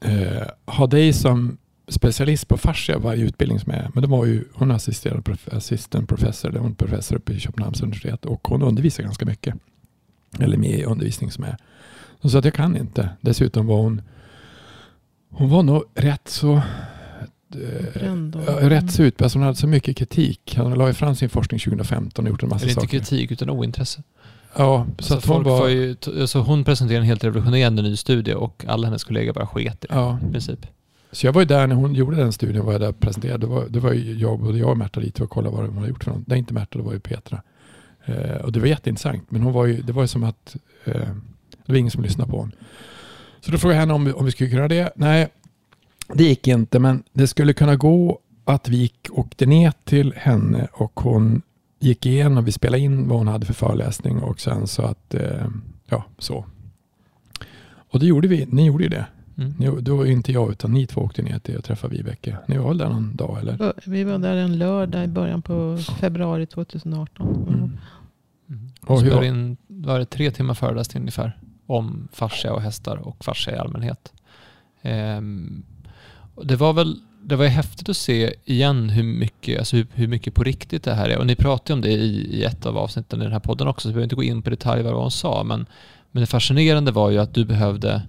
eh, 0.00 0.48
ha 0.66 0.86
dig 0.86 1.12
som 1.12 1.58
specialist 1.88 2.48
på 2.48 2.56
fascia 2.56 2.98
varje 2.98 3.24
utbildning 3.24 3.60
som 3.60 3.72
är. 3.72 3.90
Men 3.94 4.02
det 4.02 4.08
var 4.08 4.24
ju, 4.24 4.44
hon 4.52 4.70
är 4.70 4.74
assisterande 4.74 5.22
prof, 5.22 5.48
assistent 5.52 6.08
professor, 6.08 6.48
eller 6.48 6.60
hon 6.60 6.70
är 6.70 6.74
professor 6.74 7.16
uppe 7.16 7.32
i 7.32 7.40
Köpenhamns 7.40 7.82
universitet 7.82 8.24
och 8.24 8.48
hon 8.48 8.62
undervisar 8.62 9.02
ganska 9.02 9.26
mycket. 9.26 9.54
Eller 10.38 10.56
med 10.56 10.70
i 10.70 10.84
undervisning 10.84 11.30
som 11.30 11.44
är. 11.44 11.56
Hon 12.20 12.30
sa 12.30 12.38
att 12.38 12.44
jag 12.44 12.54
kan 12.54 12.76
inte. 12.76 13.10
Dessutom 13.20 13.66
var 13.66 13.76
hon, 13.76 14.02
hon 15.30 15.50
var 15.50 15.62
nog 15.62 15.84
rätt 15.94 16.28
så 16.28 16.62
eh, 17.54 17.92
Bränd 18.00 18.36
och- 18.36 18.42
ja, 18.46 18.70
rätt 18.70 18.92
så 18.92 19.02
ut, 19.02 19.22
alltså 19.22 19.38
hon 19.38 19.44
hade 19.46 19.56
så 19.56 19.66
mycket 19.66 19.96
kritik. 19.96 20.54
Han 20.56 20.74
la 20.74 20.86
ju 20.86 20.92
fram 20.94 21.14
sin 21.14 21.28
forskning 21.28 21.60
2015 21.60 22.24
och 22.24 22.30
gjort 22.30 22.42
en 22.42 22.48
Det 22.48 22.54
massa 22.54 22.66
är 22.66 22.68
inte 22.70 22.80
saker. 22.80 22.98
kritik 22.98 23.30
utan 23.32 23.50
ointresse. 23.50 24.02
Ja, 24.56 24.86
så 24.98 25.04
Så 25.04 25.14
att 25.14 25.26
hon 25.26 25.44
får 25.44 25.70
ju, 25.70 25.96
alltså 26.20 26.38
hon 26.40 26.64
presenterade 26.64 27.02
en 27.02 27.06
helt 27.06 27.24
revolutionerande 27.24 27.82
ny 27.82 27.96
studie 27.96 28.34
och 28.34 28.64
alla 28.68 28.86
hennes 28.86 29.04
kollegor 29.04 29.32
bara 29.32 29.46
sket 29.46 29.84
i 29.84 29.86
det 29.88 29.94
Ja, 29.94 30.18
i 30.28 30.32
princip. 30.32 30.66
så 31.12 31.26
jag 31.26 31.32
var 31.32 31.40
ju 31.42 31.46
där 31.46 31.66
när 31.66 31.74
hon 31.76 31.94
gjorde 31.94 32.16
den 32.16 32.32
studien, 32.32 32.64
var 32.64 32.72
jag 32.72 32.80
där 32.80 32.88
och 32.88 33.00
presenterade. 33.00 33.38
Det 33.38 33.46
var, 33.46 33.64
det 33.68 33.80
var 33.80 33.92
ju 33.92 34.14
jag, 34.18 34.40
både 34.40 34.58
jag 34.58 34.70
och 34.70 34.78
Märta 34.78 35.00
dit 35.00 35.20
och 35.20 35.30
kollade 35.30 35.56
vad 35.56 35.66
hon 35.66 35.76
hade 35.76 35.88
gjort 35.88 36.04
för 36.04 36.10
något. 36.10 36.26
Nej, 36.26 36.38
inte 36.38 36.54
Märta, 36.54 36.78
det 36.78 36.84
var 36.84 36.92
ju 36.92 37.00
Petra. 37.00 37.42
Eh, 38.04 38.36
och 38.36 38.52
det 38.52 38.60
var 38.60 38.66
jätteintressant, 38.66 39.30
men 39.30 39.42
hon 39.42 39.52
var 39.52 39.66
ju, 39.66 39.82
det 39.82 39.92
var 39.92 40.02
ju 40.02 40.08
som 40.08 40.24
att 40.24 40.56
eh, 40.84 40.92
det 41.66 41.72
var 41.72 41.76
ingen 41.76 41.90
som 41.90 42.02
lyssnade 42.02 42.30
på 42.30 42.40
henne. 42.40 42.52
Så 43.40 43.50
då 43.52 43.58
frågade 43.58 43.74
jag 43.76 43.80
henne 43.80 43.94
om, 43.94 44.04
vi- 44.04 44.12
om 44.12 44.24
vi 44.24 44.30
skulle 44.30 44.50
kunna 44.50 44.68
det. 44.68 44.92
Nej, 44.96 45.28
det 46.14 46.24
gick 46.24 46.48
inte, 46.48 46.78
men 46.78 47.02
det 47.12 47.26
skulle 47.26 47.52
kunna 47.52 47.76
gå 47.76 48.18
att 48.44 48.68
vi 48.68 48.76
gick, 48.76 49.08
åkte 49.10 49.46
ner 49.46 49.72
till 49.84 50.12
henne 50.16 50.68
och 50.72 51.00
hon 51.00 51.42
gick 51.78 52.06
igenom, 52.06 52.44
vi 52.44 52.52
spelade 52.52 52.82
in 52.82 53.08
vad 53.08 53.18
hon 53.18 53.28
hade 53.28 53.46
för 53.46 53.54
föreläsning 53.54 54.18
och 54.18 54.40
sen 54.40 54.66
så 54.66 54.82
att, 54.82 55.14
eh, 55.14 55.46
ja, 55.88 56.04
så. 56.18 56.44
Och 57.90 58.00
det 58.00 58.06
gjorde 58.06 58.28
vi, 58.28 58.46
ni 58.46 58.66
gjorde 58.66 58.84
ju 58.84 58.90
det. 58.90 59.06
Mm. 59.38 59.54
Ni, 59.58 59.80
då 59.80 59.96
var 59.96 60.04
ju 60.04 60.12
inte 60.12 60.32
jag 60.32 60.50
utan 60.50 60.72
ni 60.72 60.86
två 60.86 61.00
åkte 61.00 61.22
ner 61.22 61.38
till 61.38 61.56
och 61.56 61.64
träffade 61.64 61.96
Vibeke. 61.96 62.36
Ni 62.48 62.58
var 62.58 62.68
väl 62.68 62.78
där 62.78 62.88
någon 62.88 63.16
dag 63.16 63.38
eller? 63.40 63.72
Vi 63.86 64.04
var 64.04 64.18
där 64.18 64.36
en 64.36 64.58
lördag 64.58 65.04
i 65.04 65.08
början 65.08 65.42
på 65.42 65.78
februari 66.00 66.46
2018. 66.46 67.46
Mm. 67.48 67.58
Mm. 67.58 68.70
Och 68.80 68.90
Och 68.90 68.98
så 68.98 69.04
hur 69.04 69.24
in, 69.24 69.56
var 69.66 69.98
det 69.98 70.04
tre 70.04 70.30
timmar 70.30 70.54
föreläsning 70.54 71.00
ungefär 71.00 71.38
om 71.66 72.08
fascia 72.12 72.52
och 72.52 72.62
hästar 72.62 72.96
och 72.96 73.24
fascia 73.24 73.54
i 73.54 73.58
allmänhet. 73.58 74.12
Och 74.82 75.75
det 76.44 76.56
var 76.56 76.72
väl 76.72 77.00
det 77.22 77.36
var 77.36 77.46
häftigt 77.46 77.88
att 77.88 77.96
se 77.96 78.34
igen 78.44 78.88
hur 78.90 79.02
mycket, 79.02 79.58
alltså 79.58 79.76
hur, 79.76 79.86
hur 79.94 80.08
mycket 80.08 80.34
på 80.34 80.44
riktigt 80.44 80.82
det 80.82 80.94
här 80.94 81.08
är. 81.08 81.18
Och 81.18 81.26
ni 81.26 81.36
pratade 81.36 81.72
om 81.74 81.80
det 81.80 81.90
i, 81.90 82.36
i 82.38 82.44
ett 82.44 82.66
av 82.66 82.78
avsnitten 82.78 83.20
i 83.20 83.22
den 83.24 83.32
här 83.32 83.40
podden 83.40 83.68
också, 83.68 83.82
så 83.82 83.88
vi 83.88 83.92
behöver 83.92 84.04
inte 84.04 84.16
gå 84.16 84.22
in 84.22 84.42
på 84.42 84.50
detaljer 84.50 84.84
vad 84.84 84.94
hon 85.02 85.10
sa. 85.10 85.44
Men, 85.44 85.66
men 86.12 86.20
det 86.20 86.26
fascinerande 86.26 86.92
var 86.92 87.10
ju 87.10 87.18
att 87.18 87.34
du 87.34 87.44
behövde, 87.44 88.02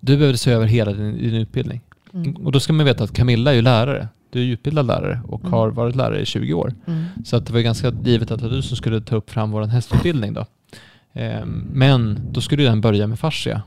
du 0.00 0.16
behövde 0.16 0.38
se 0.38 0.50
över 0.50 0.66
hela 0.66 0.92
din, 0.92 1.18
din 1.18 1.34
utbildning. 1.34 1.80
Mm. 2.14 2.36
Och 2.36 2.52
då 2.52 2.60
ska 2.60 2.72
man 2.72 2.86
veta 2.86 3.04
att 3.04 3.12
Camilla 3.12 3.50
är 3.50 3.54
ju 3.54 3.62
lärare. 3.62 4.08
Du 4.30 4.40
är 4.40 4.44
ju 4.44 4.52
utbildad 4.52 4.86
lärare 4.86 5.20
och 5.28 5.40
Mm. 5.40 5.52
har 5.52 5.70
varit 5.70 5.96
lärare 5.96 6.20
i 6.20 6.26
20 6.26 6.54
år. 6.54 6.74
Mm. 6.86 7.04
Så 7.24 7.36
att 7.36 7.46
det 7.46 7.52
var 7.52 7.60
ganska 7.60 7.92
givet 8.04 8.30
att 8.30 8.40
det 8.40 8.48
var 8.48 8.54
du 8.56 8.62
som 8.62 8.76
skulle 8.76 9.00
ta 9.00 9.16
upp 9.16 9.30
fram 9.30 9.50
vår 9.50 9.62
hästutbildning 9.62 10.32
då. 10.34 10.46
Ehm, 11.12 11.66
Men 11.72 12.20
då 12.32 12.40
skulle 12.40 12.62
den 12.62 12.80
börja 12.80 13.06
med 13.06 13.18
fascia. 13.18 13.62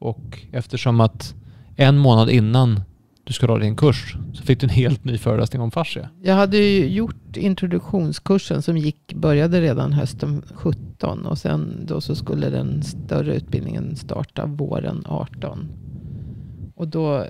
Och 0.00 0.38
eftersom 0.52 1.00
att 1.00 1.34
en 1.76 1.98
månad 1.98 2.30
innan 2.30 2.80
du 3.28 3.34
skulle 3.34 3.52
ha 3.52 3.58
din 3.58 3.76
kurs 3.76 4.16
så 4.34 4.42
fick 4.42 4.60
du 4.60 4.64
en 4.64 4.70
helt 4.70 5.04
ny 5.04 5.18
föreläsning 5.18 5.62
om 5.62 5.70
fascia. 5.70 6.08
Jag 6.22 6.34
hade 6.34 6.56
ju 6.56 6.88
gjort 6.88 7.36
introduktionskursen 7.36 8.62
som 8.62 8.78
gick, 8.78 9.14
började 9.14 9.60
redan 9.60 9.92
hösten 9.92 10.42
17 10.54 11.26
och 11.26 11.38
sen 11.38 11.86
då 11.86 12.00
så 12.00 12.14
skulle 12.14 12.50
den 12.50 12.82
större 12.82 13.34
utbildningen 13.34 13.96
starta 13.96 14.46
våren 14.46 15.02
18. 15.06 15.68
Och 16.74 16.88
då, 16.88 17.24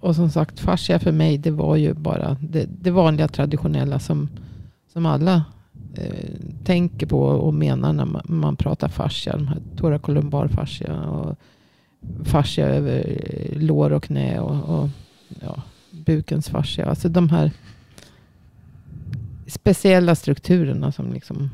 och 0.00 0.16
som 0.16 0.30
sagt 0.30 0.60
fascia 0.60 0.98
för 0.98 1.12
mig 1.12 1.38
det 1.38 1.50
var 1.50 1.76
ju 1.76 1.94
bara 1.94 2.36
det, 2.40 2.66
det 2.80 2.90
vanliga 2.90 3.28
traditionella 3.28 3.98
som, 3.98 4.28
som 4.92 5.06
alla 5.06 5.44
eh, 5.94 6.34
tänker 6.64 7.06
på 7.06 7.20
och 7.20 7.54
menar 7.54 7.92
när 7.92 8.04
man, 8.04 8.22
man 8.24 8.56
pratar 8.56 8.88
fascia. 8.88 9.36
De 9.36 9.46
här 9.46 9.62
thoracolumbar 9.76 10.48
fascia 10.48 11.02
och 11.02 11.36
fascia 12.24 12.66
över 12.66 13.16
lår 13.56 13.92
och 13.92 14.02
knä 14.04 14.38
och, 14.40 14.78
och 14.80 14.88
ja, 15.40 15.62
bukens 15.90 16.48
fascia. 16.48 16.86
Alltså 16.86 17.08
de 17.08 17.28
här 17.30 17.50
speciella 19.46 20.14
strukturerna 20.14 20.92
som 20.92 21.12
liksom 21.12 21.50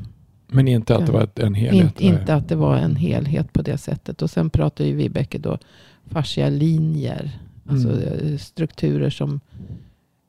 Men 0.47 0.67
inte 0.67 0.95
att 0.95 1.05
det 1.05 1.11
var 1.11 1.29
en 1.35 1.53
helhet? 1.53 2.01
in, 2.01 2.13
inte 2.13 2.35
att 2.35 2.49
det 2.49 2.55
var 2.55 2.77
en 2.77 2.95
helhet 2.95 3.53
på 3.53 3.61
det 3.61 3.77
sättet. 3.77 4.21
Och 4.21 4.29
sen 4.29 4.49
pratar 4.49 4.85
ju 4.85 4.93
Vibeke 4.95 5.37
då 5.37 5.57
fascialinjer. 6.05 7.39
Alltså 7.69 7.89
Mm. 7.89 8.03
eh, 8.33 8.37
strukturer 8.37 9.09
som 9.09 9.39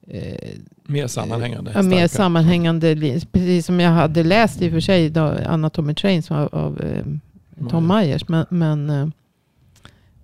eh, 0.08 0.34
Mer 0.88 1.06
sammanhängande? 1.06 1.72
Ja, 1.74 1.82
mer 1.82 2.08
sammanhängande. 2.08 3.20
Precis 3.32 3.66
som 3.66 3.80
jag 3.80 3.90
hade 3.90 4.22
läst 4.22 4.62
i 4.62 4.68
och 4.68 4.72
för 4.72 4.80
sig 4.80 5.10
då, 5.10 5.20
Anatomy 5.46 5.94
Trains 5.94 6.30
av, 6.30 6.48
av 6.54 6.80
eh, 6.80 7.04
Tom 7.70 7.86
Myers. 7.88 8.28
Men, 8.28 8.46
men 8.50 8.90
eh, 8.90 9.08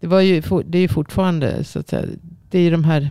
det, 0.03 0.09
var 0.09 0.21
ju, 0.21 0.43
det 0.65 0.79
är 0.79 0.83
ju 0.83 0.89
fortfarande 0.89 1.65
så 1.65 1.79
att 1.79 1.89
säga. 1.89 2.07
Det 2.51 2.59
är 2.59 2.63
ju 2.63 2.71
de 2.71 2.85
här 2.85 3.11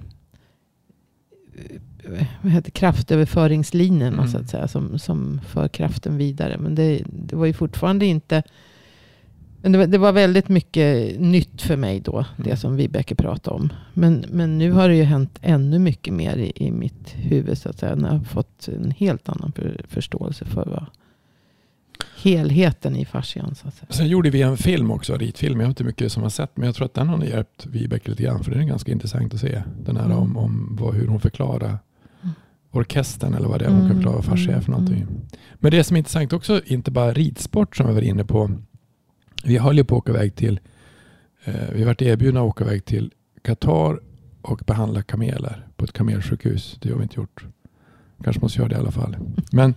vad 2.42 2.52
heter, 2.52 2.72
kraftöverföringslinjerna 2.72 4.18
Mm. 4.18 4.28
så 4.28 4.38
att 4.38 4.50
säga. 4.50 4.68
Som, 4.68 5.00
som 5.00 5.42
för 5.48 5.68
kraften 5.68 6.18
vidare. 6.18 6.58
Men 6.58 6.76
det, 6.76 7.04
det 7.06 7.36
var 7.36 7.46
ju 7.46 7.54
fortfarande 7.54 8.06
inte. 8.06 8.44
Men 9.62 9.72
det 9.72 9.78
var, 9.78 9.88
det 9.88 9.98
var 9.98 10.12
väldigt 10.12 10.50
mycket 10.50 11.20
nytt 11.20 11.62
för 11.62 11.78
mig 11.78 12.00
då. 12.00 12.26
Det 12.38 12.44
Mm. 12.46 12.58
som 12.58 12.76
Vibeke 12.76 13.16
pratade 13.16 13.56
om. 13.56 13.70
Men, 13.94 14.26
men 14.32 14.58
nu 14.58 14.72
har 14.72 14.90
det 14.90 14.96
ju 14.96 15.04
hänt 15.04 15.40
ännu 15.42 15.80
mycket 15.80 16.14
mer 16.14 16.38
i, 16.38 16.52
i 16.56 16.72
mitt 16.72 17.16
huvud. 17.16 17.58
Så 17.58 17.70
att 17.70 17.80
säga. 17.80 17.96
När 17.96 18.10
jag 18.12 18.18
har 18.18 18.24
fått 18.26 18.68
en 18.68 18.92
helt 18.92 19.30
annan 19.30 19.52
för, 19.52 19.82
förståelse 19.88 20.46
för 20.46 20.66
vad 20.66 20.86
helheten 22.18 22.96
i 22.96 23.06
fascian. 23.06 23.56
Så 23.56 23.68
att 23.68 23.74
säga. 23.74 23.88
Sen 23.90 24.08
gjorde 24.08 24.30
vi 24.30 24.42
en 24.42 24.58
film 24.58 24.92
också, 24.92 25.18
ritfilm. 25.18 25.60
Jag 25.60 25.66
har 25.68 25.70
inte 25.70 25.84
mycket 25.84 26.12
som 26.12 26.24
har 26.24 26.30
sett, 26.30 26.58
men 26.58 26.66
jag 26.66 26.76
tror 26.76 26.86
att 26.86 26.94
den 26.94 27.08
har 27.10 27.24
hjälpt 27.24 27.66
Vibeke 27.66 28.10
lite 28.10 28.24
grann. 28.24 28.44
För 28.44 28.52
den 28.52 28.62
är 28.62 28.66
ganska 28.66 28.92
intressant 28.92 29.34
att 29.34 29.40
se. 29.40 29.64
Den 29.86 29.98
här 29.98 30.06
Mm. 30.06 30.18
om, 30.18 30.38
om 30.38 30.78
vad, 30.80 30.94
hur 30.96 31.08
hon 31.08 31.20
förklarar 31.20 31.78
Mm. 32.24 32.34
orkestern 32.72 33.34
eller 33.34 33.48
vad 33.48 33.60
det 33.60 33.66
är 33.66 33.70
hon 33.70 33.80
kan 33.80 33.86
Mm, 33.86 33.98
förklara 33.98 34.16
vad 34.16 34.26
fascia 34.26 34.56
är 34.56 34.62
för 34.62 34.72
mm, 34.74 34.84
någonting. 34.84 35.08
Men 35.56 35.72
det 35.72 35.84
som 35.84 35.96
är 35.96 35.98
intressant 35.98 36.34
också, 36.34 36.62
inte 36.66 36.92
bara 36.92 37.14
ridsport 37.14 37.76
som 37.78 37.88
vi 37.88 37.94
var 37.94 38.02
inne 38.02 38.26
på. 38.26 38.52
Vi 39.44 39.58
höll 39.58 39.78
ju 39.78 39.84
på 39.84 39.96
att 39.96 40.00
åka 40.02 40.12
iväg 40.12 40.36
till, 40.36 40.60
eh, 41.44 41.54
vi 41.74 41.84
varit 41.84 42.02
erbjudna 42.02 42.40
att 42.40 42.46
åka 42.48 42.64
iväg 42.64 42.86
till 42.86 43.12
Qatar 43.44 44.00
och 44.42 44.62
behandla 44.68 45.02
kameler 45.02 45.68
på 45.76 45.86
ett 45.86 45.94
kamelsjukhus. 45.94 46.78
Det 46.82 46.90
har 46.90 46.98
vi 46.98 47.04
inte 47.04 47.16
gjort. 47.20 47.46
Kanske 48.24 48.42
måste 48.42 48.60
göra 48.60 48.70
det 48.70 48.76
i 48.76 48.80
alla 48.80 48.92
fall. 48.92 49.16
Men, 49.52 49.76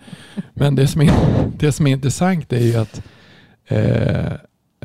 men 0.55 0.74
det, 0.74 0.86
som 0.86 1.01
är, 1.01 1.11
det 1.59 1.72
som 1.72 1.86
är 1.86 1.90
intressant 1.90 2.53
är 2.53 2.61
ju 2.61 2.76
att 2.76 3.03
eh, 3.66 4.32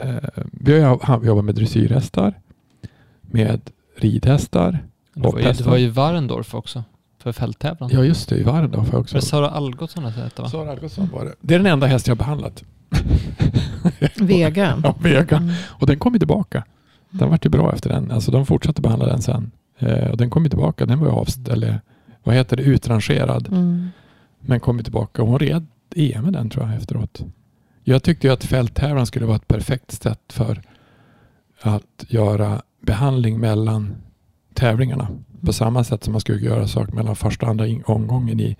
eh, 0.02 0.30
vi 0.52 0.82
har 0.82 1.26
jobbat 1.26 1.46
med 1.46 1.56
dressyrhästar, 1.56 2.34
med 3.22 3.62
ridhästar. 3.98 4.80
Det 5.14 5.22
var, 5.22 5.40
ju, 5.40 5.46
det 5.46 5.66
var 5.66 5.78
ju 5.78 5.90
Warendorf 5.90 6.56
också, 6.56 6.84
för 7.18 7.32
fälttävlan. 7.32 7.90
Ja 7.94 8.04
just 8.04 8.30
det, 8.30 8.36
i 8.38 8.44
jag 8.44 9.02
också. 9.02 9.16
Var 9.16 9.22
det 9.22 9.22
Sara 9.28 9.50
Algotsson 9.50 10.06
hette 10.06 10.42
va? 10.42 10.50
Sara 10.50 10.72
Algotsson 10.72 11.10
var 11.14 11.26
det. 11.26 11.34
Det 11.42 11.54
är 11.56 11.60
den 11.60 11.68
enda 11.68 11.88
häst 11.88 12.08
jag 12.08 12.16
har 12.16 12.18
behandlat. 12.18 12.64
Vega. 14.16 14.80
Ja, 14.84 14.96
Vega. 15.02 15.38
Mm. 15.38 15.54
Och 15.66 15.88
den 15.88 16.00
kom 16.00 16.14
ju 16.14 16.20
tillbaka. 16.20 16.64
Den 17.10 17.30
vart 17.30 17.46
ju 17.46 17.50
bra 17.50 17.74
efter 17.74 17.90
den. 17.90 18.12
Alltså 18.12 18.32
de 18.32 18.46
fortsatte 18.46 18.82
behandla 18.82 19.06
den 19.06 19.22
sen. 19.22 19.52
Eh, 19.80 20.12
och 20.12 20.18
den 20.18 20.30
kom 20.30 20.44
ju 20.44 20.50
tillbaka. 20.50 20.86
Den 20.86 21.00
var 21.00 21.08
ju 21.08 21.14
avst- 21.14 21.50
eller 21.52 21.82
vad 22.30 22.38
heter 22.38 22.58
det, 22.58 22.64
utrangerad. 22.64 23.48
Mm. 23.48 23.90
Men 24.40 24.60
kom 24.60 24.78
ju 24.78 24.84
tillbaka. 24.84 25.22
Och 25.22 25.28
hon 25.28 25.40
red 25.40 25.66
EM 25.96 26.24
med 26.24 26.34
den 26.34 26.50
tror 26.50 26.68
jag 26.68 26.76
efteråt. 26.76 27.26
Jag 27.84 28.04
tyckte 28.04 28.28
ju 28.28 28.34
att 28.34 28.44
fälttävlan 28.44 29.06
skulle 29.06 29.26
vara 29.26 29.36
ett 29.36 29.48
perfekt 29.48 29.92
sätt 29.92 30.34
för 30.34 30.62
att 31.62 32.06
göra 32.08 32.62
behandling 32.82 33.40
mellan 33.40 33.96
tävlingarna. 34.54 35.08
På 35.42 35.54
samma 35.54 35.84
sätt 35.84 36.04
som 36.04 36.12
man 36.12 36.22
skulle 36.22 36.40
göra 36.40 36.68
sak 36.68 36.94
mellan 36.94 37.16
första 37.16 37.46
och 37.46 37.50
andra 37.50 37.66
omgången 37.86 38.40
i, 38.40 38.58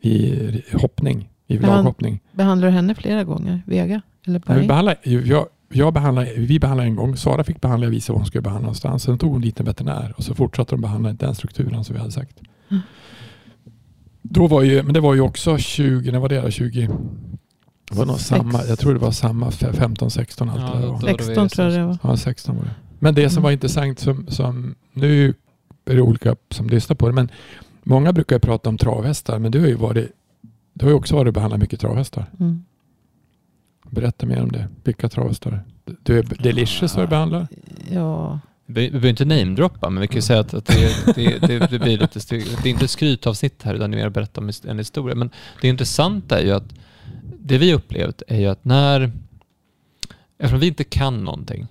i 0.00 0.62
hoppning. 0.72 1.28
I 1.46 1.58
laghoppning. 1.58 2.20
Behandlar 2.32 2.68
du 2.68 2.74
henne 2.74 2.94
flera 2.94 3.24
gånger? 3.24 3.62
Vega? 3.66 4.02
Eller 4.26 4.42
Nej, 4.46 4.56
vi, 4.56 4.62
en? 4.62 4.68
behandlade, 4.68 4.98
jag, 5.02 5.46
jag 5.68 5.92
behandlade, 5.92 6.34
vi 6.36 6.58
behandlade 6.60 6.88
en 6.88 6.96
gång. 6.96 7.16
Sara 7.16 7.44
fick 7.44 7.60
behandla, 7.60 7.86
jag 7.86 7.90
visade 7.90 8.14
vad 8.14 8.20
hon 8.20 8.26
skulle 8.26 8.42
behandla 8.42 8.62
någonstans. 8.62 9.02
Sen 9.02 9.18
tog 9.18 9.32
hon 9.32 9.40
dit 9.40 9.60
en 9.60 9.66
veterinär 9.66 10.14
och 10.16 10.24
så 10.24 10.34
fortsatte 10.34 10.74
de 10.74 10.80
behandla 10.80 11.12
den 11.12 11.34
strukturen 11.34 11.84
som 11.84 11.94
vi 11.94 12.00
hade 12.00 12.12
sagt. 12.12 12.40
Då 14.22 14.46
var 14.46 14.62
ju, 14.62 14.82
men 14.82 14.94
det 14.94 15.00
var 15.00 15.14
ju 15.14 15.20
också 15.20 15.58
20, 15.58 16.12
när 16.12 16.18
var 16.18 16.28
det 16.28 16.40
då? 16.40 16.50
20? 16.50 16.88
Det 17.90 17.94
var 17.98 18.06
nog 18.06 18.20
samma, 18.20 18.64
jag 18.64 18.78
tror 18.78 18.92
det 18.94 19.00
var 19.00 19.10
samma 19.10 19.50
fe- 19.50 19.72
15, 19.72 20.10
16 20.10 20.50
allt 20.50 20.60
Ja, 20.60 20.66
det 20.66 20.72
där 20.80 20.86
då- 20.86 20.92
var. 20.92 21.00
då- 21.00 21.06
16 21.06 21.48
tror 21.48 21.68
jag 21.70 21.78
det 21.80 21.86
var. 21.86 21.98
Ja, 22.02 22.16
16 22.16 22.56
var 22.56 22.64
det. 22.64 22.70
Men 22.98 23.14
det 23.14 23.30
som 23.30 23.34
Mm. 23.38 23.42
var 23.42 23.50
intressant 23.50 23.98
som, 23.98 24.26
som 24.28 24.74
nu 24.92 25.34
är 25.84 25.94
det 25.94 26.00
olika 26.00 26.36
som 26.50 26.68
lyssnar 26.68 26.96
på 26.96 27.06
det, 27.08 27.14
men 27.14 27.28
många 27.82 28.12
brukar 28.12 28.36
ju 28.36 28.40
prata 28.40 28.68
om 28.68 28.78
travhästar, 28.78 29.38
men 29.38 29.52
du 29.52 29.60
har 29.60 29.66
ju 29.66 29.74
varit, 29.74 30.10
du 30.74 30.84
har 30.84 30.90
ju 30.90 30.96
också 30.96 31.14
varit 31.16 31.26
och 31.28 31.34
behandlat 31.34 31.60
mycket 31.60 31.80
travhästar. 31.80 32.26
Mm. 32.40 32.64
Berätta 33.90 34.26
mer 34.26 34.42
om 34.42 34.52
det. 34.52 34.68
Vilka 34.84 35.08
travhästar? 35.08 35.64
Du 36.02 36.18
är 36.18 36.22
Delicious 36.22 36.94
har 36.94 37.02
du 37.02 37.08
behandlat? 37.08 37.50
Ja. 37.90 38.40
Vi 38.66 38.74
be- 38.74 38.80
vi 38.80 38.90
behöver 38.90 39.08
inte 39.08 39.24
namedroppa, 39.24 39.90
men 39.90 40.00
vi 40.00 40.06
kan 40.08 40.16
ju 40.16 40.22
säga 40.22 40.40
att, 40.40 40.54
att 40.54 40.66
det, 40.66 41.14
det, 41.14 41.38
det, 41.46 41.70
det 41.70 41.78
blir 41.78 41.98
lite 41.98 42.20
Det 42.30 42.36
är 42.64 42.66
inte 42.66 42.84
ett 42.84 42.90
skrytavsnitt 42.90 43.62
här, 43.62 43.74
utan 43.74 43.90
det 43.90 43.96
är 43.96 43.98
mer 43.98 44.06
att 44.06 44.12
berätta 44.12 44.40
om 44.40 44.50
en 44.64 44.78
historia. 44.78 45.14
Men 45.14 45.30
det 45.60 45.68
intressanta 45.68 46.40
är 46.40 46.44
ju 46.44 46.52
att 46.52 46.74
det 47.38 47.58
vi 47.58 47.74
upplevt 47.74 48.22
är 48.28 48.38
ju 48.40 48.46
att 48.46 48.64
när... 48.64 49.12
Eftersom 50.38 50.60
vi 50.60 50.66
inte 50.66 50.84
kan 50.84 51.24
någonting, 51.24 51.66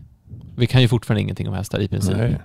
vi 0.55 0.67
kan 0.67 0.81
ju 0.81 0.87
fortfarande 0.87 1.21
ingenting 1.21 1.47
om 1.47 1.53
hästar 1.53 1.79
i 1.79 1.87
princip. 1.87 2.17
Nej. 2.17 2.37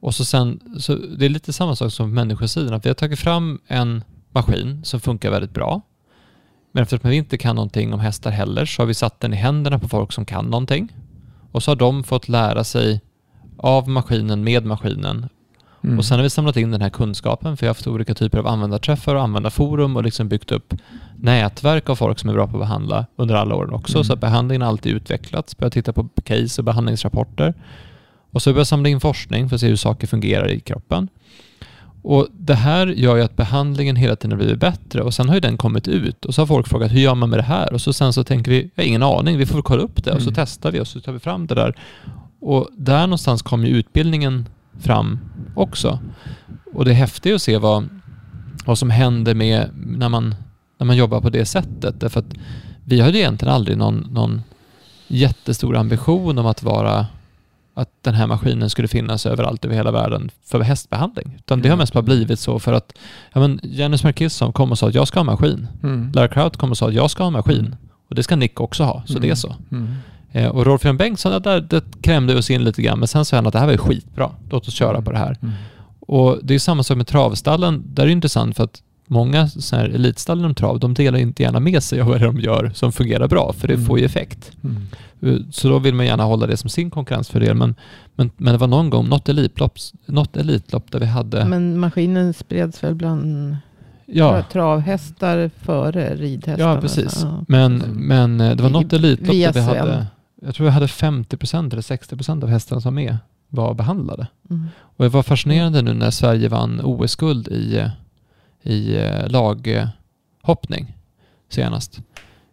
Och 0.00 0.14
så 0.14 0.24
sen, 0.24 0.60
så 0.78 0.94
det 0.94 1.24
är 1.24 1.28
lite 1.28 1.52
samma 1.52 1.76
sak 1.76 1.92
som 1.92 2.14
människosidan, 2.14 2.74
att 2.74 2.84
vi 2.84 2.90
har 2.90 2.94
tagit 2.94 3.18
fram 3.18 3.60
en 3.66 4.04
maskin 4.32 4.84
som 4.84 5.00
funkar 5.00 5.30
väldigt 5.30 5.54
bra. 5.54 5.80
Men 6.72 6.82
eftersom 6.82 7.10
vi 7.10 7.16
inte 7.16 7.38
kan 7.38 7.56
någonting 7.56 7.92
om 7.92 8.00
hästar 8.00 8.30
heller 8.30 8.64
så 8.64 8.82
har 8.82 8.86
vi 8.86 8.94
satt 8.94 9.20
den 9.20 9.32
i 9.34 9.36
händerna 9.36 9.78
på 9.78 9.88
folk 9.88 10.12
som 10.12 10.24
kan 10.24 10.44
någonting. 10.44 10.92
Och 11.52 11.62
så 11.62 11.70
har 11.70 11.76
de 11.76 12.04
fått 12.04 12.28
lära 12.28 12.64
sig 12.64 13.00
av 13.58 13.88
maskinen 13.88 14.44
med 14.44 14.66
maskinen. 14.66 15.28
Mm. 15.84 15.98
Och 15.98 16.04
sen 16.04 16.16
har 16.18 16.22
vi 16.22 16.30
samlat 16.30 16.56
in 16.56 16.70
den 16.70 16.80
här 16.80 16.90
kunskapen 16.90 17.56
för 17.56 17.66
jag 17.66 17.70
har 17.70 17.74
haft 17.74 17.86
olika 17.86 18.14
typer 18.14 18.38
av 18.38 18.46
användarträffar 18.46 19.14
och 19.14 19.22
användarforum 19.22 19.96
och 19.96 20.04
liksom 20.04 20.28
byggt 20.28 20.52
upp 20.52 20.74
nätverk 21.16 21.88
av 21.88 21.96
folk 21.96 22.18
som 22.18 22.30
är 22.30 22.34
bra 22.34 22.46
på 22.46 22.56
att 22.56 22.62
behandla 22.62 23.06
under 23.16 23.34
alla 23.34 23.54
åren 23.54 23.72
också. 23.74 23.96
Mm. 23.96 24.04
Så 24.04 24.12
att 24.12 24.20
behandlingen 24.20 24.62
har 24.62 24.68
alltid 24.68 24.92
utvecklats. 24.92 25.56
Börjat 25.56 25.72
titta 25.72 25.92
på 25.92 26.08
case 26.24 26.60
och 26.60 26.64
behandlingsrapporter. 26.64 27.54
Och 28.30 28.42
så 28.42 28.50
börjar 28.50 28.60
jag 28.60 28.66
samla 28.66 28.88
in 28.88 29.00
forskning 29.00 29.48
för 29.48 29.54
att 29.56 29.60
se 29.60 29.68
hur 29.68 29.76
saker 29.76 30.06
fungerar 30.06 30.50
i 30.50 30.60
kroppen. 30.60 31.08
Och 32.02 32.26
Det 32.32 32.54
här 32.54 32.86
gör 32.86 33.16
ju 33.16 33.22
att 33.22 33.36
behandlingen 33.36 33.96
hela 33.96 34.16
tiden 34.16 34.30
har 34.32 34.38
blivit 34.38 34.60
bättre 34.60 35.02
och 35.02 35.14
sen 35.14 35.28
har 35.28 35.34
ju 35.34 35.40
den 35.40 35.56
kommit 35.56 35.88
ut 35.88 36.24
och 36.24 36.34
så 36.34 36.40
har 36.40 36.46
folk 36.46 36.68
frågat 36.68 36.92
hur 36.92 37.00
gör 37.00 37.14
man 37.14 37.30
med 37.30 37.38
det 37.38 37.42
här? 37.42 37.72
Och 37.72 37.80
så 37.80 37.92
sen 37.92 38.12
så 38.12 38.24
tänker 38.24 38.50
vi, 38.50 38.70
jag 38.74 38.82
har 38.84 38.88
ingen 38.88 39.02
aning, 39.02 39.38
vi 39.38 39.46
får 39.46 39.62
kolla 39.62 39.82
upp 39.82 40.04
det 40.04 40.12
och 40.12 40.22
så 40.22 40.28
Mm. 40.28 40.34
testar 40.34 40.70
vi 40.72 40.80
och 40.80 40.86
så 40.86 41.00
tar 41.00 41.12
vi 41.12 41.18
fram 41.18 41.46
det 41.46 41.54
där. 41.54 41.74
Och 42.40 42.68
där 42.76 43.00
någonstans 43.00 43.42
kom 43.42 43.64
ju 43.64 43.68
utbildningen 43.76 44.48
fram 44.80 45.18
också. 45.54 45.98
Och 46.74 46.84
det 46.84 46.90
är 46.90 46.94
häftigt 46.94 47.34
att 47.34 47.42
se 47.42 47.58
vad, 47.58 47.88
vad 48.64 48.78
som 48.78 48.90
händer 48.90 49.34
med 49.34 49.70
när 49.74 50.08
man, 50.08 50.34
när 50.78 50.86
man 50.86 50.96
jobbar 50.96 51.20
på 51.20 51.30
det 51.30 51.44
sättet. 51.46 52.00
Därför 52.00 52.20
att 52.20 52.34
vi 52.84 53.00
hade 53.00 53.18
egentligen 53.18 53.54
aldrig 53.54 53.76
någon, 53.78 53.96
någon 54.12 54.42
jättestor 55.08 55.76
ambition 55.76 56.38
om 56.38 56.46
att 56.46 56.62
vara 56.62 57.06
att 57.74 57.90
den 58.02 58.14
här 58.14 58.26
maskinen 58.26 58.70
skulle 58.70 58.88
finnas 58.88 59.26
överallt 59.26 59.64
över 59.64 59.74
hela 59.74 59.90
världen 59.90 60.30
för 60.44 60.60
hästbehandling. 60.60 61.34
Utan 61.38 61.60
det 61.62 61.68
har 61.68 61.72
Mm. 61.74 61.78
mest 61.78 61.92
bara 61.92 62.02
blivit 62.02 62.40
så 62.40 62.58
för 62.58 62.72
att 62.72 62.92
ja, 63.32 63.40
men 63.40 63.60
Janus 63.62 64.04
Markisson 64.04 64.52
kom 64.52 64.70
och 64.70 64.78
sa 64.78 64.88
att 64.88 64.94
jag 64.94 65.08
ska 65.08 65.18
ha 65.18 65.24
maskin. 65.24 65.68
Mm. 65.82 66.12
Lara 66.14 66.28
Kraut 66.28 66.56
kom 66.56 66.70
och 66.70 66.78
sa 66.78 66.88
att 66.88 66.94
jag 66.94 67.10
ska 67.10 67.22
ha 67.22 67.30
maskin. 67.30 67.76
Och 68.08 68.14
det 68.14 68.22
ska 68.22 68.36
Nick 68.36 68.60
också 68.60 68.84
ha, 68.84 69.02
så 69.06 69.18
det 69.18 69.30
är 69.30 69.34
så. 69.34 69.54
Mm. 69.70 69.94
Eh, 70.32 70.48
och 70.48 70.66
Rolf 70.66 70.84
Jan 70.84 70.96
Bengtsson, 70.96 71.32
ja, 71.32 71.38
där, 71.38 71.60
det 71.60 71.84
krämde 72.02 72.38
oss 72.38 72.50
in 72.50 72.64
lite 72.64 72.82
grann, 72.82 72.98
men 72.98 73.08
sen 73.08 73.24
sa 73.24 73.36
han 73.36 73.46
att 73.46 73.52
det 73.52 73.58
här 73.58 73.66
var 73.66 73.72
ju 73.72 73.78
skitbra. 73.78 74.30
Låt 74.50 74.68
oss 74.68 74.74
köra 74.74 75.02
på 75.02 75.12
det 75.12 75.18
här. 75.18 75.36
Mm. 75.42 75.54
Och 76.00 76.38
det 76.42 76.54
är 76.54 76.58
samma 76.58 76.82
sak 76.82 76.96
med 76.96 77.06
travstallen. 77.06 77.82
Där 77.94 78.02
är 78.02 78.06
det 78.06 78.12
intressant 78.12 78.56
för 78.56 78.64
att 78.64 78.82
många 79.06 79.48
så 79.48 79.76
här 79.76 79.84
elitstall 79.88 80.38
inom 80.38 80.54
trav, 80.54 80.80
de 80.80 80.94
delar 80.94 81.18
inte 81.18 81.42
gärna 81.42 81.60
med 81.60 81.82
sig 81.82 82.00
av 82.00 82.08
vad 82.08 82.20
de 82.20 82.40
gör 82.40 82.70
som 82.74 82.92
fungerar 82.92 83.28
bra, 83.28 83.52
för 83.52 83.68
det 83.68 83.74
Mm. 83.74 83.86
får 83.86 83.98
ju 83.98 84.04
effekt. 84.04 84.52
Mm. 84.64 84.86
Eh, 85.22 85.42
Så 85.50 85.68
då 85.68 85.78
vill 85.78 85.94
man 85.94 86.06
gärna 86.06 86.24
hålla 86.24 86.46
det 86.46 86.56
som 86.56 86.70
sin 86.70 86.90
konkurrensfördel. 86.90 87.54
Men, 87.54 87.74
men, 88.16 88.30
men 88.36 88.52
det 88.52 88.58
var 88.58 88.66
någon 88.66 88.90
gång, 88.90 89.08
något 89.08 89.28
elitlopp, 89.28 89.72
något 90.06 90.36
elitlopp 90.36 90.92
där 90.92 90.98
vi 91.00 91.06
hade... 91.06 91.44
Men 91.44 91.78
maskinen 91.78 92.34
spreds 92.34 92.84
väl 92.84 92.94
bland 92.94 93.56
ja, 94.06 94.42
travhästar 94.52 95.50
före 95.62 96.14
ridhästarna? 96.16 96.74
ja, 96.74 96.80
precis. 96.80 97.20
Ja. 97.22 97.44
Men, 97.48 97.76
men 97.94 98.40
eh, 98.40 98.56
det 98.56 98.62
var 98.62 98.70
något 98.70 98.92
elitlopp 98.92 99.36
där 99.36 99.52
vi 99.52 99.60
hade... 99.60 100.06
Jag 100.42 100.54
tror 100.54 100.64
vi 100.64 100.70
hade 100.72 100.86
50% 100.86 101.72
eller 101.72 101.82
60% 101.82 102.42
av 102.42 102.48
hästarna 102.48 102.80
som 102.80 102.94
var 102.94 103.02
med 103.02 103.16
var 103.48 103.74
behandlade. 103.74 104.26
Mm. 104.50 104.66
Och 104.78 105.04
det 105.04 105.08
var 105.08 105.22
fascinerande 105.22 105.82
nu 105.82 105.94
när 105.94 106.10
Sverige 106.10 106.48
vann 106.48 106.80
OS-guld 106.84 107.48
i, 107.48 107.84
i 108.62 108.96
eh, 108.96 109.28
laghoppning 109.28 110.96
senast. 111.48 112.00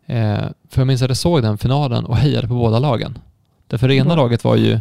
Eh, 0.05 0.43
för 0.69 0.81
jag 0.81 0.87
minns 0.87 1.01
att 1.01 1.09
jag 1.09 1.17
såg 1.17 1.41
den 1.41 1.57
finalen 1.57 2.05
och 2.05 2.17
hejade 2.17 2.47
på 2.47 2.53
båda 2.53 2.79
lagen. 2.79 3.17
Därför 3.67 3.87
det 3.87 3.95
ena 3.95 4.15
Bra. 4.15 4.23
laget 4.23 4.43
var 4.43 4.55
ju 4.55 4.79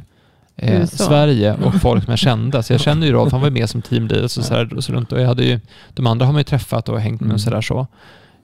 eh. 0.56 0.86
Sverige 0.86 1.54
och 1.54 1.74
folk 1.80 2.04
som 2.04 2.10
jag 2.10 2.18
kände. 2.18 2.62
Så 2.62 2.72
jag 2.72 2.80
kände 2.80 3.06
ju 3.06 3.12
Rolf, 3.12 3.32
han 3.32 3.40
var 3.40 3.50
med 3.50 3.70
som 3.70 3.82
teamleader 3.82 4.28
så, 4.28 4.42
så, 4.42 4.54
här, 4.54 4.74
och 4.74 4.84
så 4.84 4.92
runt. 4.92 5.12
Och 5.12 5.20
jag 5.20 5.26
hade 5.26 5.44
ju, 5.44 5.60
de 5.94 6.06
andra 6.06 6.26
har 6.26 6.32
man 6.32 6.40
ju 6.40 6.44
träffat 6.44 6.88
och 6.88 7.00
hängt 7.00 7.20
med 7.20 7.26
Mm. 7.26 7.34
och 7.34 7.40
sådär 7.40 7.60
så. 7.60 7.86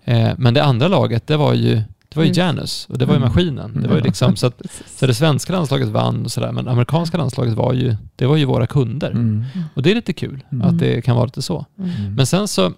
Eh, 0.04 0.30
men 0.38 0.54
det 0.54 0.64
andra 0.64 0.88
laget, 0.88 1.26
det 1.26 1.36
var 1.36 1.54
ju, 1.54 1.82
det 2.12 2.16
var 2.16 2.24
ju 2.24 2.30
Mm. 2.30 2.38
Janus 2.46 2.86
och 2.90 2.98
det 2.98 3.04
var 3.06 3.14
ju 3.14 3.16
Mm. 3.16 3.28
maskinen. 3.28 3.82
Det 3.82 3.88
var 3.88 3.96
ju 3.96 4.02
liksom, 4.02 4.36
så, 4.36 4.46
att, 4.46 4.62
så 4.86 5.06
det 5.06 5.14
svenska 5.14 5.52
landslaget 5.52 5.88
vann 5.88 6.24
och 6.24 6.32
sådär, 6.32 6.52
men 6.52 6.68
amerikanska 6.68 7.16
landslaget 7.18 7.54
var 7.54 7.72
ju, 7.72 7.96
det 8.16 8.26
var 8.26 8.36
ju 8.36 8.44
våra 8.44 8.66
kunder. 8.66 9.10
Mm. 9.10 9.44
Och 9.74 9.82
det 9.82 9.90
är 9.90 9.94
lite 9.94 10.12
kul 10.12 10.44
Mm. 10.52 10.68
att 10.68 10.78
det 10.78 11.02
kan 11.02 11.16
vara 11.16 11.24
lite 11.24 11.42
så. 11.42 11.66
Mm. 11.78 12.14
Men 12.14 12.26
sen 12.26 12.48
så, 12.48 12.72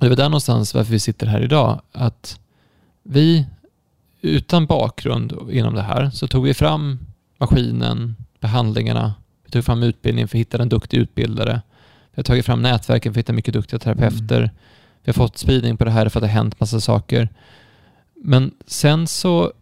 det 0.00 0.08
var 0.08 0.16
där 0.16 0.24
någonstans 0.28 0.74
varför 0.74 0.92
vi 0.92 0.98
sitter 1.00 1.26
här 1.26 1.40
idag, 1.40 1.80
att 1.92 2.40
vi 3.02 3.46
utan 4.20 4.66
bakgrund 4.66 5.32
inom 5.50 5.74
det 5.74 5.82
här 5.82 6.10
så 6.10 6.26
tog 6.26 6.44
vi 6.44 6.54
fram 6.54 6.98
maskinen, 7.38 8.16
behandlingarna, 8.40 9.14
vi 9.44 9.50
tog 9.50 9.64
fram 9.64 9.82
utbildningen 9.82 10.28
för 10.28 10.36
att 10.36 10.40
hitta 10.40 10.62
en 10.62 10.68
duktig 10.68 10.98
utbildare. 10.98 11.62
Vi 12.14 12.20
har 12.20 12.24
tagit 12.24 12.46
fram 12.46 12.62
nätverken 12.62 13.12
för 13.12 13.20
att 13.20 13.22
hitta 13.24 13.32
mycket 13.32 13.54
duktiga 13.54 13.78
terapeuter. 13.78 14.50
Vi 15.04 15.10
har 15.10 15.14
fått 15.14 15.38
spridning 15.38 15.76
på 15.76 15.84
det 15.84 15.90
här 15.90 16.08
för 16.08 16.18
att 16.20 16.22
det 16.22 16.28
har 16.28 16.34
hänt 16.34 16.60
massa 16.60 16.80
saker. 16.80 17.28
Men 18.22 18.54
sen 18.66 19.06
så, 19.06 19.52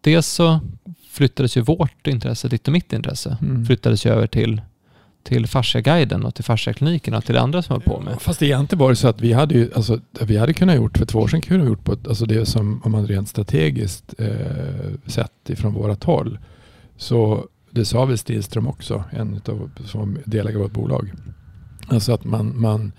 dels 0.00 0.26
så 0.26 0.60
flyttades 1.10 1.56
ju 1.56 1.60
vårt 1.60 2.06
intresse, 2.06 2.48
ditt 2.48 2.66
och 2.68 2.72
mitt 2.72 2.92
intresse, 2.92 3.36
Mm. 3.42 3.66
flyttades 3.66 4.06
ju 4.06 4.10
över 4.10 4.26
till 4.26 4.60
till 5.22 5.46
fasciaguiden 5.46 6.24
och 6.24 6.34
till 6.34 6.44
fasciakliniken 6.44 7.14
och 7.14 7.24
till 7.24 7.36
andra 7.36 7.62
som 7.62 7.74
var 7.74 7.80
på 7.80 8.00
med. 8.00 8.22
Fast 8.22 8.42
egentligen 8.42 8.80
var 8.80 8.90
det 8.90 8.96
så 8.96 9.08
att 9.08 9.20
vi 9.20 9.32
hade, 9.32 9.54
ju, 9.54 9.70
alltså, 9.74 10.00
vi 10.20 10.36
hade 10.36 10.54
kunnat 10.54 10.76
gjort, 10.76 10.98
för 10.98 11.06
två 11.06 11.18
år 11.18 11.28
sedan 11.28 11.40
kunde 11.40 11.64
vi 11.64 11.68
gjort 11.70 11.84
på 11.84 11.92
ett, 11.92 12.08
alltså 12.08 12.26
det 12.26 12.46
som 12.46 12.80
om 12.84 12.92
man 12.92 13.06
rent 13.06 13.28
strategiskt 13.28 14.14
eh, 14.18 14.30
sett 15.06 15.50
ifrån 15.50 15.72
vårat 15.74 16.04
håll. 16.04 16.38
Så 16.96 17.46
det 17.70 17.84
sa 17.84 18.04
väl 18.04 18.18
Stilström 18.18 18.66
också, 18.68 19.04
en 19.10 19.40
av 19.48 19.70
som 19.86 20.18
delägare 20.24 20.58
i 20.60 20.62
vårt 20.62 20.72
bolag. 20.72 21.12
Alltså 21.88 22.12
att 22.12 22.24
man, 22.24 22.60
man, 22.60 22.92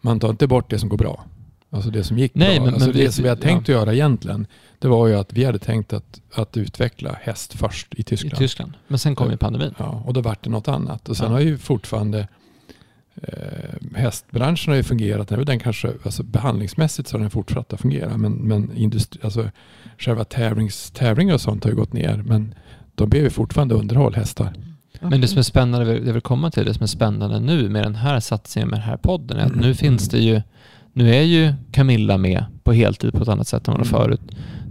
man 0.00 0.20
tar 0.20 0.30
inte 0.30 0.46
bort 0.46 0.70
det 0.70 0.78
som 0.78 0.88
går 0.88 0.98
bra. 0.98 1.24
Alltså 1.74 1.90
det 1.90 2.04
som 2.04 2.18
gick 2.18 2.34
Nej, 2.34 2.56
bra. 2.56 2.64
men- 2.64 2.74
alltså 2.74 2.88
men 2.88 2.96
det 2.98 3.04
vi- 3.06 3.12
som 3.12 3.22
vi 3.22 3.28
hade 3.28 3.40
ja. 3.40 3.48
tänkt 3.48 3.62
att 3.62 3.68
göra 3.68 3.92
egentligen, 3.94 4.46
det 4.78 4.88
var 4.88 5.06
ju 5.06 5.14
att 5.14 5.32
vi 5.32 5.44
hade 5.44 5.58
tänkt 5.58 5.92
att, 5.92 6.20
att 6.34 6.56
utveckla 6.56 7.16
häst 7.22 7.54
först 7.54 7.94
i 7.94 8.00
I 8.00 8.02
Tyskland. 8.04 8.36
Tyskland. 8.38 8.72
Men 8.88 8.98
sen 8.98 9.14
kom 9.14 9.30
ju 9.30 9.36
pandemin. 9.36 9.74
Ja, 9.78 10.02
och 10.06 10.12
då 10.12 10.20
vart 10.20 10.44
det 10.44 10.50
något 10.50 10.68
annat. 10.68 11.08
Och 11.08 11.16
sen 11.16 11.26
Ja. 11.26 11.32
har 11.32 11.40
ju 11.40 11.58
fortfarande 11.58 12.28
eh, 13.22 13.94
hästbranschen 13.94 14.70
har 14.70 14.76
ju 14.76 14.82
fungerat, 14.82 15.30
nu 15.30 15.44
den 15.44 15.58
kanske, 15.58 15.92
alltså 16.04 16.22
behandlingsmässigt 16.22 17.08
så 17.08 17.14
har 17.16 17.20
den 17.20 17.30
fortsatt 17.30 17.72
att 17.72 17.80
fungera. 17.80 18.16
Men, 18.16 18.32
men 18.32 18.76
industri, 18.76 19.20
alltså 19.24 19.50
själva 19.98 20.24
tävlings, 20.24 20.90
tävlingar 20.90 21.34
och 21.34 21.40
sånt 21.40 21.64
har 21.64 21.70
ju 21.70 21.76
gått 21.76 21.92
ner. 21.92 22.22
Men 22.26 22.54
de 22.94 23.08
behöver 23.08 23.30
fortfarande 23.30 23.74
underhåll, 23.74 24.14
hästar. 24.14 24.52
Men 25.00 25.20
det 25.20 25.28
som 25.28 25.38
är 25.38 25.42
spännande, 25.42 25.92
jag 25.98 26.12
vill 26.12 26.22
komma 26.22 26.50
till, 26.50 26.64
det 26.64 26.74
som 26.74 26.82
är 26.82 26.86
spännande 26.86 27.40
nu 27.40 27.68
med 27.68 27.82
den 27.84 27.94
här 27.94 28.20
satsningen 28.20 28.68
med 28.68 28.78
den 28.78 28.86
här 28.88 28.96
podden, 28.96 29.38
är 29.38 29.44
att 29.46 29.54
nu 29.54 29.62
Mm. 29.62 29.74
finns 29.74 30.08
det 30.08 30.18
ju, 30.18 30.42
nu 30.92 31.14
är 31.14 31.22
ju 31.22 31.52
Camilla 31.72 32.18
med 32.18 32.44
på 32.64 32.72
heltid 32.72 33.12
på 33.12 33.22
ett 33.22 33.28
annat 33.28 33.48
sätt 33.48 33.68
än 33.68 33.74
hon 33.74 33.80
var 33.90 33.98
Mm. 33.98 34.00
förut. 34.10 34.20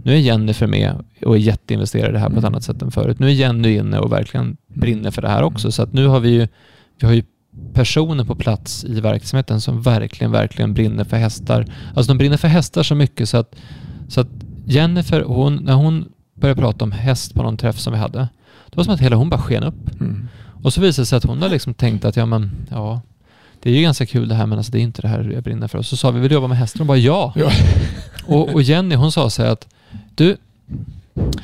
Nu 0.04 0.12
är 0.12 0.16
Jennifer 0.16 0.66
med 0.66 1.04
och 1.26 1.34
är 1.36 1.40
jätteinvesterad 1.40 2.08
i 2.10 2.12
det 2.12 2.18
här 2.18 2.26
på 2.26 2.32
ett 2.32 2.38
Mm. 2.38 2.52
annat 2.52 2.64
sätt 2.64 2.82
än 2.82 2.90
förut. 2.90 3.18
Nu 3.18 3.26
är 3.26 3.30
Jenny 3.30 3.76
inne 3.76 3.98
och 3.98 4.12
verkligen 4.12 4.56
brinner 4.74 5.10
för 5.10 5.22
det 5.22 5.28
här 5.28 5.42
också. 5.42 5.72
Så 5.72 5.82
att 5.82 5.92
nu 5.92 6.06
har 6.06 6.20
vi 6.20 6.30
ju, 6.30 6.48
vi 7.00 7.06
har 7.06 7.14
ju 7.14 7.22
personer 7.72 8.24
på 8.24 8.34
plats 8.34 8.84
i 8.84 9.00
verksamheten 9.00 9.60
som 9.60 9.82
verkligen, 9.82 10.30
verkligen 10.32 10.74
brinner 10.74 11.04
för 11.04 11.16
hästar. 11.16 11.66
Alltså 11.94 12.12
de 12.12 12.18
brinner 12.18 12.36
för 12.36 12.48
hästar 12.48 12.82
så 12.82 12.94
mycket 12.94 13.28
så 13.28 13.36
att, 13.36 13.54
så 14.08 14.20
att 14.20 14.28
Jennifer, 14.64 15.22
hon, 15.22 15.56
när 15.56 15.72
hon 15.74 16.04
började 16.34 16.60
prata 16.60 16.84
om 16.84 16.92
häst 16.92 17.34
på 17.34 17.42
någon 17.42 17.56
träff 17.56 17.78
som 17.78 17.92
vi 17.92 17.98
hade, 17.98 18.18
det 18.70 18.76
var 18.76 18.84
som 18.84 18.94
att 18.94 19.00
hela 19.00 19.16
hon 19.16 19.30
bara 19.30 19.40
sken 19.40 19.62
upp. 19.62 20.00
Mm. 20.00 20.28
Och 20.62 20.72
så 20.72 20.80
visade 20.80 21.02
det 21.02 21.06
sig 21.06 21.16
att 21.16 21.24
hon 21.24 21.42
har 21.42 21.48
liksom 21.48 21.74
tänkt 21.74 22.04
att 22.04 22.16
ja 22.16 22.26
men, 22.26 22.50
ja, 22.70 23.00
det 23.62 23.70
är 23.70 23.74
ju 23.74 23.82
ganska 23.82 24.06
kul 24.06 24.28
det 24.28 24.34
här 24.34 24.46
men 24.46 24.58
alltså 24.58 24.72
det 24.72 24.78
är 24.78 24.82
inte 24.82 25.02
det 25.02 25.08
här 25.08 25.30
jag 25.34 25.42
brinner 25.42 25.68
för. 25.68 25.78
Och 25.78 25.86
så 25.86 25.96
sa 25.96 26.10
vi, 26.10 26.20
vill 26.20 26.28
du 26.28 26.34
jobba 26.34 26.46
med 26.48 26.58
hästar? 26.58 26.78
Hon 26.78 26.86
bara 26.86 26.98
ja. 26.98 27.32
Ja. 27.36 27.50
Och, 28.26 28.48
och 28.54 28.62
Jenny 28.62 28.94
hon 28.94 29.12
sa 29.12 29.30
så 29.30 29.42
här 29.42 29.50
att, 29.50 29.68
du, 30.14 30.36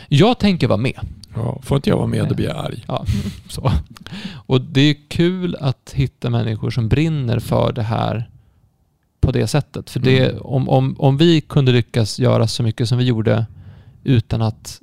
jag 0.08 0.38
tänker 0.38 0.66
vara 0.68 0.76
med. 0.76 1.00
Ja, 1.34 1.58
får 1.62 1.76
inte 1.76 1.90
jag 1.90 1.96
vara 1.96 2.06
med 2.06 2.28
då 2.28 2.34
blir 2.34 2.46
jag 2.46 2.56
arg. 2.56 2.84
Ja, 2.88 3.04
så. 3.48 3.72
Och 4.46 4.60
det 4.60 4.80
är 4.80 4.96
kul 5.08 5.56
att 5.60 5.92
hitta 5.94 6.30
människor 6.30 6.70
som 6.70 6.88
brinner 6.88 7.38
för 7.38 7.72
det 7.72 7.82
här 7.82 8.30
på 9.20 9.32
det 9.32 9.46
sättet. 9.46 9.90
För 9.90 10.00
det, 10.00 10.28
Mm. 10.30 10.42
om, 10.42 10.68
om, 10.68 10.96
om 10.98 11.16
vi 11.16 11.40
kunde 11.40 11.72
lyckas 11.72 12.18
göra 12.18 12.46
så 12.46 12.62
mycket 12.62 12.88
som 12.88 12.98
vi 12.98 13.04
gjorde 13.04 13.46
utan 14.04 14.42
att 14.42 14.80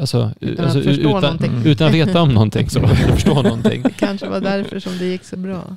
Alltså, 0.00 0.32
Utan 0.40 0.64
alltså, 0.64 0.78
att 0.78 0.84
förstå 0.84 1.00
utan, 1.08 1.20
någonting. 1.22 1.62
utan 1.64 1.88
att 1.88 1.94
veta 1.94 2.22
om 2.22 2.34
någonting, 2.34 2.70
så, 2.70 2.78
eller 2.84 2.94
förstå 2.94 3.42
någonting. 3.42 3.82
Det 3.82 3.90
kanske 3.98 4.28
var 4.28 4.40
därför 4.40 4.78
som 4.80 4.98
det 4.98 5.04
gick 5.04 5.24
så 5.24 5.36
bra. 5.36 5.76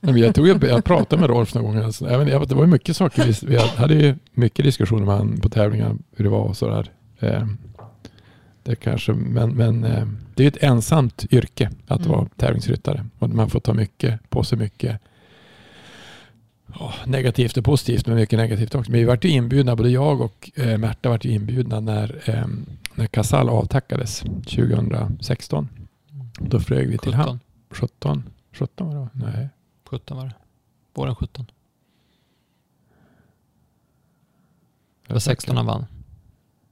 Jag, 0.00 0.34
tror 0.34 0.48
jag, 0.48 0.64
jag 0.64 0.84
pratade 0.84 1.20
med 1.20 1.30
Rolf 1.30 1.54
någon 1.54 1.64
gång. 1.64 1.76
Alltså, 1.84 2.06
även, 2.08 2.28
jag, 2.28 2.48
det 2.48 2.54
var 2.54 2.62
ju 2.64 2.70
mycket 2.70 2.96
saker. 2.96 3.24
Vi, 3.24 3.34
vi 3.46 3.58
hade 3.58 3.94
ju 3.94 4.14
mycket 4.32 4.64
diskussioner 4.64 5.06
med 5.06 5.14
honom 5.18 5.40
på 5.40 5.48
tävlingar. 5.48 5.96
Hur 6.16 6.24
det 6.24 6.30
var 6.30 6.40
och 6.40 6.56
sådär. 6.56 6.90
Eh, 7.20 7.46
det 8.62 8.76
kanske, 8.76 9.12
men 9.12 9.50
men 9.50 9.84
eh, 9.84 10.06
det 10.34 10.42
är 10.42 10.44
ju 10.44 10.48
ett 10.48 10.62
ensamt 10.62 11.24
yrke 11.30 11.70
att 11.86 12.00
Mm. 12.00 12.12
vara 12.12 12.26
tävlingsryttare. 12.36 13.06
Och 13.18 13.30
man 13.30 13.50
får 13.50 13.60
ta 13.60 13.72
mycket 13.74 14.30
på 14.30 14.44
sig 14.44 14.58
mycket 14.58 15.00
ja, 16.78 16.94
negativt 17.06 17.56
och 17.56 17.64
positivt, 17.64 18.06
men 18.06 18.16
mycket 18.16 18.38
negativt 18.38 18.74
också. 18.74 18.90
Men 18.90 19.00
vi 19.00 19.06
vart 19.06 19.24
ju 19.24 19.28
inbjudna, 19.28 19.76
både 19.76 19.90
jag 19.90 20.20
och 20.20 20.50
eh, 20.54 20.78
Märta 20.78 21.08
vart 21.08 21.24
ju 21.24 21.30
inbjudna 21.30 21.80
när, 21.80 22.20
eh, 22.24 22.44
när 22.96 23.06
Casall 23.06 23.48
avtackades 23.48 24.20
2016. 24.20 25.68
Då 26.40 26.60
flög 26.60 26.88
vi 26.88 26.98
till 26.98 27.14
Hamn. 27.14 27.40
17, 27.70 27.88
17. 27.90 28.24
17 28.52 28.88
var 28.88 28.94
det? 28.94 29.08
Nej. 29.12 29.48
17 29.84 30.16
var 30.16 30.24
det. 30.24 30.34
Våren 30.94 31.14
17. 31.14 31.46
Det 35.06 35.12
var 35.12 35.20
16 35.20 35.56
han 35.56 35.66
vann. 35.66 35.86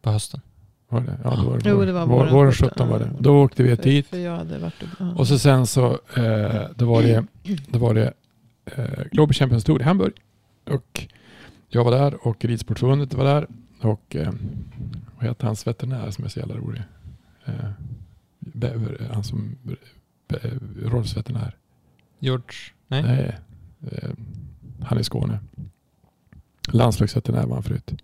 På 0.03 0.11
hösten. 0.11 0.41
Var 0.89 1.01
det? 1.01 1.18
Ja, 1.25 1.31
då 1.37 1.51
var 1.51 1.59
det, 1.59 1.68
Jo, 1.70 1.77
vår- 1.77 1.87
det 1.87 1.93
var 1.93 2.07
vår- 2.07 2.16
våren 2.18 2.35
våren 2.35 2.53
17, 2.53 2.68
17 2.68 2.89
var 2.89 2.99
det. 2.99 3.11
Då 3.18 3.43
åkte 3.45 3.62
vi 3.62 3.77
För, 3.77 3.83
dit. 3.83 4.07
för 4.07 4.18
jag 4.18 4.37
hade 4.37 4.59
varit 4.59 4.75
ja. 4.99 5.14
Och 5.14 5.29
så 5.29 5.39
sen 5.39 5.66
så 5.66 5.91
eh, 6.16 6.64
då 6.77 6.87
var 6.87 7.03
det, 7.03 7.25
då 7.68 7.79
var 7.79 7.95
det 7.95 8.12
eh, 8.64 9.05
Global 9.12 9.35
Champions 9.35 9.64
Tour 9.64 9.81
i 9.81 9.85
Hamburg. 9.85 10.12
Och 10.64 11.07
jag 11.68 11.85
var 11.85 11.91
där 11.93 12.27
och 12.27 12.45
Ridsportförbundet 12.45 13.14
var 13.14 13.25
där. 13.25 13.47
Och 13.85 14.16
eh, 14.16 14.32
vad 15.16 15.24
heter 15.28 15.47
hans 15.47 15.66
veterinär 15.66 16.11
som 16.11 16.24
är 16.24 16.28
så 16.28 16.39
jävla 16.41 16.55
rolig? 16.57 16.82
Eh, 17.45 17.70
Be- 18.39 19.09
han 19.12 19.24
som 19.24 19.57
Be- 20.28 20.59
Rolfs 20.82 21.16
veterinär. 21.16 21.57
George? 22.18 22.47
Nej. 22.89 23.03
Nej. 23.03 23.39
Eh, 23.93 24.11
han 24.80 24.97
är 24.99 25.01
i 25.01 25.05
Skåne. 25.05 25.39
Landslagsveterinär 26.68 27.47
var 27.47 27.55
han 27.55 27.62
förut. 27.62 28.03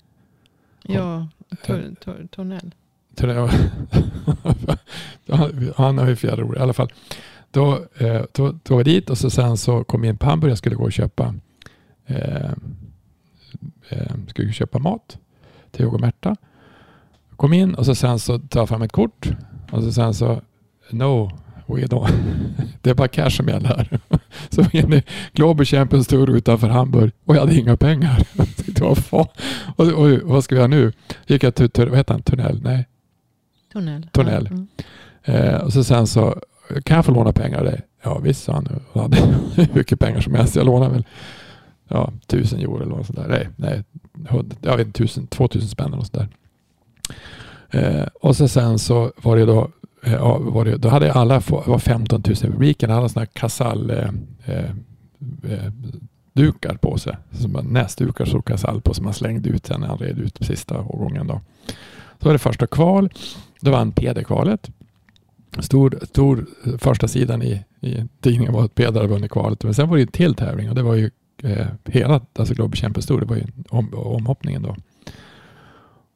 Ja, 0.83 1.29
Tor, 1.67 1.95
Tor, 2.01 2.27
Tornell. 2.31 2.75
Han- 5.77 5.99
har 5.99 6.09
ju 6.09 6.17
fjärde 6.17 6.43
ord 6.43 6.57
i 6.57 6.61
alla 6.61 6.73
fall. 6.73 6.93
Då, 7.51 7.85
eh, 7.99 8.23
då 8.33 8.53
tog 8.53 8.79
vi 8.79 8.85
dit 8.85 9.11
och 9.11 9.19
så 9.19 9.31
sen 9.31 9.57
så 9.57 9.85
kom 9.85 10.05
in 10.05 10.19
på 10.19 10.27
Hamburg. 10.27 10.51
Jag 10.51 10.59
skulle 10.59 10.77
gå 10.77 10.85
och 10.85 10.93
köpa, 10.93 11.35
eh, 12.07 12.53
eh, 13.89 14.13
skulle 14.29 14.53
köpa 14.53 14.79
mat 14.79 15.19
till 15.71 15.85
jag 15.85 15.95
och 15.95 16.01
Märta. 16.01 16.37
Kom 17.37 17.53
in 17.53 17.75
och 17.75 17.87
så 17.87 17.95
sen 17.95 18.19
så 18.19 18.39
tar 18.39 18.61
jag 18.61 18.69
fram 18.69 18.83
ett 18.83 18.93
kort 18.93 19.29
och 19.71 19.83
så 19.83 19.93
sen 19.93 20.15
så 20.15 20.43
no, 20.91 21.31
we 21.67 21.87
don't. 21.87 22.11
det 22.83 22.91
är 22.91 22.95
bara 22.95 23.09
cash 23.09 23.31
som 23.31 23.49
gäller 23.49 23.69
här. 23.69 23.99
Så 24.51 24.63
var 24.63 24.71
jag 24.73 24.85
inne 24.85 24.97
i 24.97 25.03
Global 25.33 25.67
Champions 25.67 26.07
Tour 26.07 26.31
utanför 26.31 26.69
Hamburg 26.69 27.13
och 27.25 27.37
jag 27.37 27.41
hade 27.41 27.55
inga 27.55 27.77
pengar. 27.77 28.27
Jag 28.77 28.87
vad 28.89 28.99
fan? 28.99 29.27
Och, 29.77 29.87
och, 29.87 30.07
och 30.07 30.21
vad 30.23 30.45
ska 30.45 30.55
vi 30.55 30.59
göra 30.59 30.69
nu? 30.69 30.93
Gick 31.27 31.43
jag 31.43 31.55
till, 31.55 31.71
vad 31.75 31.97
heter 31.97 32.15
han, 32.15 32.23
Tunnel? 32.23 32.61
Nej. 32.63 32.87
Tornell. 34.13 34.49
Ja, 34.51 34.57
mm. 34.57 34.69
Eh, 35.25 35.61
och 35.61 35.73
så 35.73 35.85
sen 35.85 36.07
så, 36.07 36.41
kan 36.85 36.97
jag 36.97 37.05
få 37.05 37.13
låna 37.13 37.33
pengar 37.33 37.59
av 37.59 37.65
dig? 37.65 37.81
Ja 38.03 38.19
visst 38.19 38.45
sa 38.45 38.53
han. 38.53 38.81
Och 38.93 39.03
hade 39.03 39.17
hur 39.55 39.69
mycket 39.73 40.01
pengar 40.01 40.21
som 40.21 40.35
helst. 40.35 40.57
Jag 40.57 40.67
lånade 40.67 40.93
väl 40.93 41.05
ja, 41.91 42.13
tusen 42.27 42.61
euro 42.61 42.77
eller 42.77 42.97
något 42.97 43.07
sånt 43.07 43.19
där. 43.19 43.29
Nej, 43.29 43.49
nej 43.57 43.85
hund- 44.29 44.57
jag 44.61 44.77
vet 44.77 44.87
inte, 44.87 44.99
tusen, 44.99 45.27
två 45.27 45.49
tusen 45.49 45.69
spänn 45.69 45.87
eller 45.87 45.97
något 45.97 46.07
sånt 46.07 46.29
där. 47.71 48.01
Eh, 48.01 48.07
och 48.21 48.37
så 48.37 48.49
sen 48.49 48.79
så 48.79 49.13
var 49.23 49.37
det 49.37 49.45
då, 49.45 49.71
eh, 50.05 50.13
ja, 50.13 50.39
var 50.39 50.65
det, 50.65 50.77
då 50.77 50.89
hade 50.89 51.13
alla, 51.13 51.35
det 51.35 51.51
var 51.51 51.79
15 51.79 52.23
000 52.27 52.33
i 52.33 52.41
publiken, 52.41 52.91
alla 52.91 53.09
sådana 53.09 53.25
här 53.25 53.41
kasall, 53.41 53.91
eh, 53.91 54.11
eh, 54.45 54.71
eh, 55.45 55.73
dukar 56.33 56.75
på 56.75 56.99
sig. 56.99 57.17
Som 57.33 57.53
näsdukar 57.53 58.25
som 58.25 58.43
kasall 58.43 58.81
på 58.81 58.95
som 58.95 59.05
man 59.05 59.15
slängde 59.15 59.49
ut 59.49 59.67
sen 59.67 59.81
när 59.81 59.89
han 59.89 59.99
red 59.99 60.19
ut 60.19 60.39
sista 60.41 60.81
årgången. 60.81 61.27
Då. 61.27 61.41
Så 62.19 62.25
var 62.29 62.33
det 62.33 62.39
första 62.39 62.67
kval. 62.67 63.11
Då 63.61 63.71
vann 63.71 63.93
Peder-kvalet. 63.93 64.71
Stor, 65.59 65.99
stor 66.03 66.47
första 66.79 67.09
sidan 67.09 67.43
i, 67.43 67.65
i 67.81 68.05
tidningen 68.21 68.53
var 68.53 68.65
att 68.65 68.75
Peder 68.75 69.01
hade 69.01 69.07
vunnit 69.13 69.31
kvalet. 69.31 69.65
Men 69.65 69.75
sen 69.75 69.89
var 69.89 69.97
det 69.97 70.01
ju 70.01 70.07
en 70.07 70.13
till 70.13 70.35
tävling 70.35 70.69
och 70.69 70.75
det 70.75 70.83
var 70.83 70.95
ju 70.95 71.11
eh, 71.43 71.67
hela 71.85 72.21
alltså 72.39 72.55
Global 72.55 72.77
Champions 72.77 73.07
Tour. 73.07 73.21
Det 73.21 73.27
var 73.27 73.37
ju 73.37 73.47
om, 73.69 73.95
omhoppningen 73.95 74.63
då. 74.63 74.77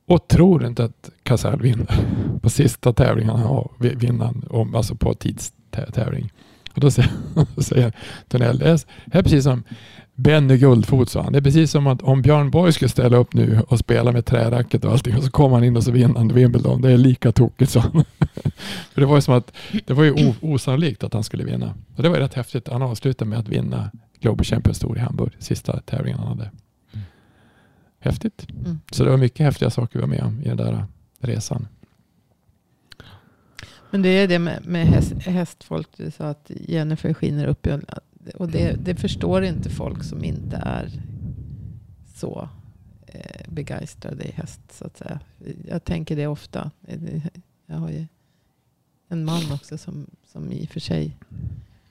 Och 0.07 0.29
tror 0.29 0.67
inte 0.67 0.85
att 0.85 1.11
Casall 1.23 1.61
vinner 1.61 1.97
på 2.43 2.51
sista 2.51 2.93
tävlingen 2.93 3.31
han 3.31 3.47
har, 3.47 3.71
vinner 3.79 4.25
han 4.25 4.45
om, 4.51 4.75
alltså 4.75 4.95
på 4.95 5.15
tidstävling. 5.15 6.33
Och 6.75 6.81
då 6.81 6.91
säger, 6.91 7.11
då 7.55 7.63
säger 7.63 7.93
det 9.07 9.19
är 9.19 9.23
precis 9.23 9.45
som 9.45 9.63
Benny 10.15 10.57
Guldfot 10.57 11.11
sa 11.11 11.23
han. 11.23 11.33
Det 11.33 11.39
är 11.39 11.43
precis 11.43 11.71
som 11.71 11.87
att 11.87 12.03
om 12.03 12.23
Björn 12.23 12.51
Borg 12.51 12.73
skulle 12.73 12.89
ställa 12.89 13.17
upp 13.17 13.35
nu 13.35 13.61
och 13.69 13.79
spela 13.79 14.13
med 14.13 14.27
träracket 14.27 14.85
och 14.85 14.93
allting 14.93 15.17
och 15.17 15.25
så 15.25 15.31
kommer 15.31 15.57
han 15.57 15.65
in 15.65 15.77
och 15.77 15.85
så 15.85 15.91
vinner 15.91 16.15
han 16.15 16.35
Wimbledon. 16.35 16.83
Det 16.83 16.93
är 16.93 16.97
lika 16.97 17.33
tokigt 17.33 17.71
sa 17.71 17.81
han. 17.81 18.05
För 18.93 19.01
det 19.01 19.07
var 19.07 19.17
ju 19.17 19.21
som 19.21 19.35
att 19.35 19.53
det 19.87 19.93
var 19.93 20.05
ju 20.05 20.33
osannolikt 20.41 21.05
att 21.05 21.15
han 21.15 21.25
skulle 21.25 21.45
vinna. 21.45 21.75
Och 21.97 22.03
det 22.03 22.09
var 22.09 22.17
ju 22.17 22.23
rätt 22.23 22.35
häftigt. 22.35 22.69
Han 22.69 22.83
avslutade 22.83 23.29
med 23.29 23.39
att 23.39 23.49
vinna 23.49 23.91
Global 24.25 24.45
Champions 24.45 24.79
Tour 24.79 24.97
i 24.97 25.01
Hamburg. 25.01 25.33
Sista 25.39 25.81
tävlingen 25.81 26.19
han 26.19 26.29
hade. 26.29 26.51
Häftigt. 27.99 28.51
Mm. 28.51 28.81
Så 28.91 29.05
det 29.05 29.11
var 29.11 29.17
mycket 29.17 29.47
häftiga 29.47 29.71
saker 29.71 29.99
vi 29.99 30.01
var 30.01 30.09
med 30.09 30.23
om 30.23 30.43
i 30.43 30.49
den 30.49 30.57
där 30.57 30.87
resan. 31.19 31.69
Men 33.91 34.03
det 34.03 34.09
är 34.09 34.29
det 34.29 34.39
med, 34.39 34.67
med 34.67 34.87
häst, 34.87 35.13
hästfolk. 35.13 35.89
Du 35.97 36.11
sa 36.11 36.29
att 36.29 36.51
Jennifer 36.51 37.15
skiner 37.15 37.47
upp. 37.47 37.67
Och 38.35 38.49
det, 38.49 38.77
det 38.85 38.95
förstår 38.95 39.45
inte 39.45 39.71
folk 39.71 40.05
som 40.05 40.25
inte 40.25 40.57
är 40.57 40.91
så 42.15 42.49
eh, 43.07 43.49
begeistrade 43.49 44.25
i 44.25 44.31
häst. 44.31 44.61
Så 44.71 44.87
att 44.87 44.97
säga. 44.97 45.21
Jag 45.69 45.85
tänker 45.85 46.17
det 46.17 46.27
ofta. 46.27 46.71
Jag 47.67 47.77
har 47.77 47.91
ju 47.91 48.07
en 49.09 49.25
man 49.25 49.53
också 49.53 49.79
som, 49.79 50.07
som 50.33 50.53
i 50.53 50.65
och 50.65 50.71
för 50.71 50.81
sig 50.81 51.17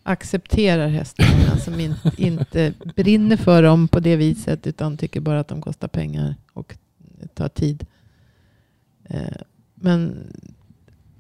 accepterar 0.04 0.88
hästarna 0.88 1.58
som 1.58 1.80
in, 1.80 1.96
inte 2.18 2.74
brinner 2.96 3.38
för 3.38 3.64
dem 3.64 3.88
på 3.88 4.00
det 4.00 4.16
viset 4.16 4.68
utan 4.68 4.98
tycker 4.98 5.20
bara 5.22 5.40
att 5.40 5.48
de 5.48 5.62
kostar 5.62 5.88
pengar 5.88 6.36
och 6.54 6.76
tar 7.34 7.48
tid. 7.48 7.86
Eh, 9.04 9.22
men, 9.76 10.18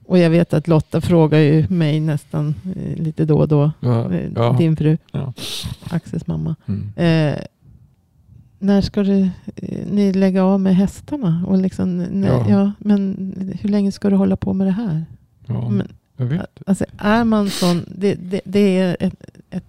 och 0.05 0.17
jag 0.17 0.29
vet 0.29 0.53
att 0.53 0.67
Lotta 0.67 1.01
frågar 1.01 1.39
ju 1.39 1.67
mig 1.69 1.99
nästan 1.99 2.55
eh, 2.75 3.03
lite 3.03 3.25
då 3.25 3.37
och 3.37 3.47
då. 3.47 3.71
Ja, 3.79 4.13
eh, 4.13 4.29
ja. 4.35 4.55
Din 4.59 4.75
fru, 4.75 4.97
Ja. 5.11 5.33
Axels 5.89 6.27
mamma. 6.27 6.55
Mm. 6.65 6.91
När 8.59 8.81
ska 8.81 9.03
du, 9.03 9.29
ni 9.91 10.13
lägga 10.13 10.43
av 10.43 10.59
med 10.59 10.75
hästarna? 10.75 11.45
Och 11.47 11.57
liksom, 11.57 11.97
när, 11.97 12.49
Ja. 12.49 12.71
men 12.79 13.17
hur 13.61 13.69
länge 13.69 13.91
ska 13.91 14.09
du 14.09 14.15
hålla 14.15 14.35
på 14.35 14.53
med 14.53 14.67
det 14.67 14.71
här? 14.71 15.05
Men. 15.47 15.87
Alltså, 16.65 16.85
är 16.97 17.23
man 17.23 17.49
sån, 17.49 17.85
det, 17.87 18.15
det, 18.15 18.41
det, 18.45 18.79
är 18.79 18.97
ett, 18.99 19.13
Det 19.49 19.61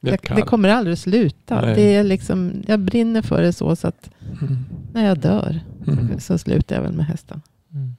det, 0.00 0.10
ett 0.10 0.22
det 0.22 0.26
kall. 0.28 0.42
kommer 0.42 0.68
aldrig 0.68 0.98
sluta. 0.98 1.60
Nej. 1.60 1.74
Det 1.74 1.94
är 1.94 2.04
liksom, 2.04 2.52
jag 2.66 2.80
brinner 2.80 3.22
för 3.22 3.42
det 3.42 3.52
så, 3.52 3.76
så 3.76 3.88
att 3.88 4.10
Mm. 4.42 4.56
när 4.92 5.06
jag 5.06 5.18
dör 5.18 5.60
Mm. 5.86 6.20
så 6.20 6.38
slutar 6.38 6.76
jag 6.76 6.82
väl 6.82 6.92
med 6.92 7.06
hästen. 7.06 7.42
Mm. 7.74 7.96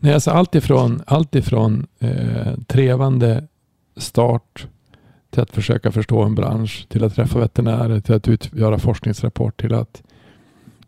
Nej, 0.00 0.14
alltså 0.14 0.30
allt 0.30 0.54
ifrån, 0.54 1.02
allt 1.06 1.34
ifrån 1.34 1.86
eh, 1.98 2.54
trevande 2.66 3.46
start 3.96 4.66
till 5.30 5.42
att 5.42 5.50
försöka 5.50 5.92
förstå 5.92 6.22
en 6.22 6.34
bransch, 6.34 6.86
till 6.88 7.04
att 7.04 7.14
träffa 7.14 7.38
veterinärer, 7.38 8.00
till 8.00 8.14
att 8.14 8.28
ut, 8.28 8.52
göra 8.54 8.78
forskningsrapport, 8.78 9.60
till 9.60 9.74
att 9.74 10.02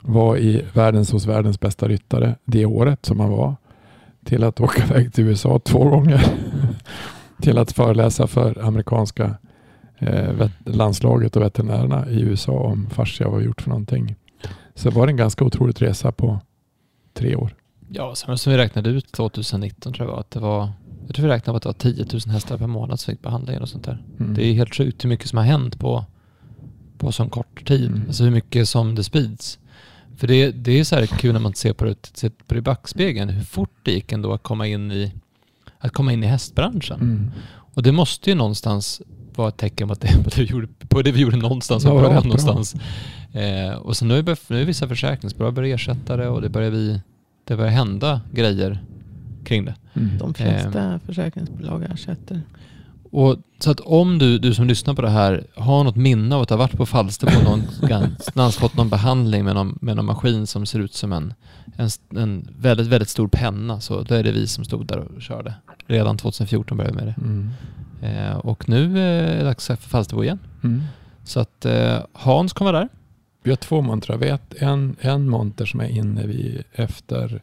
vara 0.01 0.39
i 0.39 0.65
världens 0.75 1.13
hos 1.13 1.27
världens 1.27 1.61
bästa 1.61 1.89
ryttare 1.89 2.35
det 2.45 2.67
året 2.67 3.07
som 3.07 3.19
man 3.19 3.31
var, 3.31 3.57
till 4.25 4.45
att 4.45 4.61
åka 4.61 4.85
iväg 4.85 5.13
till 5.13 5.25
USA 5.25 5.59
två 5.59 5.85
gånger, 5.85 6.25
till 7.43 7.59
att 7.59 7.73
föreläsa 7.73 8.27
för 8.27 8.65
amerikanska 8.67 9.35
eh, 9.99 10.49
landslaget 10.65 11.37
och 11.37 11.43
veterinärerna 11.43 12.09
i 12.09 12.21
USA 12.21 12.53
om 12.53 12.91
fascia 12.91 13.27
och 13.27 13.33
vad 13.33 13.43
gjort 13.43 13.63
för 13.63 13.71
någonting. 13.71 14.17
Så 14.75 14.91
var 14.91 15.07
det 15.07 15.13
en 15.13 15.17
ganska 15.17 15.45
otrolig 15.45 15.83
resa 15.83 16.13
på 16.13 16.41
tre 17.15 17.37
år. 17.37 17.55
Ja, 17.89 18.15
sen 18.15 18.39
som 18.39 18.53
vi 18.53 18.59
räknade 18.59 18.91
ut 18.91 19.13
2019 19.13 19.93
tror 19.93 20.09
jag 20.09 20.13
var 20.13 20.21
att 20.21 20.31
det 20.31 20.41
var 20.41 20.69
jag 21.07 21.15
tror 21.15 21.27
vi 21.27 21.33
räknade 21.33 21.61
på 21.61 21.71
att 21.71 21.79
det 21.79 21.89
var 21.89 21.93
10 21.95 22.07
000 22.27 22.35
hästar 22.35 22.59
per 22.59 22.67
månad 22.67 23.01
som 23.01 23.13
fick 23.13 23.23
behandling 23.23 23.61
och 23.61 23.69
sånt 23.69 23.85
där. 23.85 24.03
Mm. 24.21 24.35
Det 24.35 24.47
är 24.47 24.53
helt 24.53 24.75
sjukt 24.75 25.05
hur 25.05 25.09
mycket 25.09 25.29
som 25.29 25.37
har 25.37 25.45
hänt 25.45 25.79
på, 25.81 26.05
på 26.99 27.13
så 27.13 27.29
kort 27.29 27.67
tid. 27.67 27.87
Mm. 27.87 28.03
Alltså 28.07 28.25
hur 28.25 28.31
mycket 28.31 28.69
som 28.69 28.95
det 28.95 29.05
sprids. 29.05 29.59
För 30.17 30.27
det, 30.27 30.51
det 30.51 30.81
är 30.81 30.85
så 30.85 30.97
här 30.97 31.07
kul 31.07 31.33
när 31.33 31.41
man 31.41 31.55
ser 31.55 31.73
på 31.73 31.85
det, 31.85 32.07
ser 32.15 32.29
på 32.29 32.55
det 32.55 32.59
i 32.59 32.63
backspegeln 32.63 33.29
hur 33.29 33.45
fort 33.45 33.75
det 33.83 33.93
gick 33.93 34.13
ändå 34.13 34.33
att 34.33 34.43
komma 34.43 34.67
in 34.67 34.93
i, 34.93 35.13
att 35.79 35.93
komma 35.93 36.13
in 36.13 36.25
i 36.25 36.27
hästbranschen. 36.27 37.01
Mm. 37.01 37.31
Och 37.75 37.83
det 37.83 37.93
måste 37.93 38.31
ju 38.31 38.37
någonstans 38.37 39.03
vara 39.35 39.49
ett 39.49 39.57
tecken 39.57 39.89
på 39.89 39.93
att 39.93 40.01
det, 40.01 40.25
på 40.25 40.31
det, 40.31 40.37
vi, 40.37 40.45
gjorde, 40.45 40.69
på 40.89 41.03
det 41.03 41.13
vi 41.13 41.21
gjorde 41.21 41.37
någonstans 41.37 41.85
Ja, 41.85 41.91
bra 41.91 42.11
bra. 42.11 42.21
någonstans. 42.21 42.75
Eh, 43.33 43.73
och 43.73 43.97
så 43.97 44.05
nu 44.05 44.19
är, 44.19 44.53
nu 44.53 44.61
är 44.61 44.65
vissa 44.65 44.89
försäkringsbolag 44.89 45.55
börjar 45.55 45.75
ersätta 45.75 46.17
det 46.17 46.29
och 46.29 46.41
det 46.43 46.49
börjar, 46.49 46.71
vi, 46.71 47.01
det 47.45 47.57
börjar 47.57 47.71
hända 47.71 48.21
grejer 48.33 48.85
kring 49.45 49.65
det. 49.65 49.75
Mm. 49.95 50.19
De 50.19 50.35
flesta 50.35 51.01
försäkringsbolag 51.07 51.87
ersätter. 51.93 52.43
Och 53.11 53.37
så 53.59 53.71
att 53.71 53.81
om 53.81 54.19
du, 54.19 54.39
du 54.39 54.55
som 54.55 54.67
lyssnar 54.67 54.95
på 54.95 55.03
det 55.03 55.11
här 55.11 55.47
har 55.57 55.85
något 55.85 55.97
minne 55.97 56.35
av 56.35 56.43
att 56.43 56.51
ha 56.51 56.57
varit 56.57 56.77
på 56.77 56.87
Falsterbo 56.87 57.51
någon 57.51 57.63
någonstans 57.91 58.57
fått 58.57 58.77
någon 58.77 58.89
behandling 58.89 59.45
med 59.45 59.55
någon, 59.55 59.79
med 59.81 59.97
någon 59.97 60.07
maskin 60.07 60.47
som 60.47 60.67
ser 60.67 60.79
ut 60.79 60.95
som 60.95 61.13
en, 61.13 61.35
en, 61.77 61.89
en 62.21 62.49
väldigt, 62.59 62.87
väldigt 62.87 63.09
stor 63.09 63.29
penna 63.29 63.81
så 63.81 64.03
då 64.03 64.15
är 64.15 64.23
det 64.23 64.33
vi 64.33 64.47
som 64.47 64.65
stod 64.65 64.87
där 64.87 64.99
och 64.99 65.23
körde. 65.23 65.55
Redan 65.87 66.19
2014 66.19 66.77
började 66.77 66.97
vi 66.97 67.05
med 67.05 67.15
det. 67.15 67.23
Mm. 67.23 67.51
Eh, 68.03 68.37
och 68.37 68.69
nu 68.69 68.99
eh, 68.99 69.33
är 69.33 69.37
det 69.39 69.45
dags 69.45 69.67
för 69.67 69.77
Falsterbo 69.77 70.23
igen. 70.23 70.39
Mm. 70.65 70.83
Så 71.25 71.41
att 71.41 71.65
eh, 71.65 71.99
Hans 72.13 72.53
kommer 72.53 72.73
där. 72.73 72.89
Vi 73.43 73.51
har 73.51 73.57
två 73.57 73.81
montrar. 73.81 74.17
Vi 74.17 74.31
har 74.31 74.39
en, 74.59 74.97
en 75.01 75.29
monter 75.29 75.65
som 75.65 75.81
är 75.81 75.89
inne 75.89 76.27
vid 76.27 76.63
efter 76.73 77.43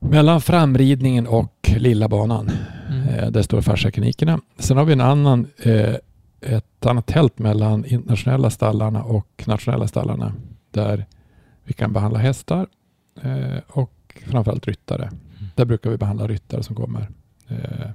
mellan 0.00 0.40
framridningen 0.40 1.26
och 1.26 1.70
lilla 1.76 2.08
banan. 2.08 2.50
Mm. 3.08 3.14
Eh, 3.24 3.30
där 3.30 3.42
står 3.42 3.60
fasciaklinikerna. 3.60 4.40
Sen 4.58 4.76
har 4.76 4.84
vi 4.84 4.92
en 4.92 5.00
annan, 5.00 5.46
eh, 5.58 5.94
ett 6.40 6.86
annat 6.86 7.06
tält 7.06 7.38
mellan 7.38 7.84
internationella 7.84 8.50
stallarna 8.50 9.02
och 9.02 9.44
nationella 9.46 9.88
stallarna 9.88 10.32
där 10.70 11.06
vi 11.64 11.72
kan 11.72 11.92
behandla 11.92 12.18
hästar 12.18 12.66
eh, 13.22 13.58
och 13.68 14.22
framförallt 14.26 14.66
ryttare. 14.66 15.10
Där 15.54 15.64
brukar 15.64 15.90
vi 15.90 15.96
behandla 15.96 16.26
ryttare 16.26 16.62
som 16.62 16.76
kommer. 16.76 17.08
Eh, 17.48 17.86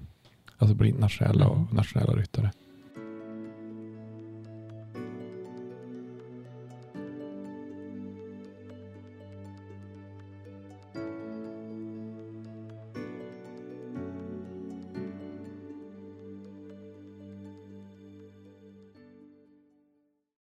alltså 0.58 0.76
både 0.76 0.90
internationella 0.90 1.48
och 1.48 1.58
Mm. 1.58 1.68
nationella 1.72 2.14
ryttare. 2.14 2.52